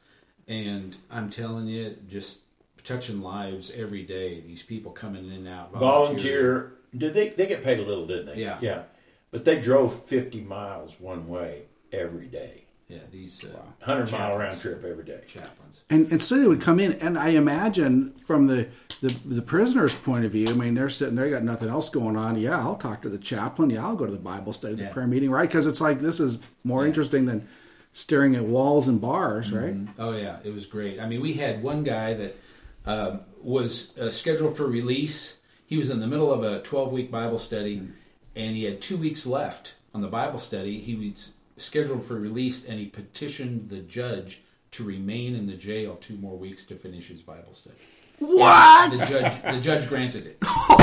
and 0.48 0.98
I'm 1.10 1.30
telling 1.30 1.68
you, 1.68 1.96
just 2.10 2.40
touching 2.84 3.22
lives 3.22 3.72
every 3.72 4.04
day. 4.04 4.42
These 4.42 4.64
people 4.64 4.92
coming 4.92 5.26
in 5.26 5.32
and 5.32 5.48
out. 5.48 5.74
Volunteer. 5.74 6.74
Did 6.96 7.14
they? 7.14 7.30
They 7.30 7.48
get 7.48 7.64
paid 7.64 7.80
a 7.80 7.84
little, 7.84 8.08
didn't 8.08 8.28
they? 8.28 8.42
Yeah. 8.42 8.58
Yeah. 8.62 8.84
But 9.32 9.46
they 9.46 9.60
drove 9.60 10.06
50 10.06 10.42
miles 10.42 11.00
one 11.00 11.28
way 11.28 11.64
every 11.92 12.28
day. 12.28 12.68
Yeah, 12.88 13.00
these 13.12 13.44
uh, 13.44 13.86
hundred 13.86 14.10
mile 14.14 14.38
round 14.38 14.62
trip 14.62 14.86
every 14.86 15.04
day. 15.04 15.20
Chaplains, 15.28 15.84
and 15.90 16.10
and 16.10 16.22
so 16.22 16.40
they 16.40 16.48
would 16.48 16.62
come 16.62 16.80
in, 16.80 16.94
and 16.94 17.20
I 17.20 17.30
imagine 17.30 18.14
from 18.26 18.48
the, 18.48 18.70
the 19.02 19.10
the 19.26 19.42
prisoner's 19.42 19.94
point 19.94 20.24
of 20.24 20.32
view, 20.32 20.48
I 20.48 20.54
mean, 20.54 20.74
they're 20.74 20.90
sitting 20.90 21.16
there, 21.16 21.30
got 21.30 21.44
nothing 21.44 21.68
else 21.68 21.90
going 21.90 22.16
on. 22.16 22.40
Yeah, 22.40 22.58
I'll 22.58 22.78
talk 22.78 23.02
to 23.02 23.10
the 23.10 23.18
chaplain. 23.18 23.72
Yeah, 23.72 23.86
I'll 23.86 23.98
go 23.98 24.06
to 24.06 24.12
the 24.12 24.18
Bible 24.18 24.54
study, 24.54 24.76
the 24.76 24.84
yeah. 24.84 24.94
prayer 24.94 25.06
meeting, 25.06 25.30
right? 25.30 25.50
Because 25.50 25.68
it's 25.68 25.82
like 25.82 26.00
this 26.00 26.22
is 26.22 26.40
more 26.64 26.84
yeah. 26.84 26.88
interesting 26.88 27.26
than 27.26 27.46
staring 27.92 28.38
at 28.38 28.44
walls 28.44 28.88
and 28.88 29.02
bars, 29.02 29.52
right? 29.52 29.76
Mm-hmm. 29.76 30.02
Oh 30.02 30.16
yeah, 30.16 30.38
it 30.46 30.54
was 30.54 30.66
great. 30.66 30.98
I 30.98 31.08
mean, 31.10 31.20
we 31.20 31.34
had 31.34 31.62
one 31.62 31.84
guy 31.84 32.14
that 32.14 32.38
um, 32.88 33.22
was 33.42 33.96
uh, 33.98 34.10
scheduled 34.10 34.58
for 34.58 34.66
release. 34.66 35.38
He 35.66 35.78
was 35.78 35.90
in 35.90 36.00
the 36.00 36.08
middle 36.08 36.32
of 36.32 36.44
a 36.44 36.62
twelve 36.62 36.92
week 36.92 37.12
Bible 37.12 37.38
study, 37.38 37.88
and 38.36 38.56
he 38.56 38.64
had 38.64 38.82
two 38.82 38.98
weeks 38.98 39.26
left 39.26 39.76
on 39.94 40.02
the 40.02 40.08
Bible 40.08 40.40
study. 40.40 40.80
He 40.80 40.96
was 40.96 41.34
scheduled 41.58 42.06
for 42.06 42.16
release, 42.16 42.66
and 42.66 42.80
he 42.80 42.86
petitioned 42.86 43.70
the 43.70 43.80
judge 43.80 44.42
to 44.72 44.84
remain 44.84 45.36
in 45.36 45.48
the 45.48 45.56
jail 45.56 45.96
two 45.96 46.18
more 46.18 46.38
weeks 46.38 46.66
to 46.66 46.76
finish 46.76 47.08
his 47.08 47.22
Bible 47.22 47.54
study. 47.54 47.76
What? 48.20 48.92
The 48.92 48.98
judge, 48.98 49.42
the 49.44 49.62
judge 49.62 49.90
granted 49.90 50.26
it. 50.28 50.38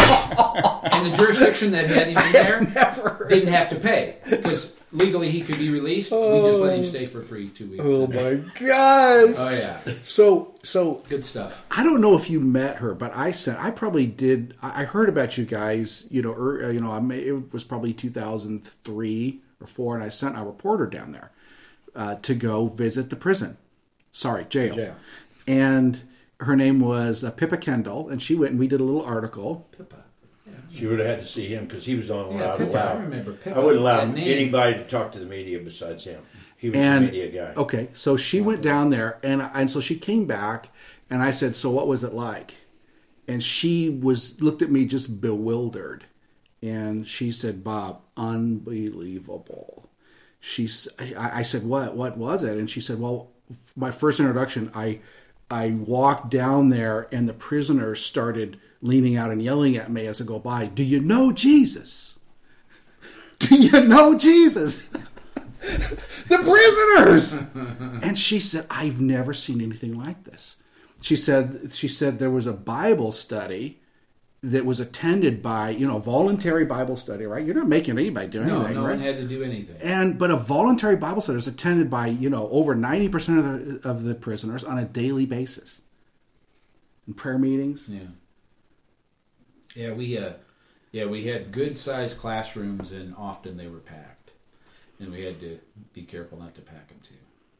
and 0.92 1.12
the 1.12 1.16
jurisdiction 1.16 1.72
that 1.72 1.86
had 1.86 2.08
him 2.08 2.18
in 2.18 2.32
there 2.32 3.26
didn't 3.28 3.48
have 3.48 3.68
to 3.70 3.76
pay 3.76 4.16
because 4.28 4.74
legally 4.92 5.30
he 5.30 5.42
could 5.42 5.58
be 5.58 5.70
released. 5.70 6.12
Oh, 6.12 6.42
we 6.42 6.48
just 6.48 6.60
let 6.60 6.78
him 6.78 6.84
stay 6.84 7.06
for 7.06 7.22
free 7.22 7.48
two 7.48 7.66
weeks. 7.66 7.84
Oh 7.84 8.06
my 8.06 8.34
god! 8.58 9.34
Oh 9.36 9.50
yeah. 9.50 9.80
So 10.02 10.54
so 10.62 11.02
good 11.08 11.24
stuff. 11.24 11.64
I 11.70 11.82
don't 11.82 12.00
know 12.00 12.16
if 12.16 12.30
you 12.30 12.40
met 12.40 12.76
her, 12.76 12.94
but 12.94 13.14
I 13.14 13.32
sent. 13.32 13.58
I 13.58 13.70
probably 13.70 14.06
did. 14.06 14.56
I 14.62 14.84
heard 14.84 15.08
about 15.08 15.36
you 15.36 15.44
guys. 15.44 16.06
You 16.10 16.22
know, 16.22 16.32
er, 16.32 16.72
you 16.72 16.80
know, 16.80 16.92
I 16.92 17.00
may, 17.00 17.18
it 17.18 17.52
was 17.52 17.64
probably 17.64 17.92
2003 17.92 19.40
or 19.60 19.66
four, 19.66 19.94
and 19.94 20.04
I 20.04 20.08
sent 20.08 20.38
a 20.38 20.42
reporter 20.42 20.86
down 20.86 21.12
there 21.12 21.32
uh, 21.94 22.16
to 22.16 22.34
go 22.34 22.68
visit 22.68 23.10
the 23.10 23.16
prison. 23.16 23.56
Sorry, 24.10 24.44
jail. 24.44 24.76
jail. 24.76 24.96
And 25.46 26.02
her 26.40 26.56
name 26.56 26.80
was 26.80 27.24
uh, 27.24 27.30
Pippa 27.30 27.56
Kendall, 27.56 28.08
and 28.08 28.22
she 28.22 28.34
went 28.34 28.52
and 28.52 28.60
we 28.60 28.68
did 28.68 28.80
a 28.80 28.84
little 28.84 29.04
article. 29.04 29.68
Pippa. 29.76 30.04
She 30.72 30.86
would 30.86 30.98
have 30.98 31.08
had 31.08 31.20
to 31.20 31.24
see 31.24 31.46
him 31.46 31.66
because 31.66 31.86
he 31.86 31.94
was 31.94 32.08
the 32.08 32.14
only 32.14 32.30
one 32.30 32.38
yeah, 32.40 32.56
Pippa, 32.56 32.78
I 32.78 32.92
remember 32.94 33.32
Pippa. 33.32 33.56
I 33.56 33.60
wouldn't 33.60 33.80
allow 33.80 34.00
anybody 34.00 34.74
to 34.74 34.84
talk 34.84 35.12
to 35.12 35.18
the 35.18 35.24
media 35.24 35.58
besides 35.58 36.04
him. 36.04 36.22
He 36.56 36.68
was 36.70 36.78
and, 36.78 37.04
the 37.04 37.12
media 37.12 37.30
guy. 37.30 37.60
Okay, 37.60 37.88
so 37.92 38.16
she 38.16 38.40
went 38.40 38.60
down 38.60 38.90
there, 38.90 39.18
and 39.22 39.40
and 39.42 39.70
so 39.70 39.80
she 39.80 39.96
came 39.96 40.26
back, 40.26 40.70
and 41.08 41.22
I 41.22 41.30
said, 41.30 41.54
"So 41.54 41.70
what 41.70 41.86
was 41.86 42.04
it 42.04 42.12
like?" 42.12 42.54
And 43.26 43.42
she 43.42 43.88
was 43.88 44.40
looked 44.40 44.62
at 44.62 44.70
me 44.70 44.84
just 44.84 45.20
bewildered, 45.20 46.04
and 46.62 47.06
she 47.06 47.32
said, 47.32 47.64
"Bob, 47.64 48.02
unbelievable." 48.16 49.88
She, 50.40 50.68
I, 50.98 51.38
I 51.38 51.42
said, 51.42 51.64
"What? 51.64 51.96
What 51.96 52.18
was 52.18 52.42
it?" 52.42 52.58
And 52.58 52.68
she 52.68 52.80
said, 52.80 53.00
"Well, 53.00 53.30
my 53.76 53.90
first 53.90 54.20
introduction, 54.20 54.70
I." 54.74 55.00
I 55.50 55.72
walked 55.72 56.30
down 56.30 56.70
there 56.70 57.06
and 57.12 57.28
the 57.28 57.34
prisoners 57.34 58.04
started 58.04 58.58
leaning 58.84 59.16
out 59.16 59.30
and 59.30 59.42
yelling 59.42 59.76
at 59.76 59.90
me 59.90 60.06
as 60.06 60.20
I 60.20 60.24
go 60.24 60.38
by, 60.38 60.66
Do 60.66 60.84
you 60.84 61.00
know 61.00 61.32
Jesus? 61.32 62.18
Do 63.40 63.56
you 63.56 63.82
know 63.84 64.16
Jesus? 64.16 64.88
the 66.28 66.38
prisoners. 66.38 67.32
and 68.04 68.18
she 68.18 68.38
said, 68.38 68.66
I've 68.70 69.00
never 69.00 69.32
seen 69.32 69.60
anything 69.62 69.98
like 69.98 70.24
this. 70.24 70.58
She 71.00 71.16
said 71.16 71.72
she 71.72 71.88
said 71.88 72.18
there 72.18 72.30
was 72.30 72.46
a 72.46 72.52
Bible 72.52 73.12
study 73.12 73.80
that 74.42 74.66
was 74.66 74.78
attended 74.80 75.42
by 75.42 75.70
you 75.70 75.86
know 75.88 75.98
voluntary 75.98 76.64
Bible 76.64 76.96
study, 76.96 77.24
right? 77.24 77.44
You're 77.44 77.54
not 77.54 77.68
making 77.68 77.98
anybody 77.98 78.28
do 78.28 78.40
anything, 78.42 78.58
no, 78.58 78.80
no 78.80 78.86
right? 78.86 78.96
one 78.96 79.00
had 79.00 79.16
to 79.16 79.26
do 79.26 79.42
anything. 79.42 79.76
And 79.82 80.18
but 80.18 80.30
a 80.30 80.36
voluntary 80.36 80.96
Bible 80.96 81.20
study 81.20 81.38
is 81.38 81.46
attended 81.46 81.90
by 81.90 82.06
you 82.06 82.30
know 82.30 82.48
over 82.50 82.74
ninety 82.74 83.08
percent 83.10 83.38
of 83.38 83.44
the 83.82 83.88
of 83.88 84.04
the 84.04 84.14
prisoners 84.14 84.64
on 84.64 84.78
a 84.78 84.84
daily 84.86 85.26
basis. 85.26 85.82
In 87.06 87.12
prayer 87.12 87.38
meetings, 87.38 87.88
yeah, 87.90 88.00
yeah, 89.74 89.92
we 89.92 90.16
uh, 90.18 90.32
yeah 90.92 91.06
we 91.06 91.26
had 91.26 91.52
good 91.52 91.76
sized 91.76 92.18
classrooms, 92.18 92.92
and 92.92 93.14
often 93.16 93.56
they 93.56 93.66
were 93.66 93.78
packed, 93.78 94.32
and 94.98 95.12
we 95.12 95.24
had 95.24 95.40
to 95.40 95.58
be 95.92 96.02
careful 96.02 96.38
not 96.38 96.54
to 96.54 96.60
pack 96.60 96.88
them 96.88 96.98
too. 97.02 97.14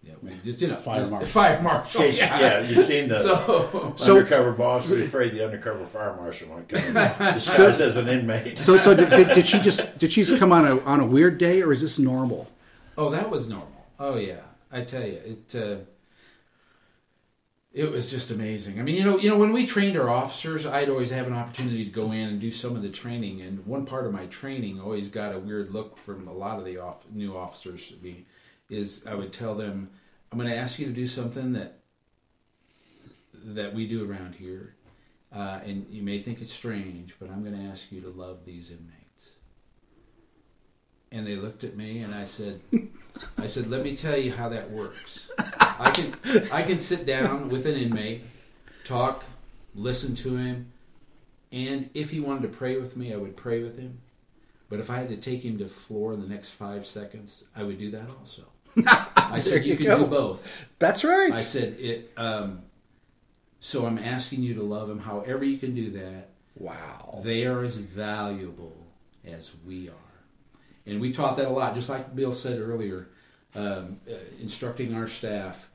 Yeah, 0.07 0.15
we 0.23 0.35
just 0.45 0.61
you 0.61 0.69
know 0.69 0.77
fire 0.77 1.07
marshal. 1.07 1.27
Fire 1.27 1.63
marshal. 1.63 2.05
Yeah. 2.07 2.39
yeah, 2.39 2.61
you've 2.61 2.85
seen 2.85 3.09
the 3.09 3.19
so, 3.97 3.97
undercover 4.17 4.53
boss 4.53 4.89
who's 4.89 5.07
afraid 5.07 5.33
the 5.33 5.45
undercover 5.45 5.85
fire 5.87 6.15
marshal 6.17 6.49
might 6.49 6.69
come 6.69 7.35
disguised 7.35 7.81
as 7.81 7.97
an 7.97 8.09
inmate. 8.09 8.59
So, 8.59 8.77
so 8.79 8.95
did, 8.95 9.09
did, 9.11 9.29
did, 9.29 9.47
she 9.47 9.61
just 9.61 9.99
did 9.99 10.13
she 10.13 10.25
just 10.25 10.39
come 10.39 10.53
on 10.53 10.67
a 10.67 10.79
on 10.81 11.01
a 11.01 11.07
weird 11.07 11.39
day, 11.39 11.63
or 11.63 11.73
is 11.73 11.81
this 11.81 11.99
normal? 11.99 12.51
Oh, 12.99 13.11
that 13.11 13.31
was 13.31 13.49
normal. 13.49 13.87
Oh 13.99 14.17
yeah, 14.17 14.41
I 14.71 14.83
tell 14.83 15.07
you, 15.07 15.21
it 15.25 15.55
uh, 15.55 15.77
it 17.75 17.91
was 17.91 18.09
just 18.09 18.31
amazing. 18.31 18.79
I 18.79 18.83
mean, 18.85 18.95
you 18.95 19.03
know, 19.03 19.19
you 19.19 19.29
know, 19.29 19.37
when 19.37 19.53
we 19.53 19.67
trained 19.67 19.97
our 19.97 20.09
officers, 20.09 20.65
I'd 20.65 20.89
always 20.89 21.11
have 21.11 21.27
an 21.27 21.33
opportunity 21.33 21.85
to 21.85 21.91
go 21.91 22.13
in 22.13 22.29
and 22.29 22.41
do 22.41 22.53
some 22.53 22.77
of 22.77 22.83
the 22.83 22.89
training, 22.89 23.43
and 23.43 23.67
one 23.67 23.85
part 23.85 24.07
of 24.07 24.13
my 24.13 24.27
training 24.27 24.81
always 24.81 25.09
got 25.09 25.35
a 25.35 25.41
weird 25.41 25.73
look 25.73 25.99
from 25.99 26.29
a 26.29 26.33
lot 26.33 26.61
of 26.61 26.65
the 26.65 26.79
off, 26.79 27.05
new 27.11 27.37
officers. 27.37 27.91
Be 27.91 28.27
is 28.71 29.05
I 29.07 29.17
would 29.17 29.33
tell 29.33 29.57
them, 29.57 29.91
I'm 30.31 30.39
going 30.39 30.51
to 30.51 30.57
ask 30.57 30.79
you 30.79 30.87
to 30.87 30.93
do 30.93 31.09
something 31.09 31.53
that 31.55 31.81
that 33.35 33.75
we 33.75 33.89
do 33.89 34.09
around 34.09 34.37
here, 34.37 34.77
uh, 35.35 35.59
and 35.67 35.85
you 35.91 36.03
may 36.03 36.23
think 36.23 36.41
it's 36.41 36.53
strange, 36.53 37.17
but 37.19 37.29
I'm 37.29 37.43
going 37.43 37.59
to 37.59 37.69
ask 37.69 37.91
you 37.91 38.01
to 38.03 38.09
love 38.09 38.45
these 38.45 38.71
inmates. 38.71 39.04
And 41.15 41.25
they 41.25 41.37
looked 41.37 41.63
at 41.63 41.77
me, 41.77 42.01
and 42.01 42.13
I 42.13 42.25
said, 42.25 42.61
I 43.39 43.47
said, 43.47 43.71
let 43.71 43.85
me 43.85 43.97
tell 43.97 44.19
you 44.19 44.33
how 44.33 44.49
that 44.49 44.73
works. 44.73 45.31
I 45.39 45.93
can 45.95 46.51
I 46.53 46.63
can 46.63 46.81
sit 46.81 47.07
down 47.07 47.49
with 47.51 47.67
an 47.69 47.77
inmate, 47.77 48.25
talk, 48.83 49.25
listen 49.77 50.17
to 50.17 50.37
him, 50.37 50.73
and 51.53 51.89
if 51.95 52.11
he 52.11 52.19
wanted 52.19 52.43
to 52.43 52.49
pray 52.49 52.79
with 52.81 52.97
me, 52.97 53.15
I 53.15 53.17
would 53.17 53.37
pray 53.37 53.63
with 53.63 53.79
him. 53.79 54.01
But 54.69 54.81
if 54.81 54.91
I 54.91 54.97
had 54.97 55.09
to 55.11 55.17
take 55.17 55.45
him 55.45 55.59
to 55.59 55.69
floor 55.69 56.15
in 56.15 56.21
the 56.21 56.27
next 56.27 56.51
five 56.51 56.85
seconds, 56.85 57.45
I 57.55 57.63
would 57.63 57.79
do 57.79 57.93
that 57.93 58.09
also. 58.19 58.43
I 59.15 59.39
said 59.39 59.65
you, 59.65 59.73
you 59.73 59.77
can 59.77 59.87
go. 59.87 59.99
do 60.01 60.07
both. 60.07 60.67
That's 60.81 61.05
right. 61.05 61.33
I 61.33 61.39
said 61.39 61.77
it. 61.79 62.11
Um, 62.17 62.63
so 63.61 63.87
I'm 63.87 63.99
asking 63.99 64.43
you 64.43 64.55
to 64.55 64.65
love 64.65 64.91
him, 64.91 64.99
however 64.99 65.45
you 65.45 65.59
can 65.59 65.77
do 65.77 65.93
that. 65.93 66.31
Wow. 66.57 67.21
They 67.23 67.45
are 67.45 67.63
as 67.63 67.77
valuable 67.77 68.77
as 69.25 69.53
we 69.65 69.89
are. 69.89 69.95
And 70.87 71.01
we 71.01 71.13
taught 71.13 71.37
that 71.37 71.47
a 71.47 71.51
lot, 71.51 71.75
just 71.75 71.89
like 71.89 72.15
Bill 72.15 72.33
said 72.33 72.61
earlier, 72.61 73.09
um, 73.55 74.01
uh, 74.11 74.15
instructing 74.41 74.95
our 74.95 75.07
staff, 75.07 75.71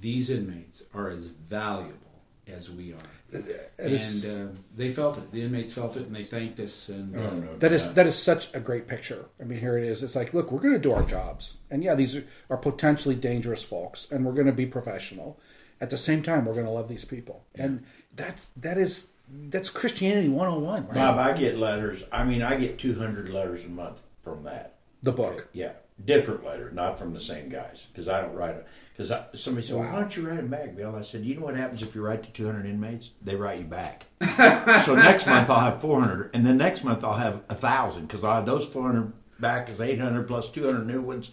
these 0.00 0.30
inmates 0.30 0.84
are 0.94 1.10
as 1.10 1.26
valuable 1.26 2.06
as 2.46 2.70
we 2.70 2.92
are. 2.92 3.42
and 3.78 4.54
uh, 4.54 4.60
they 4.74 4.92
felt 4.92 5.18
it. 5.18 5.32
The 5.32 5.42
inmates 5.42 5.72
felt 5.72 5.96
it, 5.96 6.06
and 6.06 6.14
they 6.14 6.24
thanked 6.24 6.60
us. 6.60 6.88
And 6.88 7.14
uh, 7.16 7.30
no, 7.30 7.56
that 7.58 7.72
is 7.72 7.94
that 7.94 8.06
is 8.06 8.16
such 8.16 8.54
a 8.54 8.60
great 8.60 8.86
picture. 8.86 9.26
I 9.40 9.44
mean, 9.44 9.58
here 9.58 9.76
it 9.76 9.84
is. 9.84 10.02
It's 10.02 10.14
like, 10.14 10.32
look, 10.32 10.52
we're 10.52 10.60
going 10.60 10.74
to 10.74 10.80
do 10.80 10.92
our 10.92 11.02
jobs, 11.02 11.58
and 11.70 11.82
yeah, 11.82 11.94
these 11.96 12.16
are, 12.16 12.24
are 12.48 12.56
potentially 12.56 13.16
dangerous 13.16 13.64
folks, 13.64 14.10
and 14.12 14.24
we're 14.24 14.32
going 14.32 14.46
to 14.46 14.52
be 14.52 14.66
professional. 14.66 15.40
At 15.80 15.90
the 15.90 15.98
same 15.98 16.22
time, 16.22 16.46
we're 16.46 16.54
going 16.54 16.66
to 16.66 16.72
love 16.72 16.88
these 16.88 17.04
people, 17.04 17.44
yeah. 17.56 17.64
and 17.64 17.84
that's 18.14 18.46
that 18.56 18.78
is 18.78 19.08
that's 19.28 19.68
Christianity 19.68 20.28
101, 20.28 20.86
right? 20.86 20.94
Bob, 20.94 21.18
I 21.18 21.32
get 21.32 21.58
letters. 21.58 22.04
I 22.12 22.22
mean, 22.22 22.42
I 22.42 22.56
get 22.56 22.78
200 22.78 23.28
letters 23.28 23.64
a 23.64 23.68
month 23.68 24.02
from 24.26 24.42
that. 24.42 24.74
The 25.02 25.12
book. 25.12 25.34
Okay. 25.34 25.44
Yeah. 25.52 25.72
Different 26.04 26.44
letter, 26.44 26.70
not 26.72 26.98
from 26.98 27.14
the 27.14 27.20
same 27.20 27.48
guys, 27.48 27.86
because 27.90 28.08
I 28.08 28.20
don't 28.20 28.34
write 28.34 28.56
it. 28.56 28.66
Because 28.94 29.12
somebody 29.40 29.66
said, 29.66 29.76
well, 29.76 29.88
"Why 29.90 30.00
don't 30.00 30.14
you 30.14 30.28
write 30.28 30.36
them 30.36 30.48
back, 30.48 30.76
Bill?" 30.76 30.94
I 30.94 31.02
said, 31.02 31.24
"You 31.24 31.36
know 31.36 31.42
what 31.42 31.56
happens 31.56 31.80
if 31.80 31.94
you 31.94 32.02
write 32.02 32.22
to 32.24 32.30
200 32.30 32.66
inmates? 32.66 33.10
They 33.22 33.36
write 33.36 33.60
you 33.60 33.64
back. 33.64 34.06
so 34.84 34.94
next 34.94 35.26
month 35.26 35.48
I'll 35.48 35.70
have 35.70 35.80
400, 35.80 36.34
and 36.34 36.44
then 36.44 36.58
next 36.58 36.84
month 36.84 37.02
I'll 37.04 37.14
have 37.14 37.42
a 37.48 37.54
thousand 37.54 38.08
because 38.08 38.24
I'll 38.24 38.36
have 38.36 38.46
those 38.46 38.66
400 38.66 39.12
back 39.38 39.70
is 39.70 39.80
800 39.80 40.26
plus 40.26 40.50
200 40.50 40.86
new 40.86 41.00
ones. 41.00 41.30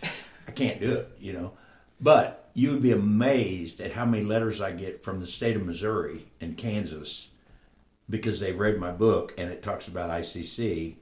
I 0.48 0.52
can't 0.52 0.80
do 0.80 0.94
it, 0.94 1.12
you 1.20 1.34
know. 1.34 1.54
But 2.00 2.50
you 2.54 2.72
would 2.72 2.84
be 2.84 2.91
amazed 2.91 3.82
at 3.82 3.94
how 3.94 4.06
many 4.06 4.24
letters 4.24 4.62
I 4.62 4.72
get 4.72 5.04
from 5.04 5.20
the 5.20 5.28
state 5.28 5.56
of 5.56 5.66
Missouri 5.66 6.28
and 6.39 6.58
Kansas 6.58 7.30
because 8.10 8.39
they've 8.39 8.58
read 8.58 8.78
my 8.78 8.91
book 8.91 9.34
and 9.38 9.50
it 9.50 9.64
talks 9.64 9.88
about 9.88 10.10
ICC, 10.10 10.96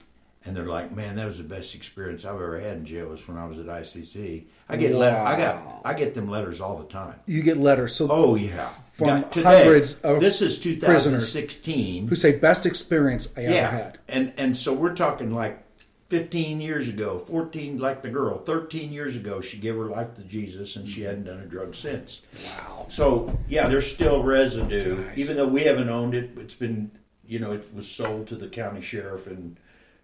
and 0.43 0.55
they're 0.55 0.67
like, 0.67 0.91
"Man, 0.91 1.15
that 1.17 1.25
was 1.25 1.37
the 1.37 1.43
best 1.43 1.75
experience 1.75 2.25
I've 2.25 2.35
ever 2.35 2.59
had 2.59 2.77
in 2.77 2.85
jail 2.85 3.07
was 3.07 3.27
when 3.27 3.37
I 3.37 3.45
was 3.45 3.59
at 3.59 3.65
ICC." 3.65 4.45
I 4.67 4.77
get 4.77 4.95
letter, 4.95 5.17
I 5.17 5.37
got 5.37 5.81
I 5.83 5.93
get 5.93 6.15
them 6.15 6.29
letters 6.29 6.61
all 6.61 6.77
the 6.77 6.85
time. 6.85 7.15
You 7.25 7.43
get 7.43 7.57
letters. 7.57 7.95
So 7.95 8.07
Oh 8.09 8.35
yeah, 8.35 8.69
from 8.93 9.21
Got- 9.21 9.35
hundreds 9.35 9.95
of 9.95 10.21
this 10.21 10.41
is 10.41 10.57
prisoners 10.57 11.33
2016. 11.33 12.07
who 12.07 12.15
say 12.15 12.37
best 12.37 12.65
experience 12.65 13.27
I 13.35 13.41
ever 13.43 13.77
had. 13.77 13.99
and 14.07 14.33
and 14.37 14.55
so 14.55 14.73
we're 14.73 14.95
talking 14.95 15.33
like 15.33 15.63
15 16.07 16.59
years 16.59 16.89
ago, 16.89 17.23
14 17.27 17.79
like 17.79 18.01
the 18.01 18.09
girl, 18.09 18.39
13 18.39 18.91
years 18.91 19.15
ago 19.15 19.41
she 19.41 19.57
gave 19.57 19.75
her 19.75 19.85
life 19.85 20.15
to 20.15 20.21
Jesus 20.21 20.75
and 20.75 20.87
she 20.87 21.01
mm-hmm. 21.01 21.07
hadn't 21.07 21.23
done 21.25 21.39
a 21.39 21.45
drug 21.45 21.75
since. 21.75 22.21
Wow. 22.45 22.87
So 22.89 23.37
yeah, 23.47 23.67
there's 23.67 23.91
still 23.91 24.23
residue, 24.23 25.03
Nice. 25.03 25.17
even 25.17 25.35
though 25.35 25.47
we 25.47 25.63
haven't 25.63 25.89
owned 25.89 26.15
it. 26.15 26.31
It's 26.37 26.55
been 26.55 26.91
you 27.25 27.39
know 27.39 27.51
it 27.51 27.73
was 27.73 27.89
sold 27.89 28.27
to 28.27 28.35
the 28.35 28.47
county 28.47 28.81
sheriff 28.81 29.27
in 29.27 29.57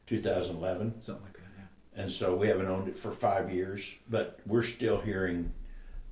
2011, 0.08 1.02
Something 1.02 1.24
like 1.24 1.34
that. 1.34 1.42
Yeah. 1.96 2.02
and 2.04 2.12
so 2.12 2.36
we 2.36 2.48
haven't 2.48 2.68
owned 2.68 2.88
it 2.88 2.98
for 2.98 3.12
five 3.12 3.52
years. 3.54 3.94
But 4.10 4.40
we're 4.46 4.64
still 4.64 5.00
hearing 5.02 5.52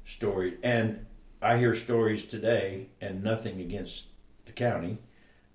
stories, 0.04 0.56
and 0.62 1.06
I 1.42 1.58
hear 1.58 1.74
stories 1.76 2.26
today, 2.26 2.90
and 3.02 3.24
nothing 3.24 3.60
against 3.60 4.08
the 4.46 4.52
county, 4.52 5.00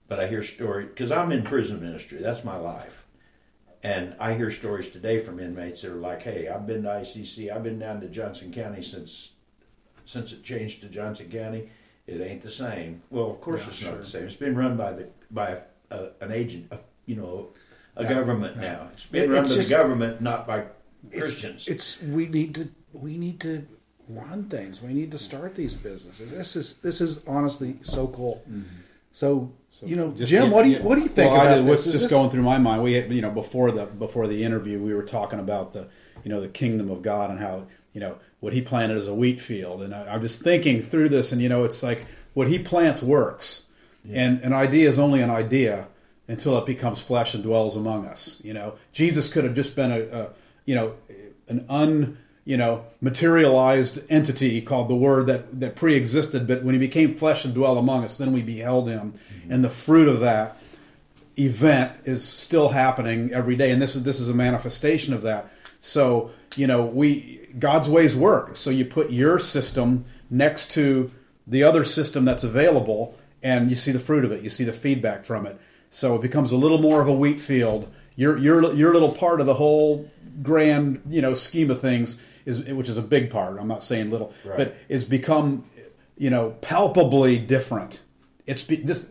but 0.09 0.19
I 0.19 0.27
hear 0.27 0.43
stories 0.43 0.89
because 0.89 1.13
I'm 1.13 1.31
in 1.31 1.43
prison 1.43 1.81
ministry. 1.81 2.19
That's 2.21 2.43
my 2.45 2.57
life. 2.57 3.05
And 3.83 4.15
I 4.21 4.35
hear 4.35 4.51
stories 4.51 4.91
today 4.91 5.21
from 5.21 5.39
inmates 5.41 5.81
that 5.83 5.93
are 5.93 5.95
like, 5.95 6.23
"Hey, 6.23 6.49
I've 6.49 6.67
been 6.67 6.83
to 6.83 6.89
ICC. 6.91 7.51
I've 7.51 7.63
been 7.63 7.79
down 7.79 8.01
to 8.03 8.09
Johnson 8.09 8.53
County 8.53 8.83
since 8.83 9.33
since 10.05 10.33
it 10.33 10.43
changed 10.43 10.81
to 10.83 10.89
Johnson 10.89 11.31
County. 11.31 11.71
It 12.07 12.21
ain't 12.21 12.43
the 12.43 12.51
same. 12.51 13.03
Well, 13.11 13.31
of 13.31 13.41
course 13.41 13.61
Yeah, 13.63 13.69
it's 13.69 13.77
sure. 13.79 13.91
not 13.93 13.99
the 14.01 14.05
same. 14.07 14.25
It's 14.25 14.37
been 14.37 14.57
run 14.57 14.77
by 14.77 14.93
the 14.93 15.09
by 15.31 15.51
a, 15.51 15.61
a, 15.97 16.09
an 16.21 16.33
agent, 16.33 16.67
a, 16.73 16.79
you 17.07 17.15
know, 17.17 17.51
a 17.97 18.05
government 18.05 18.57
now. 18.57 18.89
It's 18.93 19.07
been 19.07 19.25
It- 19.25 19.29
run 19.35 19.43
it's 19.45 19.51
by 19.53 19.57
just- 19.57 19.69
the 19.71 19.75
government, 19.77 20.21
not 20.21 20.47
by 20.47 20.65
Christians. 21.17 21.67
it's 21.69 22.03
we 22.03 22.27
need 22.27 22.55
to 22.57 22.69
we 22.93 23.17
need 23.17 23.41
to 23.41 23.67
run 24.09 24.45
things. 24.45 24.83
We 24.83 24.93
need 24.93 25.11
to 25.13 25.19
start 25.19 25.55
these 25.55 25.75
businesses. 25.77 26.31
This 26.33 26.57
is 26.57 26.75
this 26.83 27.01
is 27.01 27.23
honestly 27.27 27.77
so 27.83 28.07
cool. 28.09 28.43
Mm-hmm. 28.49 28.63
So, 29.13 29.51
you 29.85 29.97
know, 29.97 30.13
Just- 30.13 30.31
Jim, 30.31 30.51
what 30.51 30.63
do 30.65 30.71
you 30.71 30.79
what 30.79 30.95
do 30.95 31.01
you 31.03 31.09
think 31.09 31.33
well, 31.33 31.41
I 31.41 31.45
about 31.45 31.55
did- 31.57 31.65
this? 31.65 31.71
What's 31.71 31.87
Is 31.87 31.93
just 31.93 32.05
this- 32.05 32.11
going 32.11 32.31
through 32.31 32.43
my 32.43 32.59
mind? 32.59 32.83
We, 32.83 32.93
had, 32.95 33.13
you 33.13 33.21
know, 33.23 33.31
before 33.31 33.71
the 33.73 33.87
before 33.87 34.27
the 34.29 34.45
interview, 34.45 34.79
we 34.81 34.95
were 34.95 35.03
talking 35.03 35.39
about 35.41 35.73
the, 35.73 35.89
you 36.25 36.31
know, 36.31 36.41
the 36.41 36.49
kingdom 36.49 36.91
of 36.91 37.03
God 37.03 37.31
and 37.31 37.41
how, 37.41 37.67
you 37.93 38.01
know, 38.01 38.17
what 38.41 38.53
He 38.53 38.61
planted 38.63 38.97
as 38.97 39.09
a 39.09 39.15
wheat 39.15 39.41
field, 39.41 39.83
and 39.83 39.95
I, 39.95 40.15
I'm 40.15 40.23
just 40.23 40.43
thinking 40.43 40.81
through 40.83 41.09
this, 41.09 41.33
and 41.33 41.43
you 41.43 41.49
know, 41.49 41.65
it's 41.65 41.83
like 41.83 42.07
what 42.35 42.49
He 42.49 42.59
plants 42.59 43.03
works, 43.03 43.67
and 44.11 44.41
an 44.43 44.53
idea 44.53 44.89
is 44.89 44.99
only 44.99 45.21
an 45.23 45.31
idea 45.31 45.89
until 46.31 46.57
it 46.59 46.65
becomes 46.65 47.01
flesh 47.01 47.35
and 47.35 47.43
dwells 47.43 47.77
among 47.77 48.07
us. 48.07 48.41
You 48.45 48.55
know, 48.55 48.77
Jesus 48.93 49.29
could 49.29 49.45
have 49.45 49.55
just 49.55 49.75
been 49.75 49.91
a, 49.91 50.01
a 50.01 50.31
you 50.65 50.75
know, 50.75 50.95
an 51.49 51.67
un 51.69 52.19
you 52.45 52.57
know, 52.57 52.85
materialized 53.01 54.01
entity 54.09 54.63
called 54.63 54.89
the 54.89 54.97
Word 54.97 55.27
that, 55.27 55.61
that 55.61 55.77
pre 55.77 55.95
existed, 55.95 56.47
but 56.47 56.65
when 56.65 56.75
he 56.75 56.79
became 56.79 57.15
flesh 57.15 57.45
and 57.45 57.53
dwell 57.53 57.77
among 57.77 58.03
us, 58.05 58.17
then 58.17 58.33
we 58.33 58.43
beheld 58.43 58.89
him. 58.89 59.13
Mm-hmm. 59.13 59.53
And 59.53 59.65
the 59.65 59.71
fruit 59.71 60.09
of 60.09 60.21
that 60.21 60.57
event 61.39 61.93
is 62.05 62.27
still 62.27 62.71
happening 62.71 63.33
every 63.33 63.57
day. 63.57 63.71
And 63.71 63.81
this 63.81 63.95
is 63.95 64.05
this 64.05 64.19
is 64.21 64.29
a 64.29 64.35
manifestation 64.35 65.13
of 65.13 65.23
that. 65.23 65.51
So, 65.81 66.31
you 66.57 66.67
know, 66.67 66.85
we 66.87 67.47
God's 67.59 67.89
ways 67.89 68.17
work. 68.17 68.57
So 68.57 68.71
you 68.71 68.85
put 68.85 69.11
your 69.11 69.39
system 69.39 70.05
next 70.31 70.71
to 70.73 71.11
the 71.47 71.65
other 71.65 71.85
system 71.85 72.25
that's 72.25 72.45
available 72.45 73.17
and 73.43 73.71
you 73.71 73.77
see 73.77 73.93
the 73.93 73.99
fruit 73.99 74.25
of 74.25 74.33
it. 74.33 74.43
You 74.43 74.51
see 74.51 74.65
the 74.65 74.73
feedback 74.73 75.25
from 75.25 75.47
it. 75.47 75.61
So 75.91 76.15
it 76.15 76.23
becomes 76.23 76.53
a 76.53 76.57
little 76.57 76.79
more 76.79 77.01
of 77.03 77.09
a 77.09 77.13
wheat 77.13 77.41
field. 77.41 77.93
Your 78.17 78.39
your 78.39 78.73
your 78.75 78.93
little 78.93 79.13
part 79.13 79.41
of 79.41 79.47
the 79.47 79.55
whole 79.55 80.09
grand, 80.43 81.03
you 81.09 81.21
know, 81.21 81.35
scheme 81.35 81.71
of 81.71 81.81
things 81.81 82.21
is 82.47 82.65
which 82.73 82.89
is 82.89 82.97
a 82.97 83.03
big 83.03 83.31
part. 83.31 83.59
I'm 83.61 83.69
not 83.69 83.83
saying 83.83 84.11
little, 84.11 84.33
Right. 84.45 84.57
but 84.57 84.77
is 84.89 85.05
become 85.05 85.65
you 86.17 86.31
know 86.31 86.51
palpably 86.61 87.39
different. 87.39 88.01
It's 88.47 88.63
be, 88.63 88.77
this. 88.77 89.09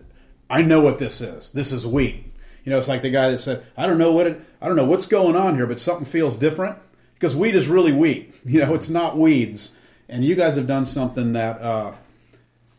I 0.50 0.62
know 0.64 0.82
what 0.82 0.98
this 0.98 1.22
is. 1.22 1.52
This 1.52 1.72
is 1.72 1.86
wheat. 1.86 2.26
You 2.64 2.72
know, 2.72 2.78
it's 2.78 2.88
like 2.88 3.02
the 3.02 3.10
guy 3.10 3.30
that 3.32 3.40
said, 3.40 3.64
"I 3.78 3.86
don't 3.88 3.98
know 3.98 4.12
what 4.12 4.28
it, 4.28 4.42
I 4.62 4.68
don't 4.68 4.76
know 4.76 4.86
what's 4.86 5.06
going 5.06 5.36
on 5.36 5.56
here, 5.56 5.68
but 5.68 5.80
something 5.80 6.06
feels 6.06 6.38
different." 6.38 6.78
Because 7.14 7.36
wheat 7.36 7.56
is 7.56 7.68
really 7.68 7.92
wheat. 7.94 8.34
You 8.46 8.62
know, 8.62 8.74
it's 8.74 8.90
not 8.90 9.18
weeds. 9.18 9.74
And 10.08 10.24
you 10.24 10.36
guys 10.36 10.56
have 10.56 10.66
done 10.66 10.86
something 10.88 11.34
that, 11.34 11.62
uh, 11.62 11.92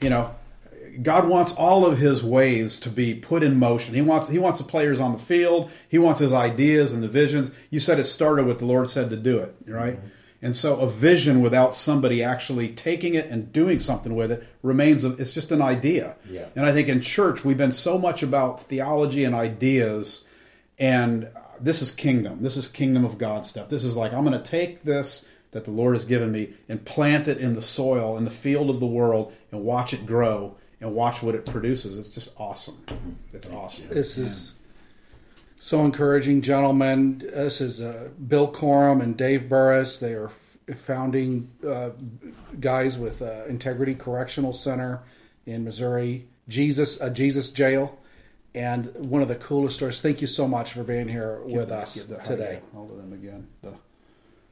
you 0.01 0.11
know, 0.11 0.35
God 1.03 1.29
wants 1.29 1.53
all 1.53 1.87
of 1.87 1.99
His 1.99 2.23
ways 2.23 2.79
to 2.81 2.91
be 2.91 3.15
put 3.15 3.43
in 3.43 3.59
motion. 3.59 3.95
He 3.95 4.03
wants 4.03 4.29
He 4.29 4.39
wants 4.39 4.59
the 4.59 4.65
players 4.65 5.01
on 5.01 5.13
the 5.13 5.19
field. 5.19 5.71
He 5.89 5.99
wants 5.99 6.21
His 6.21 6.33
ideas 6.33 6.93
and 6.93 7.03
the 7.03 7.09
visions. 7.09 7.51
You 7.71 7.81
said 7.81 7.99
it 7.99 8.05
started 8.05 8.47
with 8.47 8.59
the 8.59 8.67
Lord 8.67 8.91
said 8.91 9.11
to 9.11 9.17
do 9.17 9.39
it, 9.39 9.55
right? 9.67 9.97
Mm-hmm. 9.97 10.07
And 10.43 10.57
so 10.57 10.77
a 10.81 10.89
vision 10.89 11.43
without 11.43 11.75
somebody 11.75 12.23
actually 12.23 12.71
taking 12.71 13.15
it 13.15 13.27
and 13.27 13.53
doing 13.53 13.79
something 13.79 14.15
with 14.15 14.33
it 14.33 14.47
remains. 14.63 15.05
A, 15.05 15.13
it's 15.13 15.35
just 15.35 15.53
an 15.53 15.61
idea. 15.61 16.17
Yeah. 16.29 16.47
And 16.57 16.65
I 16.65 16.73
think 16.73 16.89
in 16.89 17.01
church 17.01 17.45
we've 17.45 17.59
been 17.59 17.73
so 17.73 17.99
much 17.99 18.23
about 18.23 18.63
theology 18.63 19.25
and 19.25 19.35
ideas, 19.35 20.25
and 20.79 21.29
this 21.61 21.83
is 21.83 21.91
kingdom. 21.91 22.43
This 22.43 22.57
is 22.57 22.67
kingdom 22.67 23.05
of 23.05 23.19
God 23.19 23.45
stuff. 23.45 23.69
This 23.69 23.85
is 23.85 23.97
like 23.97 24.13
I'm 24.13 24.25
going 24.25 24.41
to 24.41 24.51
take 24.51 24.83
this 24.83 25.27
that 25.53 25.65
the 25.65 25.71
Lord 25.71 25.95
has 25.95 26.05
given 26.05 26.31
me 26.31 26.55
and 26.69 26.85
plant 26.85 27.29
it 27.29 27.39
in 27.39 27.55
the 27.55 27.63
soil 27.63 28.17
in 28.17 28.25
the 28.25 28.31
field 28.31 28.71
of 28.71 28.81
the 28.81 28.87
world 28.87 29.33
and 29.51 29.63
watch 29.63 29.93
it 29.93 30.07
grow 30.07 30.57
and 30.81 30.95
watch 30.95 31.23
what 31.23 31.35
it 31.35 31.45
produces. 31.47 31.97
It's 31.97 32.11
just 32.15 32.31
awesome. 32.39 32.79
It's 33.33 33.49
awesome. 33.51 33.89
This 33.91 34.17
is 34.19 34.55
so 35.59 35.85
encouraging, 35.85 36.41
gentlemen. 36.43 37.19
This 37.19 37.61
is 37.61 37.81
uh, 37.81 38.11
Bill 38.27 38.51
Corum 38.51 39.03
and 39.03 39.17
Dave 39.17 39.49
Burris. 39.49 39.99
They 39.99 40.15
are 40.15 40.31
founding 40.77 41.51
uh, 41.67 41.91
guys 42.61 42.99
with 42.99 43.21
uh, 43.23 43.45
Integrity 43.49 43.95
Correctional 43.95 44.53
Center 44.53 45.03
in 45.47 45.65
Missouri, 45.65 46.29
Jesus, 46.49 47.01
uh, 47.01 47.11
Jesus 47.11 47.51
Jail, 47.51 47.99
and 48.55 48.95
one 48.95 49.21
of 49.23 49.29
the 49.29 49.35
coolest 49.37 49.77
stories. 49.77 50.01
Thank 50.01 50.21
you 50.21 50.27
so 50.27 50.47
much 50.49 50.73
for 50.73 50.83
being 50.85 51.09
here 51.09 51.41
with 51.45 51.71
us 51.71 51.95
the- 51.95 52.17
today. 52.19 52.61
Hold 52.75 52.93
of 52.93 52.97
them 52.99 53.13
again. 53.13 53.49
The 53.63 53.75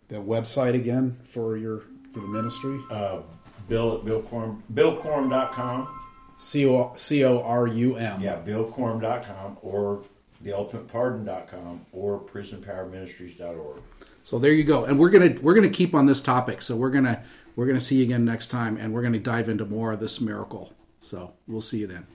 the 0.09 0.17
website 0.17 0.75
again 0.75 1.19
for 1.23 1.57
your 1.59 1.83
for 2.13 2.21
the 2.21 2.29
ministry. 2.29 2.81
uh, 2.91 3.21
Bill 3.69 3.99
at 3.99 4.05
Billcorum, 4.05 4.63
BillCorum.com. 4.73 5.98
C 6.39 6.67
O 6.67 6.95
C 6.97 7.25
O 7.25 7.43
R 7.43 7.67
U 7.67 7.97
M. 7.97 8.21
Yeah, 8.21 8.41
BillCorum.com 8.45 9.59
or 9.61 10.05
TheUltimatePardon.com 10.43 11.87
or 11.93 12.21
PrisonPowerMinistries.org. 12.21 13.83
So 14.23 14.39
there 14.39 14.53
you 14.53 14.65
go. 14.65 14.85
And 14.85 14.99
we're 14.99 15.11
gonna 15.11 15.35
we're 15.43 15.55
gonna 15.55 15.69
keep 15.69 15.95
on 15.95 16.07
this 16.07 16.23
topic. 16.23 16.63
So 16.63 16.77
we're 16.77 16.91
gonna 16.91 17.25
we're 17.57 17.67
gonna 17.67 17.81
see 17.81 17.97
you 17.97 18.05
again 18.05 18.25
next 18.25 18.49
time, 18.49 18.77
and 18.77 18.95
we're 18.95 19.03
gonna 19.03 19.19
dive 19.19 19.49
into 19.49 19.67
more 19.67 19.93
of 19.93 20.01
this 20.01 20.21
miracle. 20.21 20.73
So 21.01 21.35
we'll 21.47 21.61
see 21.61 21.81
you 21.81 21.87
then. 21.87 22.07